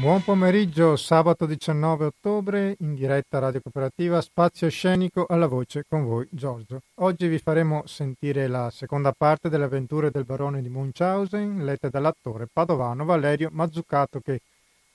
Buon 0.00 0.24
pomeriggio, 0.24 0.96
sabato 0.96 1.44
19 1.44 2.06
ottobre, 2.06 2.74
in 2.78 2.94
diretta 2.94 3.38
Radio 3.38 3.60
Cooperativa, 3.60 4.22
spazio 4.22 4.70
scenico 4.70 5.26
alla 5.28 5.46
voce 5.46 5.84
con 5.86 6.06
voi 6.06 6.26
Giorgio. 6.30 6.80
Oggi 7.00 7.28
vi 7.28 7.38
faremo 7.38 7.82
sentire 7.84 8.46
la 8.46 8.70
seconda 8.70 9.12
parte 9.12 9.50
delle 9.50 9.64
avventure 9.64 10.10
del 10.10 10.24
barone 10.24 10.62
di 10.62 10.70
Munchausen, 10.70 11.66
lette 11.66 11.90
dall'attore 11.90 12.48
padovano 12.50 13.04
Valerio 13.04 13.50
Mazzucato 13.52 14.20
che 14.20 14.40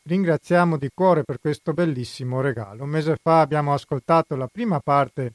ringraziamo 0.05 0.75
di 0.75 0.89
cuore 0.91 1.23
per 1.23 1.39
questo 1.39 1.73
bellissimo 1.73 2.41
regalo. 2.41 2.81
Un 2.81 2.89
mese 2.89 3.15
fa 3.21 3.41
abbiamo 3.41 3.73
ascoltato 3.73 4.35
la 4.35 4.49
prima 4.51 4.79
parte 4.79 5.33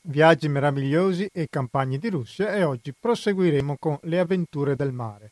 Viaggi 0.00 0.48
meravigliosi 0.48 1.28
e 1.32 1.46
campagne 1.48 1.98
di 1.98 2.10
Russia 2.10 2.52
e 2.56 2.64
oggi 2.64 2.92
proseguiremo 2.98 3.76
con 3.78 3.98
Le 4.02 4.18
avventure 4.18 4.74
del 4.74 4.90
mare. 4.90 5.30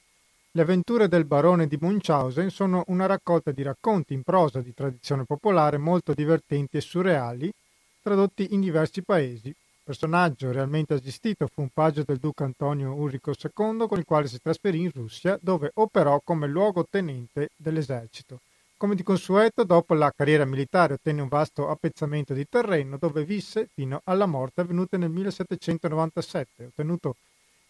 Le 0.56 0.62
avventure 0.62 1.08
del 1.08 1.24
barone 1.24 1.66
di 1.66 1.76
Munchausen 1.80 2.48
sono 2.48 2.84
una 2.86 3.06
raccolta 3.06 3.50
di 3.50 3.62
racconti 3.62 4.14
in 4.14 4.22
prosa 4.22 4.60
di 4.60 4.72
tradizione 4.72 5.24
popolare 5.24 5.78
molto 5.78 6.14
divertenti 6.14 6.76
e 6.76 6.80
surreali, 6.80 7.52
tradotti 8.00 8.54
in 8.54 8.60
diversi 8.60 9.02
paesi. 9.02 9.52
Personaggio 9.82 10.52
realmente 10.52 10.94
esistito 10.94 11.48
fu 11.48 11.62
un 11.62 11.70
paggio 11.74 12.04
del 12.06 12.18
duca 12.18 12.44
Antonio 12.44 12.94
Ulrico 12.94 13.32
II 13.32 13.88
con 13.88 13.98
il 13.98 14.04
quale 14.04 14.28
si 14.28 14.38
trasferì 14.38 14.82
in 14.82 14.92
Russia, 14.94 15.36
dove 15.42 15.72
operò 15.74 16.20
come 16.22 16.46
luogotenente 16.46 17.48
dell'esercito. 17.56 18.38
Come 18.76 18.94
di 18.94 19.02
consueto, 19.02 19.64
dopo 19.64 19.94
la 19.94 20.12
carriera 20.14 20.44
militare 20.44 20.92
ottenne 20.92 21.22
un 21.22 21.28
vasto 21.28 21.68
appezzamento 21.68 22.32
di 22.32 22.46
terreno 22.48 22.96
dove 22.96 23.24
visse 23.24 23.70
fino 23.74 24.02
alla 24.04 24.26
morte 24.26 24.60
avvenuta 24.60 24.96
nel 24.98 25.10
1797. 25.10 26.66
Ottenuto 26.66 27.16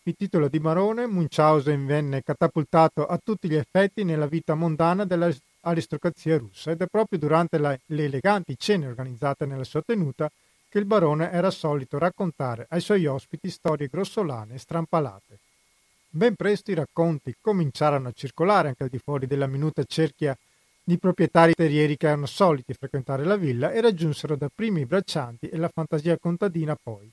il 0.06 0.16
titolo 0.16 0.48
di 0.48 0.60
barone, 0.60 1.06
Munchausen 1.06 1.86
venne 1.86 2.22
catapultato 2.22 3.06
a 3.06 3.18
tutti 3.22 3.48
gli 3.48 3.54
effetti 3.54 4.04
nella 4.04 4.26
vita 4.26 4.54
mondana 4.54 5.06
dell'aristocrazia 5.06 6.36
russa 6.36 6.72
ed 6.72 6.82
è 6.82 6.86
proprio 6.86 7.18
durante 7.18 7.56
la, 7.56 7.74
le 7.86 8.04
eleganti 8.04 8.54
cene 8.58 8.86
organizzate 8.86 9.46
nella 9.46 9.64
sua 9.64 9.80
tenuta 9.80 10.30
che 10.68 10.78
il 10.78 10.84
barone 10.84 11.30
era 11.30 11.50
solito 11.50 11.96
raccontare 11.96 12.66
ai 12.68 12.82
suoi 12.82 13.06
ospiti 13.06 13.48
storie 13.48 13.88
grossolane 13.88 14.54
e 14.54 14.58
strampalate. 14.58 15.38
Ben 16.10 16.34
presto 16.34 16.70
i 16.70 16.74
racconti 16.74 17.34
cominciarono 17.40 18.08
a 18.08 18.12
circolare 18.12 18.68
anche 18.68 18.82
al 18.82 18.90
di 18.90 18.98
fuori 18.98 19.26
della 19.26 19.46
minuta 19.46 19.84
cerchia 19.84 20.36
di 20.82 20.98
proprietari 20.98 21.54
terrieri 21.54 21.96
che 21.96 22.08
erano 22.08 22.26
soliti 22.26 22.74
frequentare 22.74 23.24
la 23.24 23.36
villa 23.36 23.72
e 23.72 23.80
raggiunsero 23.80 24.36
dapprima 24.36 24.80
i 24.80 24.84
braccianti 24.84 25.48
e 25.48 25.56
la 25.56 25.70
fantasia 25.72 26.18
contadina 26.18 26.76
poi. 26.80 27.10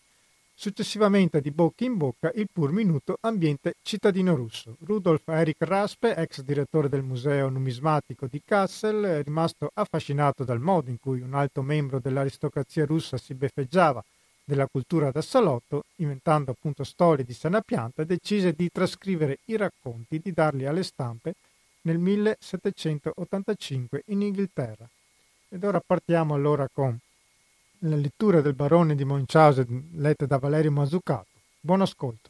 Successivamente 0.62 1.42
di 1.42 1.50
bocca 1.50 1.86
in 1.86 1.98
bocca 1.98 2.32
il 2.36 2.48
pur 2.54 2.72
minuto 2.72 3.18
ambiente 3.22 3.74
cittadino 3.82 4.36
russo. 4.36 4.78
Rudolf 4.82 5.28
Erich 5.28 5.58
Raspe, 5.62 6.16
ex 6.16 6.42
direttore 6.42 6.88
del 6.88 7.02
museo 7.02 7.50
numismatico 7.50 8.28
di 8.28 8.44
Kassel, 8.46 9.04
è 9.04 9.24
rimasto 9.24 9.72
affascinato 9.74 10.44
dal 10.44 10.60
modo 10.60 10.92
in 10.92 11.00
cui 11.00 11.22
un 11.22 11.34
alto 11.34 11.64
membro 11.64 11.98
dell'aristocrazia 11.98 12.86
russa 12.86 13.18
si 13.18 13.34
beffeggiava 13.34 14.06
della 14.44 14.68
cultura 14.68 15.10
da 15.10 15.24
salotto, 15.24 15.86
inventando 15.96 16.52
appunto 16.52 16.84
storie 16.84 17.26
di 17.26 17.34
sana 17.34 17.62
pianta, 17.62 18.04
decise 18.04 18.54
di 18.54 18.70
trascrivere 18.72 19.40
i 19.46 19.58
racconti, 19.58 20.20
di 20.20 20.32
darli 20.32 20.68
alle 20.68 20.84
stampe 20.84 21.34
nel 21.82 21.98
1785 21.98 24.04
in 24.10 24.22
Inghilterra. 24.22 24.88
Ed 25.50 25.64
ora 25.64 25.82
partiamo 25.84 26.36
allora 26.36 26.70
con 26.72 26.96
la 27.84 27.96
lettura 27.96 28.42
del 28.42 28.54
barone 28.54 28.94
di 28.94 29.06
Munchausen 29.06 29.92
letta 29.94 30.28
da 30.28 30.38
Valerio 30.38 30.72
Mazzucato. 30.72 31.30
Buon 31.60 31.82
ascolto. 31.82 32.30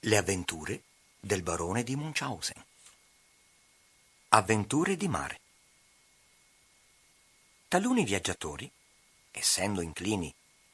Le 0.00 0.16
avventure 0.16 0.82
del 1.18 1.42
barone 1.42 1.82
di 1.82 1.96
Munchausen. 1.96 2.64
Avventure 4.28 4.96
di 4.96 5.08
mare. 5.08 5.40
Taluni 7.66 8.04
viaggiatori, 8.04 8.70
essendo 9.32 9.80
inclini 9.80 10.32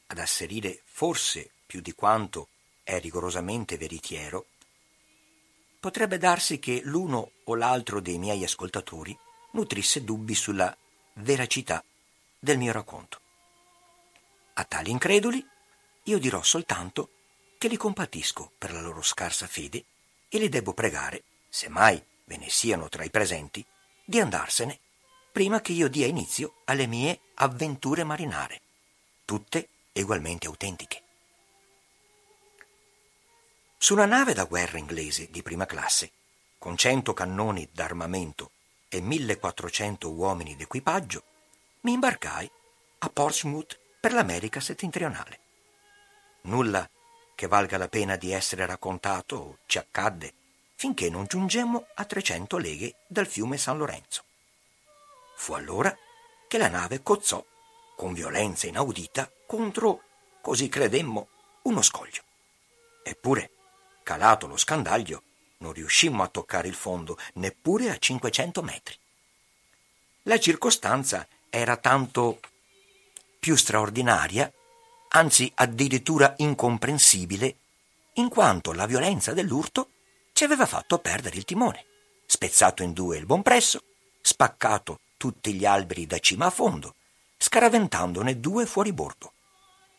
ad 0.09 0.19
asserire 0.19 0.83
forse 0.85 1.51
più 1.65 1.81
di 1.81 1.93
quanto 1.95 2.49
è 2.83 3.01
rigorosamente 3.01 3.79
veritiero, 3.79 4.49
potrebbe 5.81 6.19
darsi 6.19 6.59
che 6.59 6.83
l'uno 6.85 7.31
o 7.45 7.55
l'altro 7.55 8.01
dei 8.01 8.19
miei 8.19 8.45
ascoltatori 8.45 9.17
nutrisse 9.53 10.05
dubbi 10.05 10.35
sulla 10.35 10.77
veracità 11.15 11.85
del 12.39 12.59
mio 12.59 12.73
racconto. 12.73 13.21
A 14.55 14.65
tali 14.65 14.91
increduli 14.91 15.45
io 16.05 16.19
dirò 16.19 16.43
soltanto 16.43 17.11
che 17.59 17.69
li 17.69 17.77
compatisco 17.77 18.53
per 18.59 18.73
la 18.73 18.81
loro 18.81 19.03
scarsa 19.03 19.47
fede 19.47 19.85
e 20.29 20.39
li 20.39 20.49
debbo 20.49 20.73
pregare, 20.73 21.23
se 21.49 21.69
mai 21.69 22.03
ve 22.25 22.37
ne 22.37 22.49
siano 22.49 22.89
tra 22.89 23.05
i 23.05 23.11
presenti, 23.11 23.65
di 24.05 24.19
andarsene 24.19 24.81
prima 25.31 25.61
che 25.61 25.73
io 25.73 25.89
dia 25.89 26.07
inizio 26.07 26.63
alle 26.65 26.87
mie 26.87 27.21
avventure 27.35 28.05
marinare, 28.05 28.61
tutte 29.25 29.69
ugualmente 29.95 30.47
autentiche. 30.47 31.03
Su 33.79 33.95
una 33.95 34.07
nave 34.07 34.33
da 34.35 34.45
guerra 34.45 34.79
inglese 34.79 35.29
di 35.31 35.43
prima 35.43 35.67
classe, 35.67 36.13
con 36.59 36.77
cento 36.77 37.13
cannoni 37.15 37.69
d'armamento 37.73 38.51
e 38.95 39.01
1400 39.01 40.11
uomini 40.11 40.55
d'equipaggio, 40.55 41.23
mi 41.81 41.93
imbarcai 41.93 42.51
a 42.99 43.09
Portsmouth 43.09 43.79
per 43.99 44.13
l'America 44.13 44.61
settentrionale. 44.61 45.39
Nulla 46.43 46.87
che 47.35 47.47
valga 47.47 47.79
la 47.79 47.89
pena 47.89 48.17
di 48.17 48.33
essere 48.33 48.67
raccontato 48.67 49.61
ci 49.65 49.79
accadde 49.79 50.35
finché 50.75 51.09
non 51.09 51.25
giungemmo 51.25 51.87
a 51.95 52.05
300 52.05 52.59
leghe 52.59 52.97
dal 53.07 53.27
fiume 53.27 53.57
San 53.57 53.79
Lorenzo. 53.79 54.25
Fu 55.37 55.55
allora 55.55 55.97
che 56.47 56.59
la 56.59 56.69
nave 56.69 57.03
cozzò 57.03 57.43
con 57.97 58.13
violenza 58.13 58.67
inaudita 58.67 59.33
contro, 59.47 60.03
così 60.43 60.69
credemmo, 60.69 61.29
uno 61.63 61.81
scoglio. 61.81 62.23
Eppure 63.03 63.51
Calato 64.03 64.47
lo 64.47 64.59
scandaglio, 64.59 65.23
non 65.63 65.73
riuscimmo 65.73 66.23
a 66.23 66.29
toccare 66.29 66.69
il 66.69 66.75
fondo 66.75 67.17
neppure 67.35 67.89
a 67.89 67.97
500 67.97 68.63
metri. 68.63 68.95
La 70.25 70.39
circostanza 70.39 71.27
era 71.49 71.77
tanto 71.77 72.41
più 73.39 73.57
straordinaria, 73.57 74.53
anzi 75.11 75.51
addirittura 75.55 76.35
incomprensibile, 76.37 77.57
in 78.15 78.29
quanto 78.29 78.73
la 78.73 78.87
violenza 78.87 79.33
dell'urto 79.33 79.89
ci 80.33 80.45
aveva 80.45 80.67
fatto 80.67 80.99
perdere 80.99 81.37
il 81.37 81.45
timone, 81.45 81.85
spezzato 82.27 82.83
in 82.83 82.93
due 82.93 83.17
il 83.17 83.27
bompresso, 83.27 83.83
spaccato 84.21 85.01
tutti 85.17 85.55
gli 85.55 85.65
alberi 85.65 86.07
da 86.07 86.19
cima 86.19 86.47
a 86.47 86.51
fondo, 86.51 86.95
scaraventandone 87.39 88.41
due 88.41 88.67
fuori 88.67 88.93
bordo. 88.93 89.33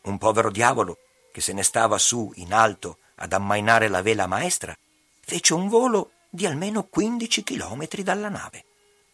Un 0.04 0.18
povero 0.18 0.52
diavolo 0.52 0.98
che 1.32 1.42
se 1.42 1.54
ne 1.54 1.64
stava 1.64 1.98
su 1.98 2.32
in 2.36 2.54
alto 2.54 3.00
ad 3.16 3.34
ammainare 3.34 3.88
la 3.88 4.02
vela 4.02 4.28
maestra, 4.28 4.78
fece 5.26 5.54
un 5.54 5.68
volo 5.68 6.12
di 6.30 6.46
almeno 6.46 6.84
15 6.84 7.44
chilometri 7.44 8.04
dalla 8.04 8.30
nave, 8.30 8.66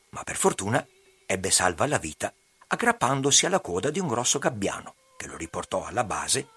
ma 0.10 0.24
per 0.24 0.36
fortuna 0.36 0.86
ebbe 1.26 1.52
salva 1.52 1.86
la 1.86 1.98
vita 1.98 2.34
aggrappandosi 2.68 3.46
alla 3.46 3.60
coda 3.60 3.90
di 3.90 4.00
un 4.00 4.08
grosso 4.08 4.40
gabbiano 4.40 4.96
che 5.18 5.28
lo 5.28 5.36
riportò 5.36 5.86
alla 5.86 6.04
base, 6.04 6.48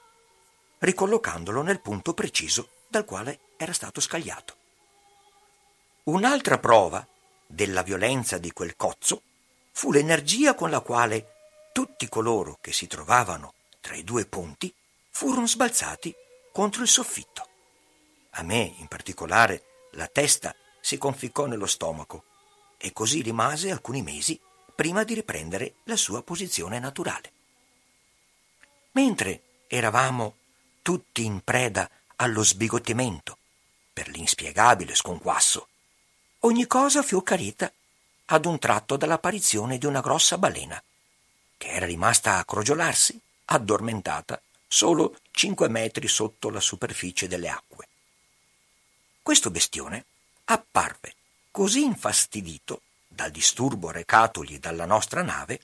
ricollocandolo 0.79 1.63
nel 1.63 1.81
punto 1.81 2.15
preciso 2.15 2.69
dal 2.89 3.05
quale 3.05 3.41
era 3.57 3.73
stato 3.73 4.01
scagliato. 4.01 4.57
Un'altra 6.05 6.59
prova 6.59 7.07
della 7.47 7.83
violenza 7.83 8.39
di 8.39 8.53
quel 8.53 8.77
cozzo 8.77 9.23
fu 9.73 9.93
l'energia 9.93 10.55
con 10.55 10.71
la 10.71 10.81
quale 10.81 11.71
tutti 11.73 12.09
coloro 12.09 12.59
che 12.61 12.73
si 12.73 12.87
trovavano 12.87 13.55
tra 13.81 13.95
i 13.95 14.05
due 14.05 14.27
ponti 14.27 14.73
furono 15.11 15.47
sbalzati 15.47 16.15
contro 16.53 16.83
il 16.83 16.89
soffitto. 16.89 17.49
A 18.35 18.43
me, 18.43 18.75
in 18.79 18.89
particolare, 18.89 19.89
la 19.93 20.07
testa 20.07 20.55
si 20.81 20.99
conficcò 20.99 21.47
nello 21.47 21.67
stomaco 21.67 22.25
e 22.79 22.93
così 22.93 23.23
rimase 23.23 23.71
alcuni 23.71 24.03
mesi 24.03 24.41
prima 24.75 25.05
di 25.05 25.15
riprendere 25.15 25.75
la 25.85 25.97
sua 25.97 26.23
posizione 26.23 26.79
naturale. 26.79 27.33
Mentre 28.93 29.43
eravamo 29.69 30.37
tutti 30.83 31.25
in 31.25 31.43
preda 31.43 31.89
allo 32.17 32.43
sbigottimento 32.43 33.39
per 33.93 34.09
l'inspiegabile 34.09 34.95
sconquasso, 34.95 35.69
ogni 36.41 36.67
cosa 36.67 37.03
fu 37.03 37.23
chiarita 37.23 37.71
ad 38.27 38.47
un 38.47 38.59
tratto 38.59 38.97
dall'apparizione 38.97 39.79
di 39.79 39.87
una 39.87 40.01
grossa 40.01 40.39
balena, 40.39 40.83
che 41.57 41.69
era 41.69 41.87
rimasta 41.87 42.39
a 42.39 42.45
crogiolarsi, 42.45 43.21
addormentata 43.45 44.41
solo 44.67 45.19
cinque 45.31 45.69
metri 45.69 46.09
sotto 46.09 46.49
la 46.49 46.61
superficie 46.61 47.29
delle 47.29 47.49
acque. 47.49 47.89
Questo 49.23 49.53
bestione 49.53 50.05
apparve 50.47 51.15
così 51.53 51.85
infastidito 51.85 52.83
dal 53.07 53.31
disturbo 53.31 53.93
recatogli 53.93 54.59
dalla 54.59 54.85
nostra 54.85 55.23
nave, 55.23 55.61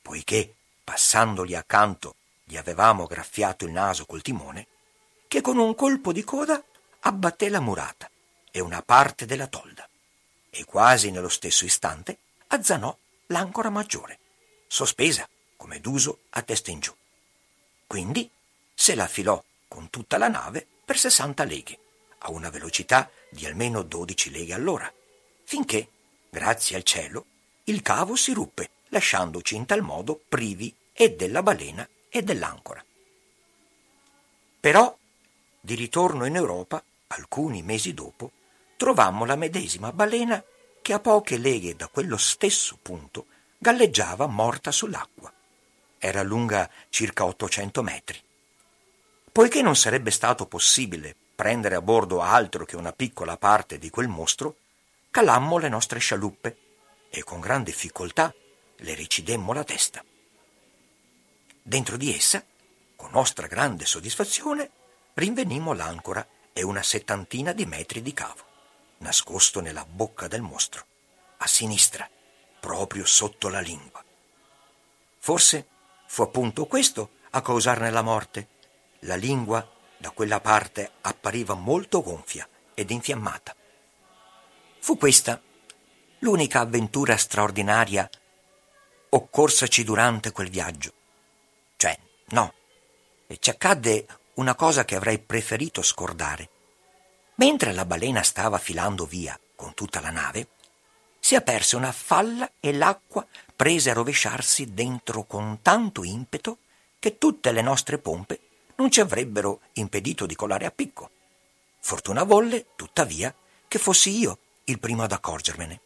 poiché, 0.00 0.54
passandogli 0.82 1.54
accanto, 1.54 2.14
gli 2.42 2.56
avevamo 2.56 3.04
graffiato 3.06 3.66
il 3.66 3.72
naso 3.72 4.06
col 4.06 4.22
timone, 4.22 4.66
che 5.28 5.42
con 5.42 5.58
un 5.58 5.74
colpo 5.74 6.10
di 6.10 6.24
coda 6.24 6.62
abbatté 7.00 7.50
la 7.50 7.60
murata 7.60 8.10
e 8.50 8.60
una 8.60 8.80
parte 8.80 9.26
della 9.26 9.46
tolda. 9.46 9.86
e 10.48 10.64
quasi 10.64 11.10
nello 11.10 11.28
stesso 11.28 11.66
istante 11.66 12.18
azzanò 12.46 12.96
l'ancora 13.26 13.68
maggiore, 13.68 14.18
sospesa, 14.66 15.28
come 15.58 15.80
d'uso, 15.80 16.20
a 16.30 16.40
testa 16.40 16.70
in 16.70 16.80
giù. 16.80 16.94
Quindi 17.86 18.30
se 18.72 18.94
la 18.94 19.06
filò 19.06 19.42
con 19.68 19.90
tutta 19.90 20.16
la 20.16 20.28
nave 20.28 20.66
per 20.82 20.96
60 20.96 21.44
leghe, 21.44 21.78
a 22.18 22.30
una 22.30 22.50
velocità 22.50 23.10
di 23.30 23.46
almeno 23.46 23.82
12 23.82 24.30
leghe 24.30 24.54
all'ora, 24.54 24.92
finché, 25.44 25.88
grazie 26.30 26.76
al 26.76 26.82
cielo, 26.82 27.26
il 27.64 27.82
cavo 27.82 28.16
si 28.16 28.32
ruppe, 28.32 28.70
lasciandoci 28.88 29.56
in 29.56 29.66
tal 29.66 29.82
modo 29.82 30.20
privi 30.28 30.74
e 30.92 31.14
della 31.14 31.42
balena 31.42 31.86
e 32.08 32.22
dell'ancora. 32.22 32.84
Però, 34.60 34.96
di 35.60 35.74
ritorno 35.74 36.24
in 36.24 36.36
Europa, 36.36 36.82
alcuni 37.08 37.62
mesi 37.62 37.94
dopo, 37.94 38.30
trovammo 38.76 39.24
la 39.24 39.36
medesima 39.36 39.92
balena 39.92 40.42
che 40.82 40.92
a 40.92 41.00
poche 41.00 41.38
leghe 41.38 41.74
da 41.74 41.88
quello 41.88 42.16
stesso 42.16 42.78
punto 42.80 43.26
galleggiava 43.58 44.26
morta 44.26 44.70
sull'acqua. 44.70 45.32
Era 45.98 46.22
lunga 46.22 46.70
circa 46.88 47.24
800 47.24 47.82
metri. 47.82 48.22
Poiché 49.32 49.62
non 49.62 49.76
sarebbe 49.76 50.10
stato 50.10 50.46
possibile 50.46 51.16
prendere 51.36 51.74
a 51.74 51.82
bordo 51.82 52.22
altro 52.22 52.64
che 52.64 52.76
una 52.76 52.92
piccola 52.92 53.36
parte 53.36 53.78
di 53.78 53.90
quel 53.90 54.08
mostro, 54.08 54.56
calammo 55.10 55.58
le 55.58 55.68
nostre 55.68 55.98
scialuppe 55.98 56.58
e 57.10 57.22
con 57.22 57.40
gran 57.40 57.62
difficoltà 57.62 58.34
le 58.78 58.94
ricidemmo 58.94 59.52
la 59.52 59.62
testa. 59.62 60.02
Dentro 61.62 61.96
di 61.96 62.14
essa, 62.14 62.44
con 62.96 63.10
nostra 63.12 63.46
grande 63.46 63.84
soddisfazione, 63.84 64.70
rinvenimmo 65.14 65.72
l'ancora 65.74 66.26
e 66.52 66.62
una 66.62 66.82
settantina 66.82 67.52
di 67.52 67.66
metri 67.66 68.00
di 68.00 68.14
cavo, 68.14 68.44
nascosto 68.98 69.60
nella 69.60 69.84
bocca 69.84 70.28
del 70.28 70.40
mostro, 70.42 70.86
a 71.38 71.46
sinistra, 71.46 72.08
proprio 72.58 73.04
sotto 73.04 73.48
la 73.48 73.60
lingua. 73.60 74.02
Forse 75.18 75.66
fu 76.06 76.22
appunto 76.22 76.66
questo 76.66 77.10
a 77.30 77.42
causarne 77.42 77.90
la 77.90 78.02
morte. 78.02 78.48
La 79.00 79.16
lingua 79.16 79.75
da 79.98 80.10
quella 80.10 80.40
parte 80.40 80.92
appariva 81.02 81.54
molto 81.54 82.02
gonfia 82.02 82.48
ed 82.74 82.90
infiammata. 82.90 83.54
Fu 84.80 84.96
questa 84.96 85.40
l'unica 86.20 86.60
avventura 86.60 87.16
straordinaria 87.16 88.08
occorsaci 89.08 89.84
durante 89.84 90.32
quel 90.32 90.50
viaggio. 90.50 90.92
Cioè, 91.76 91.98
no, 92.28 92.54
ci 93.38 93.50
accadde 93.50 94.06
una 94.34 94.54
cosa 94.54 94.84
che 94.84 94.96
avrei 94.96 95.18
preferito 95.18 95.82
scordare. 95.82 96.50
Mentre 97.36 97.72
la 97.72 97.84
balena 97.84 98.22
stava 98.22 98.58
filando 98.58 99.04
via 99.04 99.38
con 99.54 99.74
tutta 99.74 100.00
la 100.00 100.10
nave, 100.10 100.48
si 101.18 101.34
aperse 101.34 101.76
una 101.76 101.92
falla 101.92 102.50
e 102.60 102.72
l'acqua 102.72 103.26
prese 103.54 103.90
a 103.90 103.94
rovesciarsi 103.94 104.72
dentro 104.74 105.24
con 105.24 105.60
tanto 105.62 106.04
impeto 106.04 106.58
che 106.98 107.18
tutte 107.18 107.52
le 107.52 107.62
nostre 107.62 107.98
pompe 107.98 108.40
non 108.76 108.90
ci 108.90 109.00
avrebbero 109.00 109.60
impedito 109.74 110.26
di 110.26 110.34
colare 110.34 110.66
a 110.66 110.70
picco. 110.70 111.10
Fortuna 111.80 112.24
volle, 112.24 112.66
tuttavia, 112.76 113.34
che 113.68 113.78
fossi 113.78 114.16
io 114.16 114.38
il 114.64 114.78
primo 114.78 115.02
ad 115.02 115.12
accorgermene. 115.12 115.80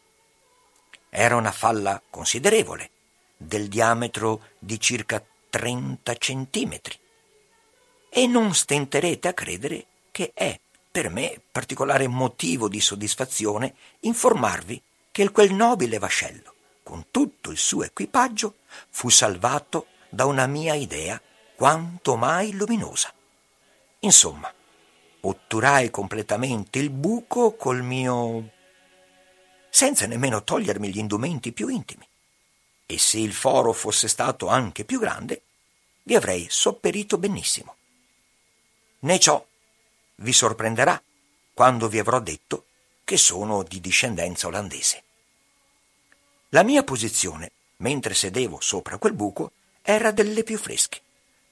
Era 1.09 1.37
una 1.37 1.53
falla 1.53 2.01
considerevole, 2.09 2.91
del 3.37 3.69
diametro 3.69 4.49
di 4.59 4.79
circa 4.79 5.25
30 5.51 6.15
centimetri. 6.17 6.99
E 8.09 8.27
non 8.27 8.55
stenterete 8.55 9.29
a 9.29 9.35
credere 9.35 9.87
che 10.11 10.33
è 10.35 10.59
per 10.91 11.11
me 11.11 11.41
particolare 11.51 12.09
motivo 12.09 12.69
di 12.69 12.81
soddisfazione 12.81 13.75
informarvi 14.01 14.83
che 15.13 15.31
quel 15.31 15.53
nobile 15.53 15.99
vascello, 15.99 16.55
con 16.83 17.07
tutto 17.11 17.51
il 17.51 17.59
suo 17.59 17.85
equipaggio, 17.85 18.57
fu 18.91 19.09
salvato 19.09 19.87
da 20.09 20.25
una 20.25 20.47
mia 20.47 20.75
idea 20.75 21.21
quanto 21.61 22.17
mai 22.17 22.53
luminosa. 22.53 23.13
Insomma, 23.99 24.51
otturai 25.21 25.91
completamente 25.91 26.79
il 26.79 26.89
buco 26.89 27.55
col 27.55 27.83
mio... 27.83 28.49
senza 29.69 30.07
nemmeno 30.07 30.43
togliermi 30.43 30.89
gli 30.89 30.97
indumenti 30.97 31.53
più 31.53 31.69
intimi. 31.69 32.09
E 32.87 32.99
se 32.99 33.19
il 33.19 33.35
foro 33.35 33.75
fosse 33.75 34.09
stato 34.09 34.49
anche 34.49 34.87
più 34.87 34.99
grande, 34.99 35.43
vi 36.05 36.15
avrei 36.15 36.47
sopperito 36.49 37.19
benissimo. 37.19 37.77
Né 39.01 39.19
ciò 39.19 39.47
vi 40.15 40.33
sorprenderà 40.33 40.99
quando 41.53 41.89
vi 41.91 41.99
avrò 41.99 42.21
detto 42.21 42.65
che 43.05 43.19
sono 43.19 43.65
di 43.65 43.83
discendenza 43.83 44.47
olandese. 44.47 45.03
La 46.49 46.63
mia 46.63 46.83
posizione, 46.85 47.53
mentre 47.77 48.15
sedevo 48.15 48.63
sopra 48.63 48.97
quel 48.97 49.13
buco, 49.13 49.53
era 49.83 50.11
delle 50.11 50.43
più 50.43 50.57
fresche 50.57 51.03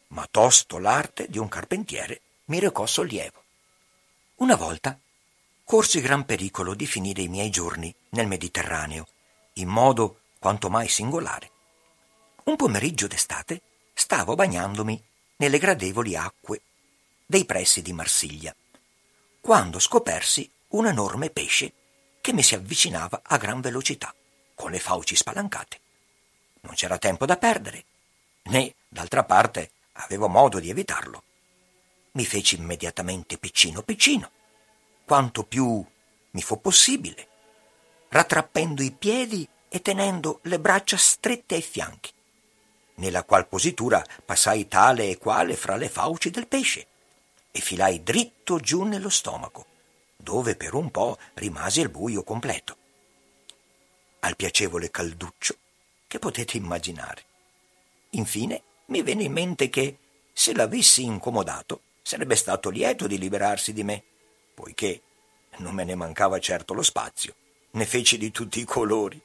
ma 0.09 0.27
tosto 0.31 0.79
l'arte 0.79 1.29
di 1.29 1.39
un 1.39 1.49
carpentiere 1.49 2.21
mi 2.47 2.59
recò 2.59 2.87
sollievo. 2.87 3.43
Una 4.37 4.57
volta 4.57 4.99
corsi 5.65 6.01
gran 6.01 6.25
pericolo 6.25 6.75
di 6.75 6.87
finire 6.87 7.23
i 7.23 7.29
miei 7.29 7.51
giorni 7.51 7.95
nel 8.11 8.27
Mediterraneo, 8.27 9.07
in 9.55 9.69
modo 9.69 10.21
quanto 10.39 10.71
mai 10.71 10.89
singolare. 10.89 11.51
Un 12.45 12.57
pomeriggio 12.57 13.07
d'estate 13.07 13.61
stavo 13.93 14.35
bagnandomi 14.35 15.03
nelle 15.37 15.59
gradevoli 15.59 16.17
acque 16.17 16.63
dei 17.27 17.45
pressi 17.45 17.83
di 17.83 17.93
Marsiglia, 17.93 18.55
quando 19.41 19.79
scopersi 19.79 20.51
un 20.69 20.87
enorme 20.87 21.31
pesce 21.31 21.73
che 22.21 22.33
mi 22.33 22.43
si 22.43 22.55
avvicinava 22.55 23.21
a 23.23 23.37
gran 23.37 23.61
velocità, 23.61 24.15
con 24.55 24.71
le 24.71 24.79
fauci 24.79 25.15
spalancate. 25.15 25.81
Non 26.63 26.75
c'era 26.75 26.99
tempo 26.99 27.27
da 27.27 27.37
perdere, 27.37 27.85
né, 28.45 28.75
d'altra 28.89 29.25
parte, 29.25 29.71
avevo 29.99 30.29
modo 30.29 30.59
di 30.59 30.71
evitarlo. 30.71 31.23
Mi 32.13 32.25
feci 32.25 32.57
immediatamente 32.57 33.39
piccino 33.39 33.83
piccino, 33.83 34.31
quanto 35.05 35.45
più 35.45 35.85
mi 36.31 36.43
fu 36.43 36.61
possibile, 36.61 37.29
rattrappendo 38.09 38.83
i 38.83 38.93
piedi 38.93 39.49
e 39.69 39.81
tenendo 39.81 40.41
le 40.45 40.59
braccia 40.59 40.97
strette 40.97 41.55
ai 41.57 41.63
fianchi, 41.63 42.13
nella 42.97 43.23
qual 43.23 43.47
positura 43.47 44.05
passai 44.25 44.67
tale 44.69 45.09
e 45.09 45.19
quale 45.19 45.57
fra 45.57 45.77
le 45.77 45.89
fauci 45.89 46.31
del 46.31 46.47
pesce 46.47 46.87
e 47.51 47.61
filai 47.61 48.03
dritto 48.03 48.59
giù 48.59 48.83
nello 48.83 49.09
stomaco, 49.09 49.67
dove 50.17 50.57
per 50.57 50.75
un 50.75 50.91
po' 50.91 51.19
rimasi 51.35 51.81
al 51.81 51.91
buio 51.91 52.23
completo. 52.23 52.77
Al 54.21 54.37
piacevole 54.37 54.91
calduccio 54.91 55.57
che 56.07 56.19
potete 56.19 56.57
immaginare. 56.57 57.25
Infine 58.11 58.63
mi 58.89 59.03
venne 59.03 59.25
in 59.25 59.33
mente 59.33 59.69
che, 59.69 59.99
se 60.33 60.55
l'avessi 60.55 61.03
incomodato, 61.03 61.81
sarebbe 62.03 62.37
stato 62.37 62.71
lieto 62.71 63.07
di 63.07 63.19
liberarsi 63.19 63.73
di 63.73 63.85
me, 63.85 64.03
poiché 64.55 65.03
non 65.59 65.75
me 65.75 65.85
ne 65.85 65.95
mancava 65.95 66.39
certo 66.39 66.75
lo 66.75 66.83
spazio. 66.83 67.35
Ne 67.73 67.85
feci 67.85 68.17
di 68.17 68.31
tutti 68.31 68.61
i 68.61 68.65
colori. 68.65 69.21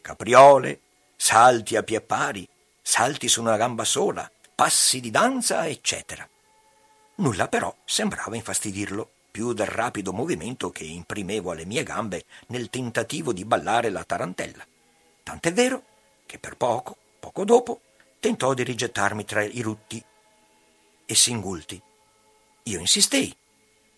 Capriole, 0.00 0.80
salti 1.16 1.76
a 1.76 1.82
pie 1.82 2.00
pari, 2.00 2.48
salti 2.80 3.28
su 3.28 3.40
una 3.40 3.56
gamba 3.56 3.84
sola, 3.84 4.30
passi 4.54 5.00
di 5.00 5.10
danza, 5.10 5.66
eccetera. 5.66 6.28
Nulla 7.16 7.48
però 7.48 7.74
sembrava 7.84 8.36
infastidirlo, 8.36 9.10
più 9.30 9.52
del 9.52 9.66
rapido 9.66 10.12
movimento 10.12 10.70
che 10.70 10.84
imprimevo 10.84 11.50
alle 11.50 11.64
mie 11.64 11.82
gambe 11.82 12.24
nel 12.48 12.70
tentativo 12.70 13.32
di 13.32 13.44
ballare 13.44 13.90
la 13.90 14.04
tarantella. 14.04 14.64
Tant'è 15.22 15.52
vero 15.52 15.82
che 16.24 16.38
per 16.38 16.56
poco, 16.56 16.96
poco 17.18 17.44
dopo, 17.44 17.80
tentò 18.24 18.54
di 18.54 18.62
rigettarmi 18.62 19.26
tra 19.26 19.42
i 19.42 19.60
rutti 19.60 20.02
e 21.04 21.14
singulti. 21.14 21.78
Io 22.62 22.78
insistei. 22.78 23.36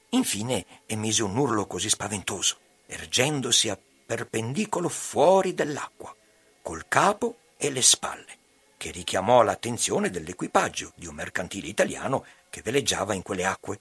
Infine 0.09 0.67
emise 0.87 1.23
un 1.23 1.37
urlo 1.37 1.69
così 1.69 1.89
spaventoso, 1.89 2.59
ergendosi 2.87 3.69
a 3.69 3.79
perpendicolo 4.05 4.89
fuori 4.89 5.55
dell'acqua, 5.55 6.13
col 6.61 6.89
capo 6.89 7.37
e 7.57 7.71
le 7.71 7.83
spalle, 7.83 8.39
che 8.77 8.91
richiamò 8.91 9.43
l'attenzione 9.43 10.11
dell'equipaggio 10.11 10.93
di 10.97 11.07
un 11.07 11.15
mercantile 11.15 11.69
italiano 11.69 12.25
che 12.51 12.63
veleggiava 12.63 13.15
in 13.15 13.23
quelle 13.23 13.45
acque 13.45 13.79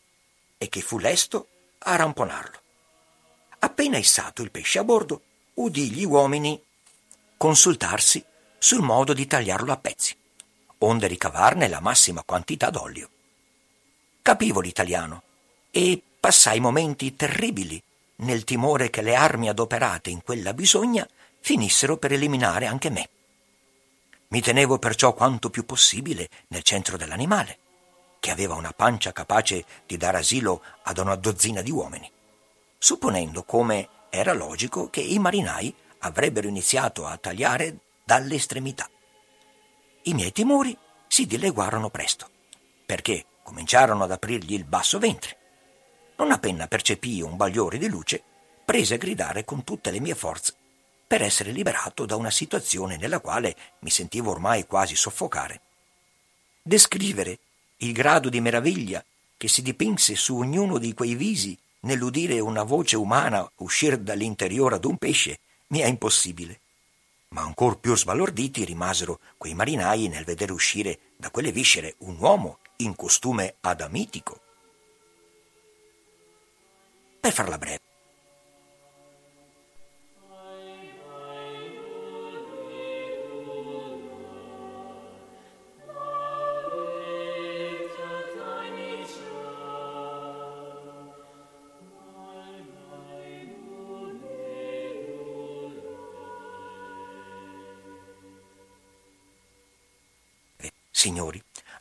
e 0.60 0.70
che 0.70 0.82
fu 0.82 1.00
lesto 1.00 1.48
a 1.80 1.96
ramponarlo. 1.96 2.62
Appena 3.62 3.98
issato 3.98 4.44
il 4.44 4.52
pesce 4.52 4.78
a 4.78 4.84
bordo, 4.84 5.24
udì 5.56 5.90
gli 5.90 6.06
uomini 6.06 6.64
consultarsi 7.36 8.24
sul 8.60 8.84
modo 8.84 9.12
di 9.14 9.25
tagliarlo 9.25 9.72
a 9.72 9.78
pezzi 9.78 10.16
onde 10.86 11.08
ricavarne 11.08 11.68
la 11.68 11.80
massima 11.80 12.24
quantità 12.24 12.70
d'olio. 12.70 13.10
Capivo 14.22 14.60
l'italiano 14.60 15.24
e 15.72 16.01
passai 16.20 16.60
momenti 16.60 17.15
terribili 17.15 17.82
nel 18.18 18.44
timore 18.44 18.89
che 18.89 19.01
le 19.01 19.15
armi 19.15 19.50
adoperate 19.50 20.10
in 20.10 20.22
quella 20.24 20.54
bisogna 20.54 21.08
finissero 21.39 21.98
per 21.98 22.13
eliminare 22.13 22.65
anche 22.65 22.89
me. 22.89 23.10
Mi 24.30 24.42
tenevo 24.42 24.80
perciò 24.80 25.13
quanto 25.13 25.50
più 25.50 25.65
possibile 25.65 26.30
nel 26.48 26.63
centro 26.63 26.98
dell'animale, 26.98 27.60
che 28.20 28.32
aveva 28.32 28.56
una 28.56 28.72
pancia 28.72 29.12
capace 29.12 29.65
di 29.86 29.98
dar 29.98 30.15
asilo 30.15 30.63
ad 30.84 30.98
una 30.98 31.15
dozzina 31.15 31.62
di 31.62 31.72
uomini, 31.72 32.10
supponendo 32.77 33.44
come 33.44 33.89
era 34.10 34.34
logico 34.34 34.89
che 34.89 35.01
i 35.01 35.20
marinai 35.20 35.74
avrebbero 36.00 36.48
iniziato 36.48 37.06
a 37.06 37.18
tagliare 37.18 37.77
dalle 38.04 38.36
estremità. 38.36 38.89
I 40.07 40.13
miei 40.13 40.31
timori 40.31 40.77
si 41.07 41.25
dileguarono 41.25 41.89
presto, 41.89 42.29
perché 42.85 43.25
cominciarono 43.41 44.03
ad 44.03 44.12
aprirgli 44.12 44.53
il 44.53 44.63
basso 44.63 45.00
ventre. 45.00 45.35
Non 46.17 46.31
appena 46.31 46.67
percepii 46.67 47.24
un 47.24 47.35
bagliore 47.35 47.79
di 47.79 47.88
luce, 47.88 48.21
prese 48.63 48.93
a 48.93 48.97
gridare 48.97 49.43
con 49.43 49.63
tutte 49.63 49.89
le 49.89 50.00
mie 50.00 50.13
forze 50.13 50.53
per 51.07 51.24
essere 51.24 51.51
liberato 51.51 52.05
da 52.05 52.15
una 52.17 52.29
situazione 52.29 52.97
nella 52.97 53.19
quale 53.19 53.55
mi 53.79 53.89
sentivo 53.89 54.29
ormai 54.29 54.67
quasi 54.67 54.95
soffocare. 54.95 55.62
Descrivere 56.62 57.39
il 57.77 57.91
grado 57.91 58.29
di 58.29 58.41
meraviglia 58.41 59.03
che 59.35 59.47
si 59.47 59.63
dipinse 59.63 60.15
su 60.15 60.38
ognuno 60.38 60.77
di 60.77 60.93
quei 60.93 61.15
visi 61.15 61.57
nell'udire 61.81 62.39
una 62.39 62.62
voce 62.62 62.95
umana 62.95 63.50
uscire 63.57 64.03
dall'interiore 64.03 64.75
ad 64.75 64.85
un 64.85 64.97
pesce 64.97 65.39
mi 65.67 65.79
è 65.79 65.88
impossibile. 65.88 66.59
Ma 67.36 67.42
ancor 67.42 67.80
più 67.80 67.98
sbalorditi 67.98 68.63
rimasero 68.63 69.20
quei 69.36 69.54
marinai 69.54 70.08
nel 70.08 70.24
vedere 70.24 70.54
uscire 70.54 71.00
da 71.18 71.30
quelle 71.30 71.51
viscere 71.51 71.96
un 72.00 72.15
uomo 72.18 72.60
in 72.77 72.96
costume 72.96 73.56
adamitico. 73.60 74.39
Per 77.20 77.34
farla 77.34 77.58
breve, 77.58 77.82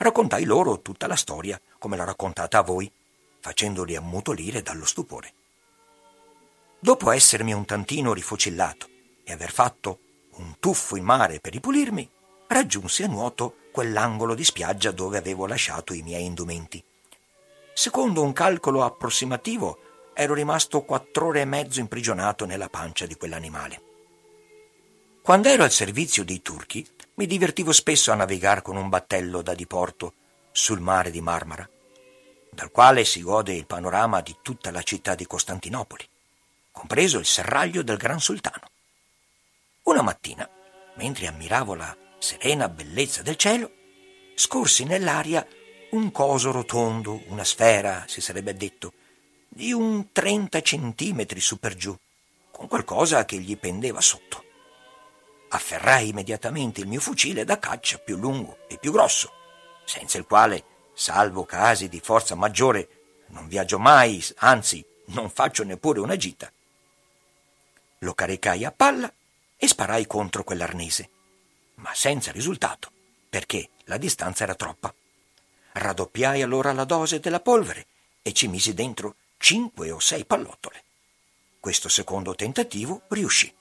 raccontai 0.04 0.44
loro 0.44 0.82
tutta 0.82 1.06
la 1.06 1.16
storia 1.16 1.58
come 1.78 1.96
l'ho 1.96 2.04
raccontata 2.04 2.58
a 2.58 2.62
voi, 2.62 2.90
facendoli 3.40 3.96
ammutolire 3.96 4.60
dallo 4.60 4.84
stupore. 4.84 5.32
Dopo 6.78 7.10
essermi 7.10 7.54
un 7.54 7.64
tantino 7.64 8.12
rifocillato 8.12 8.86
e 9.24 9.32
aver 9.32 9.50
fatto 9.50 9.98
un 10.32 10.56
tuffo 10.60 10.96
in 10.96 11.04
mare 11.04 11.40
per 11.40 11.52
ripulirmi, 11.52 12.08
raggiunsi 12.48 13.02
a 13.02 13.06
nuoto 13.06 13.56
quell'angolo 13.72 14.34
di 14.34 14.44
spiaggia 14.44 14.90
dove 14.90 15.16
avevo 15.16 15.46
lasciato 15.46 15.94
i 15.94 16.02
miei 16.02 16.26
indumenti. 16.26 16.84
Secondo 17.72 18.22
un 18.22 18.34
calcolo 18.34 18.84
approssimativo, 18.84 20.10
ero 20.12 20.34
rimasto 20.34 20.82
quattro 20.82 21.28
ore 21.28 21.40
e 21.40 21.46
mezzo 21.46 21.80
imprigionato 21.80 22.44
nella 22.44 22.68
pancia 22.68 23.06
di 23.06 23.16
quell'animale. 23.16 23.82
Quando 25.22 25.48
ero 25.48 25.62
al 25.62 25.72
servizio 25.72 26.24
dei 26.24 26.42
turchi, 26.42 26.86
mi 27.16 27.26
divertivo 27.26 27.70
spesso 27.70 28.10
a 28.10 28.16
navigare 28.16 28.60
con 28.60 28.76
un 28.76 28.88
battello 28.88 29.40
da 29.40 29.54
diporto 29.54 30.14
sul 30.50 30.80
mare 30.80 31.12
di 31.12 31.20
Marmara, 31.20 31.68
dal 32.50 32.72
quale 32.72 33.04
si 33.04 33.22
gode 33.22 33.52
il 33.52 33.66
panorama 33.66 34.20
di 34.20 34.36
tutta 34.42 34.72
la 34.72 34.82
città 34.82 35.14
di 35.14 35.24
Costantinopoli, 35.24 36.08
compreso 36.72 37.18
il 37.18 37.24
serraglio 37.24 37.82
del 37.82 37.98
Gran 37.98 38.18
Sultano. 38.18 38.68
Una 39.84 40.02
mattina, 40.02 40.48
mentre 40.94 41.28
ammiravo 41.28 41.74
la 41.74 41.96
serena 42.18 42.68
bellezza 42.68 43.22
del 43.22 43.36
cielo, 43.36 43.70
scorsi 44.34 44.82
nell'aria 44.84 45.46
un 45.90 46.10
coso 46.10 46.50
rotondo, 46.50 47.22
una 47.28 47.44
sfera, 47.44 48.04
si 48.08 48.20
sarebbe 48.20 48.56
detto, 48.56 48.92
di 49.48 49.72
un 49.72 50.10
30 50.10 50.60
centimetri 50.62 51.38
su 51.38 51.60
per 51.60 51.76
giù, 51.76 51.96
con 52.50 52.66
qualcosa 52.66 53.24
che 53.24 53.38
gli 53.38 53.56
pendeva 53.56 54.00
sotto 54.00 54.43
afferrai 55.48 56.08
immediatamente 56.08 56.80
il 56.80 56.86
mio 56.86 57.00
fucile 57.00 57.44
da 57.44 57.58
caccia 57.58 57.98
più 57.98 58.16
lungo 58.16 58.58
e 58.68 58.78
più 58.78 58.92
grosso, 58.92 59.32
senza 59.84 60.18
il 60.18 60.26
quale, 60.26 60.64
salvo 60.94 61.44
casi 61.44 61.88
di 61.88 62.00
forza 62.00 62.34
maggiore, 62.34 62.88
non 63.28 63.48
viaggio 63.48 63.78
mai, 63.78 64.24
anzi 64.36 64.84
non 65.06 65.30
faccio 65.30 65.64
neppure 65.64 66.00
una 66.00 66.16
gita. 66.16 66.50
Lo 67.98 68.14
caricai 68.14 68.64
a 68.64 68.72
palla 68.72 69.12
e 69.56 69.68
sparai 69.68 70.06
contro 70.06 70.44
quell'arnese, 70.44 71.10
ma 71.76 71.94
senza 71.94 72.32
risultato, 72.32 72.90
perché 73.28 73.70
la 73.84 73.96
distanza 73.96 74.44
era 74.44 74.54
troppa. 74.54 74.94
Raddoppiai 75.72 76.42
allora 76.42 76.72
la 76.72 76.84
dose 76.84 77.20
della 77.20 77.40
polvere 77.40 77.86
e 78.22 78.32
ci 78.32 78.46
misi 78.48 78.74
dentro 78.74 79.16
cinque 79.38 79.90
o 79.90 79.98
sei 79.98 80.24
pallottole. 80.24 80.84
Questo 81.60 81.88
secondo 81.88 82.34
tentativo 82.34 83.02
riuscì. 83.08 83.52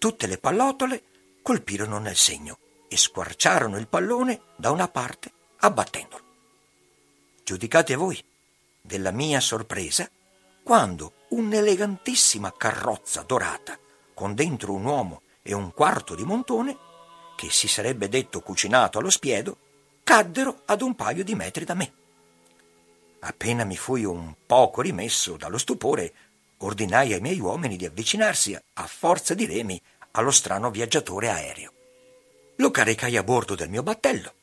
Tutte 0.00 0.26
le 0.26 0.38
pallottole 0.38 1.02
colpirono 1.42 1.98
nel 1.98 2.16
segno 2.16 2.56
e 2.88 2.96
squarciarono 2.96 3.76
il 3.76 3.86
pallone 3.86 4.40
da 4.56 4.70
una 4.70 4.88
parte 4.88 5.30
abbattendolo. 5.58 6.24
Giudicate 7.44 7.96
voi 7.96 8.18
della 8.80 9.10
mia 9.10 9.40
sorpresa 9.40 10.10
quando 10.62 11.26
un'elegantissima 11.28 12.50
carrozza 12.56 13.24
dorata 13.24 13.78
con 14.14 14.34
dentro 14.34 14.72
un 14.72 14.86
uomo 14.86 15.20
e 15.42 15.52
un 15.52 15.70
quarto 15.74 16.14
di 16.14 16.24
montone, 16.24 16.78
che 17.36 17.50
si 17.50 17.68
sarebbe 17.68 18.08
detto 18.08 18.40
cucinato 18.40 18.98
allo 18.98 19.10
spiedo, 19.10 19.58
caddero 20.02 20.62
ad 20.64 20.80
un 20.80 20.94
paio 20.94 21.22
di 21.22 21.34
metri 21.34 21.66
da 21.66 21.74
me. 21.74 21.92
Appena 23.18 23.64
mi 23.64 23.76
fui 23.76 24.06
un 24.06 24.34
poco 24.46 24.80
rimesso 24.80 25.36
dallo 25.36 25.58
stupore, 25.58 26.29
ordinai 26.62 27.12
ai 27.12 27.20
miei 27.20 27.38
uomini 27.38 27.76
di 27.76 27.86
avvicinarsi 27.86 28.54
a 28.54 28.86
forza 28.86 29.34
di 29.34 29.46
remi 29.46 29.80
allo 30.12 30.30
strano 30.30 30.70
viaggiatore 30.70 31.28
aereo. 31.28 31.72
Lo 32.56 32.70
caricai 32.70 33.16
a 33.16 33.22
bordo 33.22 33.54
del 33.54 33.70
mio 33.70 33.82
battello. 33.82 34.34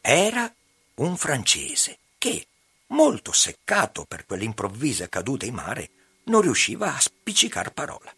Era 0.00 0.52
un 0.96 1.16
francese 1.16 1.98
che, 2.18 2.46
molto 2.88 3.32
seccato 3.32 4.04
per 4.04 4.26
quell'improvvisa 4.26 5.08
caduta 5.08 5.46
in 5.46 5.54
mare, 5.54 5.90
non 6.24 6.42
riusciva 6.42 6.94
a 6.94 7.00
spiccicar 7.00 7.72
parola. 7.72 8.14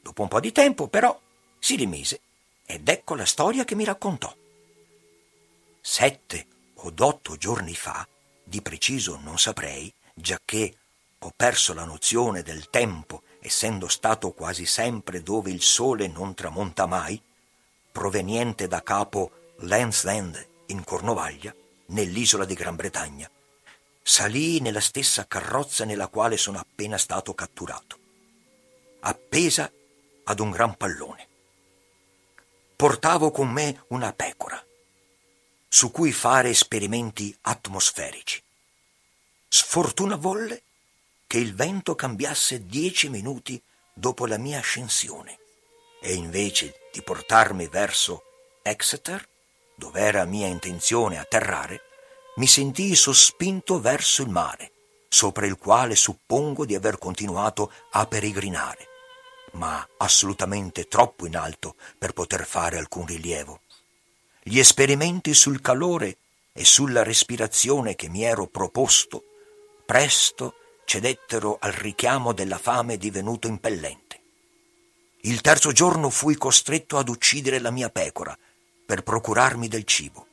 Dopo 0.00 0.22
un 0.22 0.28
po' 0.28 0.40
di 0.40 0.52
tempo, 0.52 0.88
però, 0.88 1.18
si 1.58 1.76
rimise 1.76 2.20
ed 2.64 2.88
ecco 2.88 3.14
la 3.14 3.26
storia 3.26 3.64
che 3.64 3.74
mi 3.74 3.84
raccontò. 3.84 4.34
Sette 5.80 6.46
o 6.74 6.92
otto 6.96 7.36
giorni 7.36 7.74
fa, 7.74 8.06
di 8.42 8.62
preciso 8.62 9.18
non 9.22 9.38
saprei, 9.38 9.92
giacché 10.14 10.74
ho 11.20 11.32
perso 11.34 11.74
la 11.74 11.84
nozione 11.84 12.42
del 12.42 12.70
tempo, 12.70 13.22
essendo 13.40 13.88
stato 13.88 14.30
quasi 14.32 14.66
sempre 14.66 15.22
dove 15.22 15.50
il 15.50 15.62
sole 15.62 16.06
non 16.06 16.34
tramonta 16.34 16.86
mai, 16.86 17.20
proveniente 17.90 18.68
da 18.68 18.82
capo 18.82 19.52
Land's 19.60 20.04
in 20.66 20.84
Cornovaglia, 20.84 21.54
nell'isola 21.86 22.44
di 22.44 22.54
Gran 22.54 22.76
Bretagna. 22.76 23.28
Salii 24.02 24.60
nella 24.60 24.80
stessa 24.80 25.26
carrozza 25.26 25.84
nella 25.84 26.06
quale 26.08 26.36
sono 26.36 26.58
appena 26.58 26.96
stato 26.96 27.34
catturato, 27.34 27.98
appesa 29.00 29.70
ad 30.24 30.40
un 30.40 30.50
gran 30.50 30.76
pallone. 30.76 31.26
Portavo 32.76 33.32
con 33.32 33.50
me 33.50 33.84
una 33.88 34.12
pecora, 34.12 34.64
su 35.68 35.90
cui 35.90 36.12
fare 36.12 36.50
esperimenti 36.50 37.36
atmosferici. 37.42 38.40
Sfortuna 39.48 40.16
volle 40.16 40.62
che 41.28 41.38
il 41.38 41.54
vento 41.54 41.94
cambiasse 41.94 42.64
dieci 42.64 43.10
minuti 43.10 43.62
dopo 43.92 44.24
la 44.24 44.38
mia 44.38 44.60
ascensione 44.60 45.38
e 46.00 46.14
invece 46.14 46.88
di 46.90 47.02
portarmi 47.02 47.68
verso 47.68 48.22
Exeter, 48.62 49.28
dove 49.76 50.00
era 50.00 50.24
mia 50.24 50.46
intenzione 50.46 51.18
atterrare, 51.18 51.82
mi 52.36 52.46
sentii 52.46 52.94
sospinto 52.94 53.78
verso 53.78 54.22
il 54.22 54.30
mare, 54.30 54.72
sopra 55.08 55.44
il 55.44 55.58
quale 55.58 55.96
suppongo 55.96 56.64
di 56.64 56.74
aver 56.74 56.96
continuato 56.96 57.72
a 57.90 58.06
peregrinare, 58.06 58.86
ma 59.52 59.86
assolutamente 59.98 60.88
troppo 60.88 61.26
in 61.26 61.36
alto 61.36 61.74
per 61.98 62.14
poter 62.14 62.46
fare 62.46 62.78
alcun 62.78 63.04
rilievo. 63.04 63.60
Gli 64.42 64.58
esperimenti 64.58 65.34
sul 65.34 65.60
calore 65.60 66.16
e 66.54 66.64
sulla 66.64 67.02
respirazione 67.02 67.96
che 67.96 68.08
mi 68.08 68.22
ero 68.22 68.46
proposto 68.46 69.24
presto 69.84 70.54
cedettero 70.88 71.58
al 71.60 71.72
richiamo 71.72 72.32
della 72.32 72.56
fame 72.56 72.96
divenuto 72.96 73.46
impellente. 73.46 74.20
Il 75.20 75.42
terzo 75.42 75.70
giorno 75.70 76.08
fui 76.08 76.34
costretto 76.34 76.96
ad 76.96 77.10
uccidere 77.10 77.58
la 77.58 77.70
mia 77.70 77.90
pecora 77.90 78.34
per 78.86 79.02
procurarmi 79.02 79.68
del 79.68 79.84
cibo. 79.84 80.26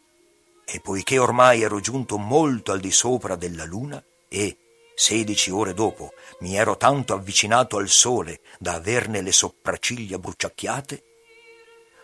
E 0.64 0.80
poiché 0.80 1.18
ormai 1.18 1.62
ero 1.62 1.82
giunto 1.82 2.18
molto 2.18 2.72
al 2.72 2.80
di 2.80 2.92
sopra 2.92 3.36
della 3.36 3.66
luna 3.66 4.02
e, 4.30 4.58
sedici 4.96 5.52
ore 5.52 5.74
dopo, 5.74 6.14
mi 6.40 6.56
ero 6.56 6.78
tanto 6.78 7.14
avvicinato 7.14 7.76
al 7.76 7.90
sole 7.90 8.40
da 8.58 8.76
averne 8.76 9.22
le 9.22 9.34
sopracciglia 9.34 10.20
bruciacchiate, 10.20 11.04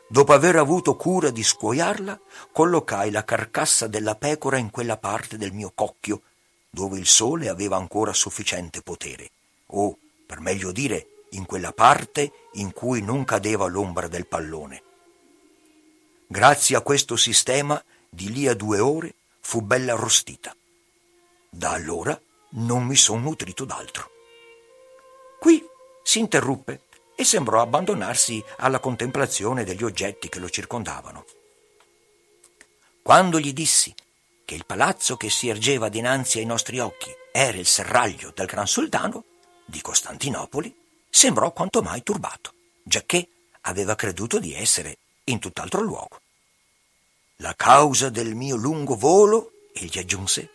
dopo 0.09 0.33
aver 0.33 0.57
avuto 0.57 0.97
cura 0.97 1.29
di 1.29 1.41
scuoiarla, 1.41 2.19
collocai 2.51 3.11
la 3.11 3.23
carcassa 3.23 3.87
della 3.87 4.15
pecora 4.15 4.57
in 4.57 4.71
quella 4.71 4.97
parte 4.97 5.37
del 5.37 5.53
mio 5.53 5.71
cocchio 5.73 6.23
dove 6.73 6.97
il 6.97 7.05
sole 7.05 7.49
aveva 7.49 7.75
ancora 7.75 8.13
sufficiente 8.13 8.81
potere, 8.81 9.29
o, 9.67 9.97
per 10.25 10.39
meglio 10.39 10.71
dire 10.71 11.25
in 11.31 11.45
quella 11.45 11.73
parte 11.73 12.31
in 12.53 12.71
cui 12.71 13.01
non 13.01 13.25
cadeva 13.25 13.67
l'ombra 13.67 14.07
del 14.07 14.25
pallone. 14.25 14.83
Grazie 16.27 16.77
a 16.77 16.81
questo 16.81 17.17
sistema, 17.17 17.81
di 18.09 18.31
lì 18.31 18.47
a 18.47 18.53
due 18.53 18.79
ore 18.79 19.15
fu 19.41 19.61
bella 19.61 19.93
arrostita. 19.93 20.55
Da 21.49 21.71
allora 21.71 22.19
non 22.51 22.85
mi 22.85 22.95
son 22.95 23.21
nutrito 23.21 23.65
d'altro. 23.65 24.09
Qui 25.39 25.61
si 26.03 26.19
interruppe 26.19 26.83
e 27.15 27.25
sembrò 27.25 27.61
abbandonarsi 27.61 28.41
alla 28.57 28.79
contemplazione 28.79 29.65
degli 29.65 29.83
oggetti 29.83 30.29
che 30.29 30.39
lo 30.39 30.49
circondavano. 30.49 31.25
Quando 33.01 33.39
gli 33.39 33.51
dissi 33.51 33.93
che 34.51 34.57
il 34.57 34.65
palazzo 34.65 35.15
che 35.15 35.29
si 35.29 35.47
ergeva 35.47 35.87
dinanzi 35.87 36.39
ai 36.39 36.45
nostri 36.45 36.77
occhi 36.79 37.09
era 37.31 37.57
il 37.57 37.65
serraglio 37.65 38.33
del 38.35 38.47
Gran 38.47 38.67
Sultano 38.67 39.23
di 39.63 39.79
Costantinopoli, 39.79 40.75
sembrò 41.09 41.53
quanto 41.53 41.81
mai 41.81 42.03
turbato, 42.03 42.51
giacché 42.83 43.29
aveva 43.61 43.95
creduto 43.95 44.39
di 44.39 44.53
essere 44.53 44.97
in 45.25 45.39
tutt'altro 45.39 45.79
luogo. 45.79 46.19
La 47.37 47.53
causa 47.55 48.09
del 48.09 48.35
mio 48.35 48.57
lungo 48.57 48.97
volo, 48.97 49.51
egli 49.71 49.99
aggiunse, 49.99 50.49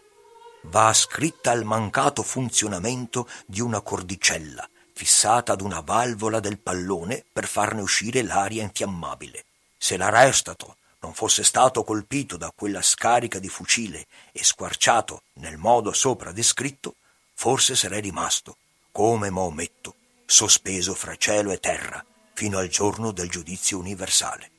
va 0.65 0.89
ascritta 0.89 1.51
al 1.51 1.65
mancato 1.65 2.23
funzionamento 2.23 3.27
di 3.47 3.63
una 3.63 3.81
cordicella 3.81 4.69
fissata 4.93 5.55
ad 5.55 5.63
una 5.63 5.81
valvola 5.81 6.39
del 6.41 6.59
pallone 6.59 7.25
per 7.33 7.47
farne 7.47 7.81
uscire 7.81 8.23
l'aria 8.23 8.63
infiammabile. 8.63 9.47
Se 9.79 9.97
l'arrestato 9.97 10.77
non 11.01 11.15
fosse 11.15 11.45
stato 11.45 11.85
colpito 11.85 12.37
da 12.37 12.53
quella 12.55 12.83
scarica 12.83 13.39
di 13.39 13.49
fucile 13.49 14.07
e 14.33 14.43
squarciato 14.43 15.23
nel 15.35 15.57
modo 15.57 15.93
sopra 15.93 16.33
descritto, 16.33 16.97
forse 17.35 17.77
sarei 17.77 18.01
rimasto, 18.01 18.57
come 18.91 19.31
Maometto, 19.31 19.95
sospeso 20.25 20.95
fra 20.95 21.17
cielo 21.17 21.53
e 21.53 21.59
terra 21.59 22.05
fino 22.35 22.59
al 22.59 22.69
giorno 22.69 23.13
del 23.13 23.31
giudizio 23.31 23.79
universale. 23.79 24.51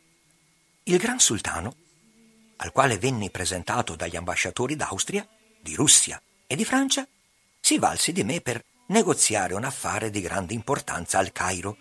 Il 0.83 0.97
gran 0.97 1.19
sultano, 1.19 1.75
al 2.57 2.71
quale 2.71 2.97
venni 2.97 3.29
presentato 3.29 3.95
dagli 3.95 4.15
ambasciatori 4.15 4.75
d'Austria, 4.75 5.27
di 5.61 5.75
Russia 5.75 6.21
e 6.47 6.55
di 6.55 6.65
Francia, 6.65 7.07
si 7.59 7.77
valse 7.77 8.11
di 8.11 8.23
me 8.23 8.41
per 8.41 8.63
negoziare 8.87 9.53
un 9.53 9.63
affare 9.63 10.09
di 10.09 10.21
grande 10.21 10.53
importanza 10.53 11.19
al 11.19 11.31
Cairo, 11.31 11.77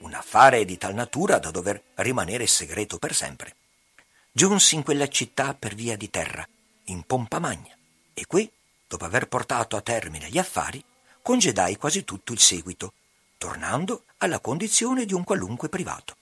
un 0.00 0.12
affare 0.12 0.64
di 0.64 0.76
tal 0.76 0.94
natura 0.94 1.38
da 1.38 1.50
dover 1.50 1.82
rimanere 1.94 2.46
segreto 2.46 2.98
per 2.98 3.14
sempre. 3.14 3.54
Giunsi 4.32 4.74
in 4.74 4.82
quella 4.82 5.08
città 5.08 5.54
per 5.54 5.74
via 5.74 5.96
di 5.96 6.10
terra, 6.10 6.46
in 6.84 7.02
pompa 7.02 7.38
magna, 7.38 7.76
e 8.14 8.26
qui, 8.26 8.50
dopo 8.86 9.04
aver 9.04 9.28
portato 9.28 9.76
a 9.76 9.80
termine 9.80 10.28
gli 10.28 10.38
affari, 10.38 10.82
congedai 11.22 11.76
quasi 11.76 12.04
tutto 12.04 12.32
il 12.32 12.38
seguito, 12.38 12.92
tornando 13.36 14.04
alla 14.18 14.40
condizione 14.40 15.04
di 15.04 15.14
un 15.14 15.24
qualunque 15.24 15.68
privato. 15.68 16.16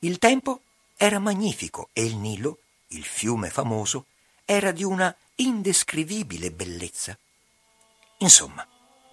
Il 0.00 0.18
tempo 0.18 0.60
era 0.96 1.18
magnifico 1.18 1.88
e 1.92 2.04
il 2.04 2.16
Nilo, 2.16 2.58
il 2.88 3.04
fiume 3.04 3.50
famoso, 3.50 4.06
era 4.44 4.70
di 4.70 4.84
una 4.84 5.14
indescrivibile 5.36 6.50
bellezza. 6.50 7.18
Insomma, 8.18 8.66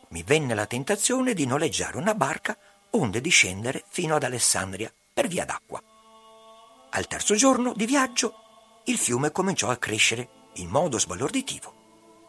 mi 0.10 0.24
venne 0.24 0.54
la 0.54 0.66
tentazione 0.66 1.34
di 1.34 1.46
noleggiare 1.46 1.98
una 1.98 2.14
barca 2.14 2.58
onde 2.92 3.22
di 3.22 3.30
scendere 3.30 3.84
fino 3.88 4.16
ad 4.16 4.24
Alessandria 4.24 4.92
per 5.14 5.28
via 5.28 5.46
d'acqua. 5.46 5.82
Al 6.94 7.08
terzo 7.08 7.36
giorno 7.36 7.72
di 7.74 7.86
viaggio 7.86 8.82
il 8.86 8.98
fiume 8.98 9.32
cominciò 9.32 9.70
a 9.70 9.78
crescere 9.78 10.50
in 10.56 10.68
modo 10.68 11.00
sbalorditivo. 11.00 11.74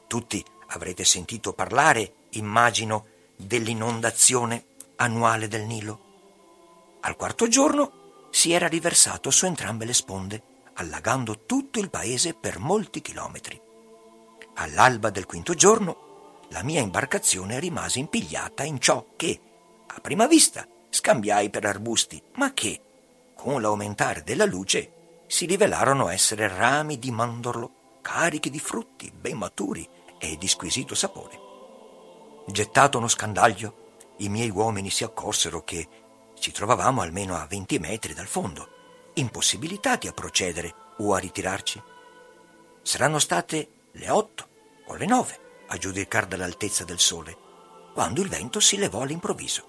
Tutti 0.07 0.45
avrete 0.69 1.05
sentito 1.05 1.53
parlare, 1.53 2.15
immagino, 2.31 3.07
dell'inondazione 3.35 4.67
annuale 4.97 5.49
del 5.49 5.63
Nilo. 5.63 6.11
Al 7.01 7.17
quarto 7.17 7.49
giorno 7.49 8.29
si 8.31 8.53
era 8.53 8.69
riversato 8.69 9.33
su 9.33 9.47
entrambe 9.47 9.85
le 9.85 9.95
sponde, 9.95 10.43
allagando 10.75 11.45
tutto 11.45 11.81
il 11.81 11.91
paese 11.91 12.33
per 12.33 12.61
molti 12.61 13.03
chilometri. 13.03 13.61
All'alba 14.55 15.11
del 15.11 15.27
quinto 15.27 15.55
giorno 15.55 16.39
la 16.51 16.63
mia 16.63 16.81
imbarcazione 16.81 17.59
rimase 17.59 17.99
impigliata 17.99 18.63
in 18.63 18.79
ciò 18.79 19.07
che, 19.17 19.41
a 19.89 19.99
prima 20.01 20.29
vista, 20.29 20.65
scambiai 20.89 21.51
per 21.51 21.67
arbusti, 21.67 22.23
ma 22.35 22.53
che, 22.53 22.81
con 23.43 23.61
l'aumentare 23.61 24.23
della 24.23 24.45
luce, 24.45 25.25
si 25.27 25.47
rivelarono 25.47 26.09
essere 26.09 26.47
rami 26.47 27.01
di 27.01 27.11
mandorlo 27.11 27.99
carichi 28.01 28.51
di 28.51 28.61
frutti 28.61 29.11
ben 29.13 29.37
maturi 29.37 29.85
e 30.17 30.37
di 30.37 30.47
squisito 30.47 30.95
sapore. 30.95 31.41
Gettato 32.47 32.99
uno 32.99 33.09
scandaglio, 33.09 34.15
i 34.19 34.29
miei 34.29 34.49
uomini 34.49 34.91
si 34.91 35.03
accorsero 35.03 35.65
che 35.65 35.89
ci 36.39 36.53
trovavamo 36.53 37.01
almeno 37.01 37.35
a 37.35 37.45
20 37.47 37.81
metri 37.81 38.15
dal 38.15 38.29
fondo, 38.29 38.69
impossibilitati 39.15 40.07
a 40.07 40.13
procedere 40.13 40.73
o 40.99 41.13
a 41.13 41.19
ritirarci. 41.19 41.83
Saranno 42.81 43.19
state 43.19 43.71
le 43.91 44.09
otto 44.09 44.49
o 44.87 44.95
le 44.95 45.07
nove, 45.07 45.65
a 45.67 45.77
giudicar 45.79 46.27
dall'altezza 46.27 46.85
del 46.85 47.01
sole, 47.01 47.37
quando 47.93 48.23
il 48.23 48.29
vento 48.29 48.61
si 48.61 48.77
levò 48.77 49.01
all'improvviso 49.01 49.67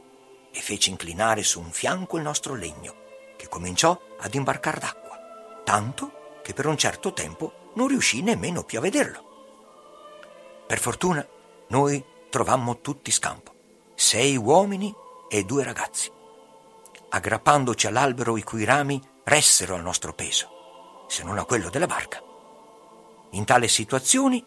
e 0.53 0.59
fece 0.59 0.91
inclinare 0.91 1.41
su 1.41 1.59
un 1.59 1.71
fianco 1.71 2.17
il 2.17 2.23
nostro 2.23 2.53
legno, 2.53 3.01
che 3.43 3.49
cominciò 3.49 3.99
ad 4.19 4.34
imbarcar 4.34 4.79
d'acqua, 4.79 5.19
tanto 5.65 6.39
che 6.41 6.53
per 6.53 6.65
un 6.65 6.77
certo 6.77 7.12
tempo 7.12 7.71
non 7.73 7.89
riuscì 7.89 8.21
nemmeno 8.21 8.63
più 8.63 8.77
a 8.77 8.82
vederlo. 8.82 10.62
Per 10.65 10.79
fortuna 10.79 11.27
noi 11.67 12.01
trovammo 12.29 12.79
tutti 12.79 13.12
scampo, 13.12 13.53
sei 13.95 14.38
uomini 14.38 14.95
e 15.27 15.43
due 15.43 15.65
ragazzi, 15.65 16.10
aggrappandoci 17.10 17.86
all'albero 17.86 18.38
i 18.38 18.43
cui 18.43 18.63
rami 18.63 19.01
ressero 19.25 19.75
al 19.75 19.82
nostro 19.82 20.13
peso, 20.13 21.06
se 21.10 21.23
non 21.23 21.38
a 21.38 21.43
quello 21.43 21.69
della 21.69 21.86
barca. 21.86 22.23
In 23.32 23.43
tale 23.43 23.67
situazione 23.67 24.41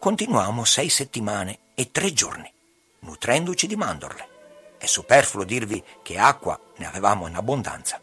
continuammo 0.00 0.64
sei 0.64 0.88
settimane 0.88 1.58
e 1.74 1.92
tre 1.92 2.12
giorni, 2.12 2.52
nutrendoci 3.00 3.68
di 3.68 3.76
mandorle. 3.76 4.28
È 4.76 4.86
superfluo 4.86 5.44
dirvi 5.44 5.84
che 6.02 6.18
acqua 6.18 6.58
ne 6.78 6.86
avevamo 6.86 7.28
in 7.28 7.36
abbondanza. 7.36 8.00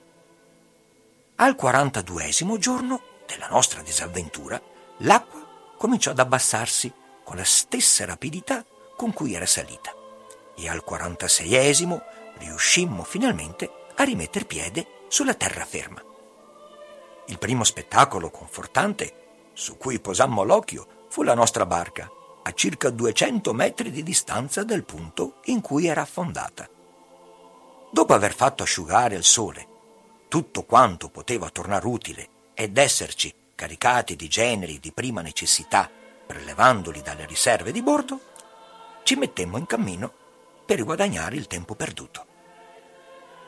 Al 1.37 1.55
42 1.55 2.57
giorno 2.59 3.01
della 3.27 3.49
nostra 3.49 3.81
disavventura, 3.81 4.61
l'acqua 4.99 5.73
cominciò 5.77 6.11
ad 6.11 6.19
abbassarsi 6.19 6.89
con 7.25 7.35
la 7.35 7.43
stessa 7.43 8.05
rapidità 8.05 8.63
con 8.95 9.11
cui 9.11 9.33
era 9.33 9.45
salita 9.45 9.93
e 10.55 10.69
al 10.69 10.81
46esimo 10.87 12.01
riuscimmo 12.37 13.03
finalmente 13.03 13.69
a 13.95 14.03
rimetter 14.05 14.45
piede 14.45 14.87
sulla 15.09 15.33
terraferma. 15.33 16.01
Il 17.25 17.37
primo 17.37 17.65
spettacolo 17.65 18.29
confortante 18.29 19.49
su 19.51 19.75
cui 19.75 19.99
posammo 19.99 20.43
l'occhio 20.43 20.87
fu 21.09 21.21
la 21.21 21.33
nostra 21.33 21.65
barca, 21.65 22.09
a 22.43 22.53
circa 22.53 22.89
200 22.89 23.51
metri 23.53 23.91
di 23.91 24.03
distanza 24.03 24.63
dal 24.63 24.85
punto 24.85 25.41
in 25.45 25.59
cui 25.59 25.87
era 25.87 26.01
affondata. 26.01 26.69
Dopo 27.91 28.13
aver 28.13 28.33
fatto 28.33 28.63
asciugare 28.63 29.17
al 29.17 29.23
sole 29.23 29.73
tutto 30.35 30.63
quanto 30.63 31.07
poteva 31.07 31.49
tornare 31.49 31.87
utile 31.87 32.27
ed 32.55 32.77
esserci 32.77 33.33
caricati 33.55 34.17
di 34.17 34.27
generi 34.27 34.81
di 34.81 34.91
prima 34.91 35.21
necessità, 35.21 35.89
prelevandoli 36.27 37.01
dalle 37.01 37.25
riserve 37.25 37.71
di 37.71 37.81
bordo, 37.81 38.19
ci 39.03 39.15
mettemmo 39.15 39.57
in 39.57 39.65
cammino 39.65 40.11
per 40.65 40.75
riguadagnare 40.75 41.37
il 41.37 41.47
tempo 41.47 41.73
perduto. 41.73 42.25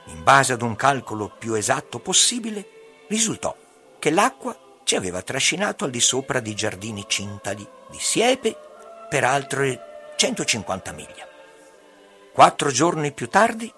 In 0.06 0.23
base 0.23 0.54
ad 0.54 0.62
un 0.62 0.78
calcolo 0.78 1.30
più 1.38 1.56
esatto 1.56 2.00
possibile, 2.00 2.65
risultò 3.10 3.54
che 4.00 4.10
l'acqua 4.10 4.58
ci 4.86 4.95
aveva 4.95 5.21
trascinato 5.21 5.84
al 5.84 5.91
di 5.91 6.00
sopra 6.00 6.39
di 6.39 6.56
giardini 6.56 7.04
cintali 7.06 7.67
di 7.91 8.00
siepe 8.00 8.56
per 9.10 9.26
altre 9.26 10.13
150 10.15 10.91
miglia. 10.93 11.28
Quattro 12.32 12.71
giorni 12.71 13.12
più 13.12 13.28
tardi, 13.28 13.69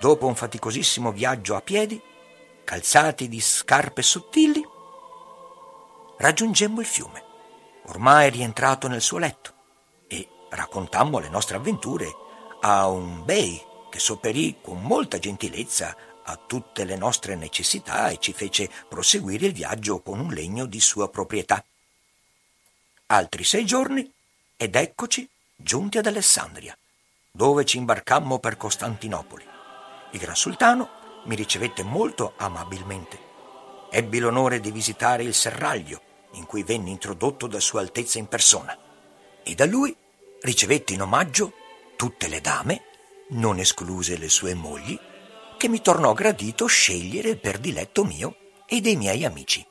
dopo 0.00 0.26
un 0.26 0.34
faticosissimo 0.34 1.12
viaggio 1.12 1.54
a 1.54 1.60
piedi, 1.60 2.14
calzati 2.66 3.28
di 3.28 3.40
scarpe 3.40 4.02
sottili, 4.02 4.60
raggiungemmo 6.18 6.80
il 6.80 6.86
fiume, 6.86 7.22
ormai 7.84 8.28
rientrato 8.28 8.88
nel 8.88 9.00
suo 9.00 9.18
letto, 9.18 9.54
e 10.08 10.28
raccontammo 10.50 11.20
le 11.20 11.28
nostre 11.28 11.58
avventure 11.58 12.12
a 12.62 12.88
un 12.88 13.24
bey 13.24 13.64
che 13.88 14.00
sopperì 14.00 14.58
con 14.60 14.82
molta 14.82 15.20
gentilezza 15.20 15.96
a 16.24 16.36
tutte 16.44 16.84
le 16.84 16.96
nostre 16.96 17.36
necessità 17.36 18.08
e 18.08 18.18
ci 18.18 18.32
fece 18.32 18.68
proseguire 18.88 19.46
il 19.46 19.52
viaggio 19.52 20.00
con 20.00 20.18
un 20.18 20.32
legno 20.32 20.66
di 20.66 20.80
sua 20.80 21.08
proprietà. 21.08 21.64
Altri 23.06 23.44
sei 23.44 23.64
giorni 23.64 24.12
ed 24.56 24.74
eccoci 24.74 25.30
giunti 25.54 25.98
ad 25.98 26.06
Alessandria, 26.06 26.76
dove 27.30 27.64
ci 27.64 27.76
imbarcammo 27.76 28.40
per 28.40 28.56
Costantinopoli. 28.56 29.46
Il 30.10 30.18
Gran 30.18 30.34
Sultano 30.34 31.05
mi 31.26 31.34
ricevette 31.34 31.82
molto 31.82 32.32
amabilmente. 32.36 33.18
Ebbi 33.90 34.18
l'onore 34.18 34.60
di 34.60 34.70
visitare 34.70 35.22
il 35.22 35.34
serraglio 35.34 36.00
in 36.32 36.46
cui 36.46 36.62
venne 36.62 36.90
introdotto 36.90 37.46
da 37.46 37.60
Sua 37.60 37.80
Altezza 37.80 38.18
in 38.18 38.26
persona 38.26 38.76
e 39.42 39.54
da 39.54 39.64
lui 39.64 39.94
ricevetti 40.40 40.94
in 40.94 41.02
omaggio 41.02 41.52
tutte 41.96 42.28
le 42.28 42.40
dame 42.40 42.82
non 43.28 43.58
escluse 43.58 44.16
le 44.16 44.28
sue 44.28 44.54
mogli, 44.54 44.98
che 45.56 45.68
mi 45.68 45.80
tornò 45.80 46.12
gradito 46.12 46.66
scegliere 46.66 47.36
per 47.36 47.58
diletto 47.58 48.04
mio 48.04 48.36
e 48.66 48.80
dei 48.80 48.96
miei 48.96 49.24
amici. 49.24 49.66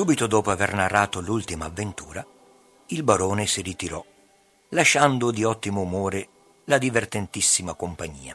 Subito 0.00 0.26
dopo 0.26 0.50
aver 0.50 0.72
narrato 0.72 1.20
l'ultima 1.20 1.66
avventura, 1.66 2.26
il 2.86 3.02
barone 3.02 3.46
si 3.46 3.60
ritirò, 3.60 4.02
lasciando 4.70 5.30
di 5.30 5.44
ottimo 5.44 5.82
umore 5.82 6.28
la 6.64 6.78
divertentissima 6.78 7.74
compagnia. 7.74 8.34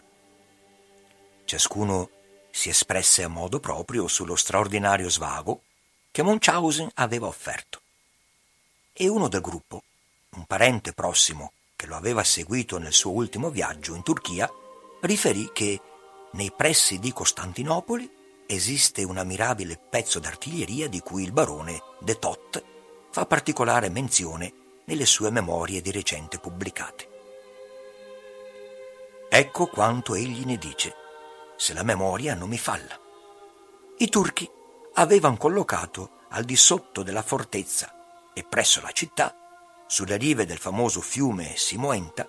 Ciascuno 1.43 2.10
si 2.51 2.69
espresse 2.69 3.23
a 3.23 3.30
modo 3.30 3.60
proprio 3.60 4.08
sullo 4.08 4.36
straordinario 4.36 5.10
svago 5.10 5.62
che 6.12 6.21
Munchausen 6.21 6.88
aveva 6.93 7.25
offerto. 7.25 7.82
E 8.93 9.08
uno 9.08 9.28
del 9.28 9.41
gruppo, 9.41 9.82
un 10.36 10.45
parente 10.45 10.93
prossimo 10.93 11.51
che 11.75 11.88
lo 11.88 11.95
aveva 11.95 12.23
seguito 12.23 12.78
nel 12.78 12.93
suo 12.93 13.10
ultimo 13.10 13.49
viaggio 13.49 13.95
in 13.95 14.04
Turchia, 14.04 14.47
riferì 15.01 15.49
che 15.51 15.82
nei 16.34 16.51
pressi 16.56 16.99
di 16.99 17.12
Costantinopoli 17.12 18.14
esiste 18.47 19.03
un 19.03 19.17
ammirabile 19.17 19.79
pezzo 19.89 20.19
d'artiglieria 20.19 20.88
di 20.88 20.99
cui 20.99 21.23
il 21.23 21.31
barone 21.31 21.81
de 21.99 22.19
Tot 22.19 22.63
fa 23.10 23.25
particolare 23.25 23.89
menzione 23.89 24.53
nelle 24.86 25.05
sue 25.05 25.31
memorie 25.31 25.81
di 25.81 25.91
recente 25.91 26.38
pubblicate. 26.38 27.10
Ecco 29.29 29.67
quanto 29.67 30.15
egli 30.15 30.45
ne 30.45 30.58
dice, 30.58 30.93
se 31.55 31.73
la 31.73 31.84
memoria 31.84 32.36
non 32.36 32.49
mi 32.49 32.58
falla. 32.58 32.99
I 33.97 34.10
turchi 34.10 34.49
avevano 34.93 35.38
collocato 35.38 36.21
al 36.29 36.43
di 36.43 36.55
sotto 36.55 37.03
della 37.03 37.23
fortezza 37.23 38.31
e 38.34 38.43
presso 38.43 38.81
la 38.81 38.91
città, 38.91 39.36
sulle 39.88 40.17
rive 40.17 40.45
del 40.45 40.58
famoso 40.58 41.01
fiume 41.01 41.55
Simoenta, 41.55 42.27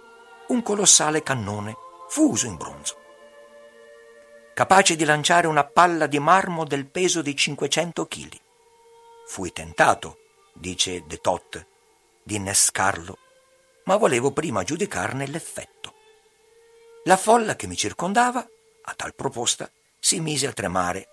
un 0.48 0.62
colossale 0.62 1.22
cannone 1.22 1.76
fuso 2.08 2.46
in 2.46 2.56
bronzo 2.56 3.04
capace 4.56 4.96
di 4.96 5.04
lanciare 5.04 5.46
una 5.46 5.64
palla 5.64 6.06
di 6.06 6.18
marmo 6.18 6.64
del 6.64 6.86
peso 6.86 7.20
di 7.20 7.36
500 7.36 8.06
kg. 8.06 8.40
Fui 9.26 9.52
tentato, 9.52 10.20
dice 10.54 11.04
De 11.04 11.18
Tot, 11.18 11.66
di 12.22 12.36
innescarlo, 12.36 13.18
ma 13.84 13.96
volevo 13.96 14.32
prima 14.32 14.64
giudicarne 14.64 15.26
l'effetto. 15.26 15.92
La 17.04 17.18
folla 17.18 17.54
che 17.54 17.66
mi 17.66 17.76
circondava, 17.76 18.48
a 18.84 18.94
tal 18.94 19.14
proposta, 19.14 19.70
si 19.98 20.20
mise 20.20 20.46
a 20.46 20.54
tremare, 20.54 21.08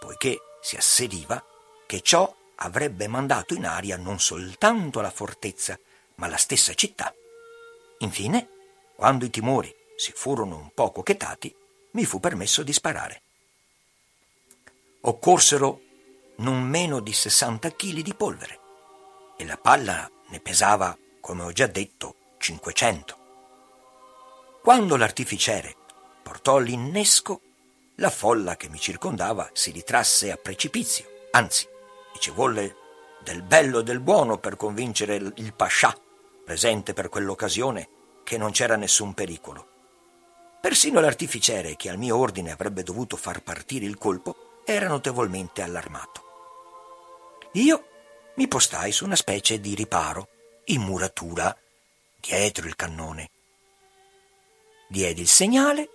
poiché 0.00 0.38
si 0.62 0.76
assediva 0.76 1.44
che 1.86 2.00
ciò 2.00 2.34
avrebbe 2.54 3.06
mandato 3.06 3.52
in 3.52 3.66
aria 3.66 3.98
non 3.98 4.18
soltanto 4.18 5.02
la 5.02 5.10
fortezza, 5.10 5.78
ma 6.14 6.26
la 6.26 6.38
stessa 6.38 6.72
città. 6.72 7.14
Infine, 7.98 8.48
quando 8.96 9.26
i 9.26 9.30
timori 9.30 9.70
si 9.94 10.10
furono 10.12 10.56
un 10.56 10.70
poco 10.72 11.02
chetati, 11.02 11.54
mi 11.98 12.04
fu 12.04 12.20
permesso 12.20 12.62
di 12.62 12.72
sparare. 12.72 13.22
Occorsero 15.00 15.80
non 16.36 16.62
meno 16.62 17.00
di 17.00 17.12
60 17.12 17.74
kg 17.74 17.98
di 18.02 18.14
polvere 18.14 18.60
e 19.36 19.44
la 19.44 19.56
palla 19.56 20.08
ne 20.28 20.38
pesava, 20.38 20.96
come 21.20 21.42
ho 21.42 21.50
già 21.50 21.66
detto, 21.66 22.36
500. 22.38 23.16
Quando 24.62 24.94
l'artificiere 24.94 25.74
portò 26.22 26.58
l'innesco, 26.58 27.40
la 27.96 28.10
folla 28.10 28.56
che 28.56 28.68
mi 28.68 28.78
circondava 28.78 29.50
si 29.52 29.72
ritrasse 29.72 30.30
a 30.30 30.36
precipizio, 30.36 31.26
anzi, 31.32 31.66
ci 32.20 32.30
volle 32.30 32.76
del 33.24 33.42
bello 33.42 33.80
e 33.80 33.82
del 33.82 33.98
buono 33.98 34.38
per 34.38 34.56
convincere 34.56 35.16
il 35.16 35.52
pascià, 35.52 35.92
presente 36.44 36.92
per 36.92 37.08
quell'occasione, 37.08 37.88
che 38.22 38.38
non 38.38 38.52
c'era 38.52 38.76
nessun 38.76 39.14
pericolo. 39.14 39.77
Persino 40.68 41.00
l'artificiere, 41.00 41.76
che 41.76 41.88
al 41.88 41.96
mio 41.96 42.18
ordine 42.18 42.50
avrebbe 42.50 42.82
dovuto 42.82 43.16
far 43.16 43.42
partire 43.42 43.86
il 43.86 43.96
colpo, 43.96 44.60
era 44.66 44.86
notevolmente 44.86 45.62
allarmato. 45.62 46.22
Io 47.52 47.86
mi 48.34 48.46
postai 48.48 48.92
su 48.92 49.06
una 49.06 49.16
specie 49.16 49.60
di 49.60 49.74
riparo, 49.74 50.28
in 50.66 50.82
muratura, 50.82 51.56
dietro 52.20 52.66
il 52.66 52.76
cannone. 52.76 53.30
Diedi 54.88 55.22
il 55.22 55.28
segnale 55.28 55.88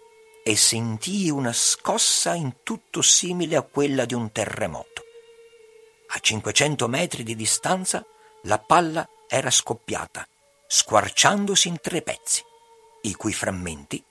e 0.43 0.55
sentii 0.55 1.29
una 1.29 1.53
scossa 1.53 2.33
in 2.33 2.63
tutto 2.63 3.03
simile 3.03 3.55
a 3.55 3.61
quella 3.61 4.05
di 4.05 4.15
un 4.15 4.31
terremoto. 4.31 5.03
A 6.07 6.19
500 6.19 6.87
metri 6.87 7.21
di 7.21 7.35
distanza 7.35 8.03
la 8.45 8.57
palla 8.57 9.07
era 9.27 9.51
scoppiata, 9.51 10.27
squarciandosi 10.65 11.67
in 11.67 11.79
tre 11.79 12.01
pezzi, 12.01 12.41
i 13.03 13.13
cui 13.13 13.33
frammenti 13.33 14.03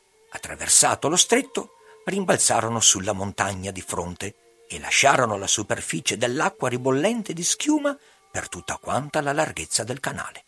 attraversato 0.62 1.09
lo 1.09 1.16
stretto, 1.16 1.70
rimbalzarono 2.05 2.79
sulla 2.79 3.12
montagna 3.12 3.72
di 3.72 3.81
fronte 3.81 4.35
e 4.68 4.79
lasciarono 4.79 5.37
la 5.37 5.48
superficie 5.48 6.16
dell'acqua 6.16 6.68
ribollente 6.68 7.33
di 7.33 7.42
schiuma 7.42 7.96
per 8.31 8.48
tutta 8.48 8.79
quanta 8.79 9.20
la 9.20 9.33
larghezza 9.33 9.83
del 9.83 9.98
canale. 9.98 10.44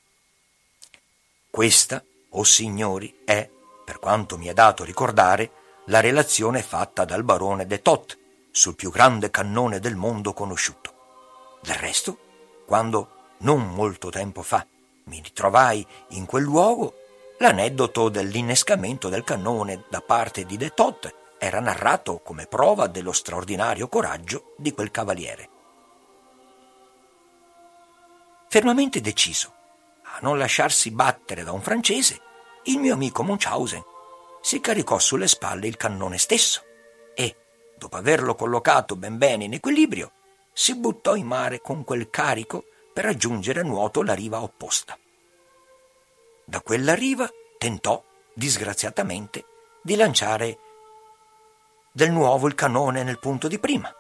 Questa, 1.51 2.03
o 2.31 2.39
oh 2.39 2.45
signori, 2.45 3.23
è, 3.25 3.49
per 3.85 3.99
quanto 3.99 4.39
mi 4.39 4.47
è 4.47 4.55
dato 4.55 4.85
ricordare, 4.85 5.51
la 5.87 6.01
relazione 6.01 6.63
fatta 6.63 7.05
dal 7.05 7.25
barone 7.25 7.67
de 7.67 7.83
Tot 7.83 8.19
sul 8.51 8.77
più 8.77 8.91
grande 8.91 9.31
cannone 9.31 9.81
del 9.81 9.97
mondo 9.97 10.33
conosciuto. 10.33 11.59
Del 11.61 11.77
resto, 11.77 12.19
quando, 12.67 13.35
non 13.39 13.69
molto 13.75 14.11
tempo 14.11 14.43
fa, 14.43 14.67
mi 15.05 15.21
ritrovai 15.21 15.87
in 16.11 16.25
quel 16.25 16.45
luogo, 16.45 17.04
L'aneddoto 17.39 18.09
dell'innescamento 18.09 19.09
del 19.09 19.25
cannone 19.25 19.85
da 19.89 20.01
parte 20.01 20.45
di 20.45 20.57
De 20.57 20.71
Tot 20.71 21.13
era 21.37 21.59
narrato 21.59 22.21
come 22.21 22.47
prova 22.47 22.87
dello 22.87 23.13
straordinario 23.13 23.89
coraggio 23.89 24.55
di 24.57 24.73
quel 24.73 24.93
cavaliere. 24.93 25.49
Fermamente 28.49 29.01
deciso 29.01 29.53
a 30.05 30.19
non 30.21 30.39
lasciarsi 30.39 30.93
battere 30.93 31.43
da 31.43 31.51
un 31.51 31.61
francese, 31.61 32.21
il 32.65 32.79
mio 32.79 32.95
amico 32.95 33.25
Munchausen 33.25 33.83
si 34.41 34.61
caricò 34.61 35.01
sulle 35.01 35.27
spalle 35.27 35.67
il 35.67 35.77
cannone 35.77 36.19
stesso 36.19 36.63
e, 37.15 37.37
dopo 37.77 37.97
averlo 37.97 38.37
collocato 38.37 38.95
ben 38.95 39.19
bene 39.19 39.45
in 39.45 39.55
equilibrio, 39.55 40.13
si 40.53 40.77
buttò 40.77 41.17
in 41.17 41.27
mare 41.27 41.61
con 41.61 41.83
quel 41.83 42.11
carico 42.11 42.65
per 42.93 43.05
raggiungere 43.05 43.61
a 43.61 43.65
nuoto 43.65 44.03
la 44.03 44.15
riva 44.15 44.41
opposta. 44.41 44.97
Da 46.45 46.61
quella 46.61 46.95
riva 46.95 47.29
tentò, 47.59 48.03
disgraziatamente, 48.35 49.45
di 49.83 49.97
lanciare 49.97 50.59
del 51.93 52.11
nuovo 52.11 52.47
il 52.49 52.55
cannone 52.55 53.03
nel 53.03 53.19
punto 53.19 53.49
di 53.49 53.59
prima. 53.59 53.93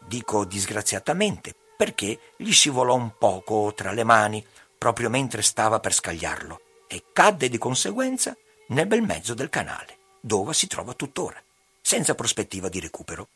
Dico 0.00 0.44
disgraziatamente 0.44 1.54
perché 1.76 2.34
gli 2.36 2.52
scivolò 2.52 2.94
un 2.94 3.16
poco 3.18 3.72
tra 3.74 3.92
le 3.92 4.04
mani 4.04 4.44
proprio 4.78 5.10
mentre 5.10 5.42
stava 5.42 5.80
per 5.80 5.92
scagliarlo 5.92 6.60
e 6.86 7.04
cadde 7.12 7.48
di 7.48 7.58
conseguenza 7.58 8.36
nel 8.68 8.86
bel 8.86 9.02
mezzo 9.02 9.34
del 9.34 9.48
canale, 9.48 9.98
dove 10.20 10.52
si 10.54 10.66
trova 10.66 10.92
tuttora, 10.92 11.42
senza 11.80 12.14
prospettiva 12.14 12.68
di 12.68 12.80
recupero. 12.80 13.28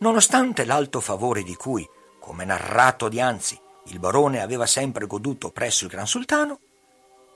Nonostante 0.00 0.64
l'alto 0.64 1.00
favore 1.00 1.42
di 1.42 1.54
cui, 1.54 1.88
come 2.18 2.44
narrato 2.44 3.08
dianzi, 3.08 3.60
il 3.90 3.98
barone 3.98 4.40
aveva 4.40 4.66
sempre 4.66 5.06
goduto 5.06 5.50
presso 5.50 5.84
il 5.84 5.90
gran 5.90 6.06
sultano, 6.06 6.60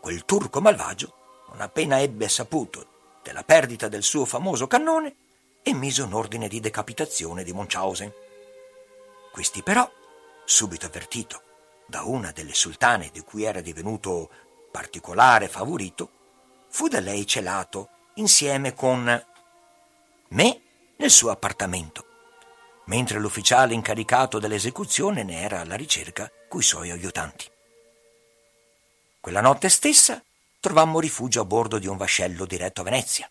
quel 0.01 0.25
turco 0.25 0.61
malvagio, 0.61 1.15
non 1.51 1.61
appena 1.61 2.01
ebbe 2.01 2.29
saputo 2.29 3.19
della 3.23 3.43
perdita 3.43 3.89
del 3.89 4.03
suo 4.03 4.25
famoso 4.25 4.67
cannone, 4.67 5.17
emise 5.63 6.03
un 6.03 6.13
ordine 6.13 6.47
di 6.47 6.61
decapitazione 6.61 7.43
di 7.43 7.53
Munchausen. 7.53 8.13
Questi 9.33 9.63
però, 9.63 9.91
subito 10.45 10.87
avvertito 10.87 11.43
da 11.87 12.03
una 12.03 12.31
delle 12.33 12.55
sultane 12.55 13.11
di 13.13 13.21
cui 13.21 13.45
era 13.45 13.61
divenuto 13.61 14.31
particolare 14.71 15.49
favorito, 15.49 16.11
fu 16.69 16.87
da 16.89 17.01
lei 17.01 17.27
celato 17.27 17.89
insieme 18.15 18.75
con 18.75 19.05
me 20.29 20.61
nel 20.97 21.11
suo 21.11 21.31
appartamento, 21.31 22.05
mentre 22.87 23.19
l'ufficiale 23.19 23.75
incaricato 23.75 24.39
dell'esecuzione 24.39 25.23
ne 25.23 25.41
era 25.41 25.61
alla 25.61 25.77
ricerca 25.77 26.31
coi 26.55 26.63
suoi 26.63 26.93
aiutanti. 26.93 27.51
Quella 29.19 29.41
notte 29.41 29.69
stessa 29.69 30.23
trovammo 30.61 31.01
rifugio 31.01 31.41
a 31.41 31.45
bordo 31.45 31.81
di 31.81 31.89
un 31.89 31.97
vascello 31.97 32.47
diretto 32.47 32.81
a 32.81 32.85
Venezia, 32.85 33.29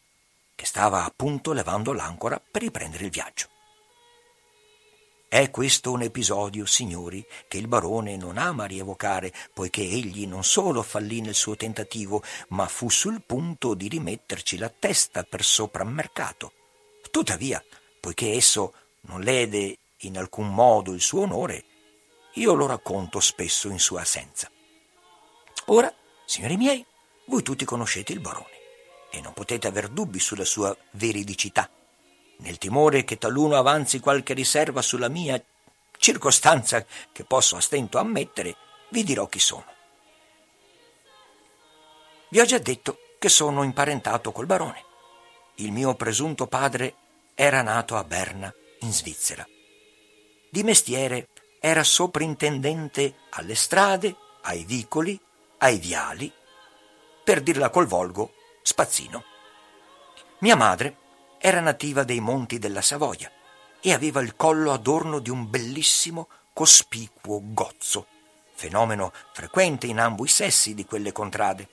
che 0.53 0.65
stava 0.65 1.05
appunto 1.05 1.53
levando 1.53 1.93
l'ancora 1.93 2.37
per 2.37 2.63
riprendere 2.63 3.05
il 3.05 3.11
viaggio. 3.11 3.47
È 5.29 5.49
questo 5.51 5.93
un 5.93 6.01
episodio, 6.01 6.65
signori, 6.65 7.25
che 7.47 7.57
il 7.57 7.69
barone 7.69 8.17
non 8.17 8.37
ama 8.37 8.65
rievocare, 8.65 9.33
poiché 9.53 9.83
egli 9.83 10.27
non 10.27 10.43
solo 10.43 10.81
fallì 10.81 11.21
nel 11.21 11.33
suo 11.33 11.55
tentativo, 11.55 12.21
ma 12.49 12.67
fu 12.67 12.89
sul 12.89 13.21
punto 13.25 13.73
di 13.73 13.87
rimetterci 13.87 14.57
la 14.57 14.67
testa 14.67 15.23
per 15.23 15.45
sopra 15.45 15.85
mercato. 15.85 16.51
Tuttavia, 17.09 17.63
poiché 18.01 18.33
esso 18.33 18.73
non 19.03 19.21
lede 19.21 19.77
in 19.99 20.17
alcun 20.17 20.53
modo 20.53 20.91
il 20.91 20.99
suo 20.99 21.21
onore, 21.21 21.63
io 22.33 22.53
lo 22.53 22.65
racconto 22.65 23.19
spesso 23.19 23.69
in 23.69 23.79
sua 23.79 24.01
assenza. 24.01 24.49
Ora, 25.65 25.93
signori 26.25 26.57
miei, 26.57 26.85
voi 27.25 27.43
tutti 27.43 27.65
conoscete 27.65 28.13
il 28.13 28.19
barone 28.19 28.61
e 29.09 29.21
non 29.21 29.33
potete 29.33 29.67
aver 29.67 29.89
dubbi 29.89 30.19
sulla 30.19 30.45
sua 30.45 30.75
veridicità. 30.91 31.69
Nel 32.37 32.57
timore 32.57 33.03
che 33.03 33.17
taluno 33.17 33.55
avanzi 33.55 33.99
qualche 33.99 34.33
riserva 34.33 34.81
sulla 34.81 35.07
mia 35.07 35.41
circostanza 35.97 36.85
che 37.11 37.23
posso 37.23 37.55
a 37.55 37.61
stento 37.61 37.99
ammettere, 37.99 38.55
vi 38.89 39.03
dirò 39.03 39.27
chi 39.27 39.39
sono. 39.39 39.65
Vi 42.29 42.39
ho 42.39 42.45
già 42.45 42.57
detto 42.57 42.97
che 43.19 43.29
sono 43.29 43.63
imparentato 43.63 44.31
col 44.31 44.47
barone. 44.47 44.83
Il 45.55 45.71
mio 45.71 45.93
presunto 45.93 46.47
padre 46.47 46.95
era 47.35 47.61
nato 47.61 47.95
a 47.95 48.03
Berna, 48.03 48.53
in 48.79 48.91
Svizzera. 48.91 49.47
Di 50.49 50.63
mestiere 50.63 51.29
era 51.65 51.85
soprintendente 51.85 53.19
alle 53.29 53.55
strade, 53.55 54.13
ai 54.41 54.65
vicoli, 54.65 55.17
ai 55.59 55.77
viali 55.77 56.29
per 57.23 57.41
dirla 57.41 57.69
col 57.69 57.85
volgo, 57.85 58.33
spazzino. 58.61 59.23
Mia 60.39 60.57
madre 60.57 60.97
era 61.37 61.61
nativa 61.61 62.03
dei 62.03 62.19
monti 62.19 62.59
della 62.59 62.81
Savoia 62.81 63.31
e 63.79 63.93
aveva 63.93 64.19
il 64.19 64.35
collo 64.35 64.73
adorno 64.73 65.19
di 65.19 65.29
un 65.29 65.49
bellissimo, 65.49 66.27
cospicuo 66.51 67.39
gozzo, 67.41 68.07
fenomeno 68.55 69.13
frequente 69.31 69.87
in 69.87 70.01
ambo 70.01 70.25
i 70.25 70.27
sessi 70.27 70.73
di 70.73 70.83
quelle 70.83 71.13
contrade. 71.13 71.69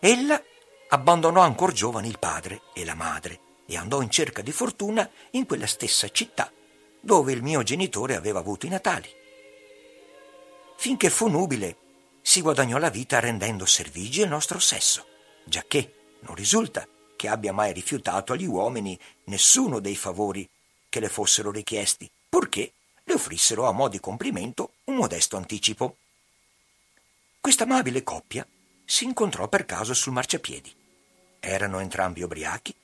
Ella 0.00 0.42
abbandonò 0.88 1.40
ancor 1.40 1.70
giovane 1.70 2.08
il 2.08 2.18
padre 2.18 2.62
e 2.74 2.84
la 2.84 2.96
madre 2.96 3.38
e 3.64 3.76
andò 3.76 4.02
in 4.02 4.10
cerca 4.10 4.42
di 4.42 4.50
fortuna 4.50 5.08
in 5.30 5.46
quella 5.46 5.68
stessa 5.68 6.08
città 6.08 6.50
dove 7.04 7.32
il 7.32 7.42
mio 7.42 7.62
genitore 7.62 8.16
aveva 8.16 8.38
avuto 8.38 8.64
i 8.64 8.70
natali. 8.70 9.08
Finché 10.78 11.10
fu 11.10 11.28
nubile 11.28 11.76
si 12.22 12.40
guadagnò 12.40 12.78
la 12.78 12.88
vita 12.88 13.20
rendendo 13.20 13.66
servigi 13.66 14.22
al 14.22 14.30
nostro 14.30 14.58
sesso, 14.58 15.06
giacché 15.44 16.16
non 16.20 16.34
risulta 16.34 16.88
che 17.14 17.28
abbia 17.28 17.52
mai 17.52 17.74
rifiutato 17.74 18.32
agli 18.32 18.46
uomini 18.46 18.98
nessuno 19.24 19.80
dei 19.80 19.96
favori 19.96 20.48
che 20.88 21.00
le 21.00 21.10
fossero 21.10 21.50
richiesti, 21.50 22.10
purché 22.26 22.72
le 23.04 23.12
offrissero 23.12 23.66
a 23.66 23.72
mo' 23.72 23.88
di 23.88 24.00
complimento 24.00 24.72
un 24.84 24.96
modesto 24.96 25.36
anticipo. 25.36 25.98
Questa 27.38 27.64
amabile 27.64 28.02
coppia 28.02 28.46
si 28.86 29.04
incontrò 29.04 29.46
per 29.48 29.66
caso 29.66 29.92
sul 29.92 30.14
marciapiedi. 30.14 30.74
Erano 31.38 31.80
entrambi 31.80 32.22
ubriachi 32.22 32.74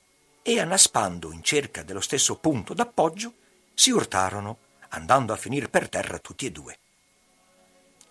e, 0.43 0.59
annaspando 0.59 1.31
in 1.31 1.41
cerca 1.41 1.81
dello 1.81 2.01
stesso 2.01 2.35
punto 2.35 2.75
d'appoggio, 2.75 3.33
si 3.73 3.91
urtarono, 3.91 4.57
andando 4.89 5.33
a 5.33 5.37
finire 5.37 5.69
per 5.69 5.89
terra 5.89 6.19
tutti 6.19 6.45
e 6.45 6.51
due. 6.51 6.79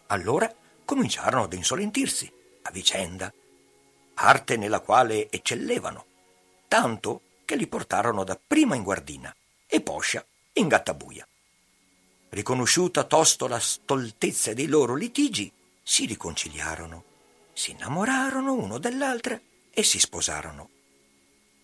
Allora 0.06 0.52
cominciarono 0.84 1.44
ad 1.44 1.52
insolentirsi 1.52 2.32
a 2.62 2.70
vicenda, 2.70 3.32
arte 4.14 4.56
nella 4.56 4.80
quale 4.80 5.30
eccellevano, 5.30 6.04
tanto 6.68 7.22
che 7.44 7.56
li 7.56 7.66
portarono 7.66 8.24
dapprima 8.24 8.74
in 8.74 8.82
guardina 8.82 9.34
e 9.66 9.80
poscia 9.80 10.24
in 10.54 10.68
gattabuia. 10.68 11.26
Riconosciuta 12.30 13.04
tosto 13.04 13.46
la 13.46 13.58
stoltezza 13.58 14.52
dei 14.52 14.66
loro 14.66 14.94
litigi, 14.94 15.52
si 15.82 16.06
riconciliarono, 16.06 17.04
si 17.52 17.72
innamorarono 17.72 18.52
uno 18.52 18.78
dell'altra 18.78 19.40
e 19.70 19.82
si 19.82 19.98
sposarono. 19.98 20.70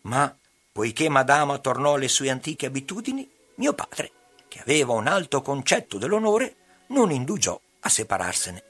Ma, 0.02 0.36
poiché 0.72 1.08
Madama 1.08 1.58
tornò 1.58 1.94
alle 1.94 2.08
sue 2.08 2.30
antiche 2.30 2.66
abitudini, 2.66 3.28
mio 3.56 3.74
padre, 3.74 4.12
che 4.48 4.60
aveva 4.60 4.92
un 4.92 5.06
alto 5.06 5.42
concetto 5.42 5.98
dell'onore, 5.98 6.56
non 6.88 7.10
indugiò 7.10 7.58
a 7.80 7.88
separarsene. 7.88 8.64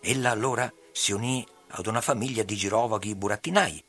Ella 0.00 0.30
allora 0.30 0.72
si 0.92 1.12
unì 1.12 1.46
ad 1.68 1.86
una 1.86 2.00
famiglia 2.00 2.42
di 2.42 2.56
girovaghi 2.56 3.14
burattinai, 3.14 3.84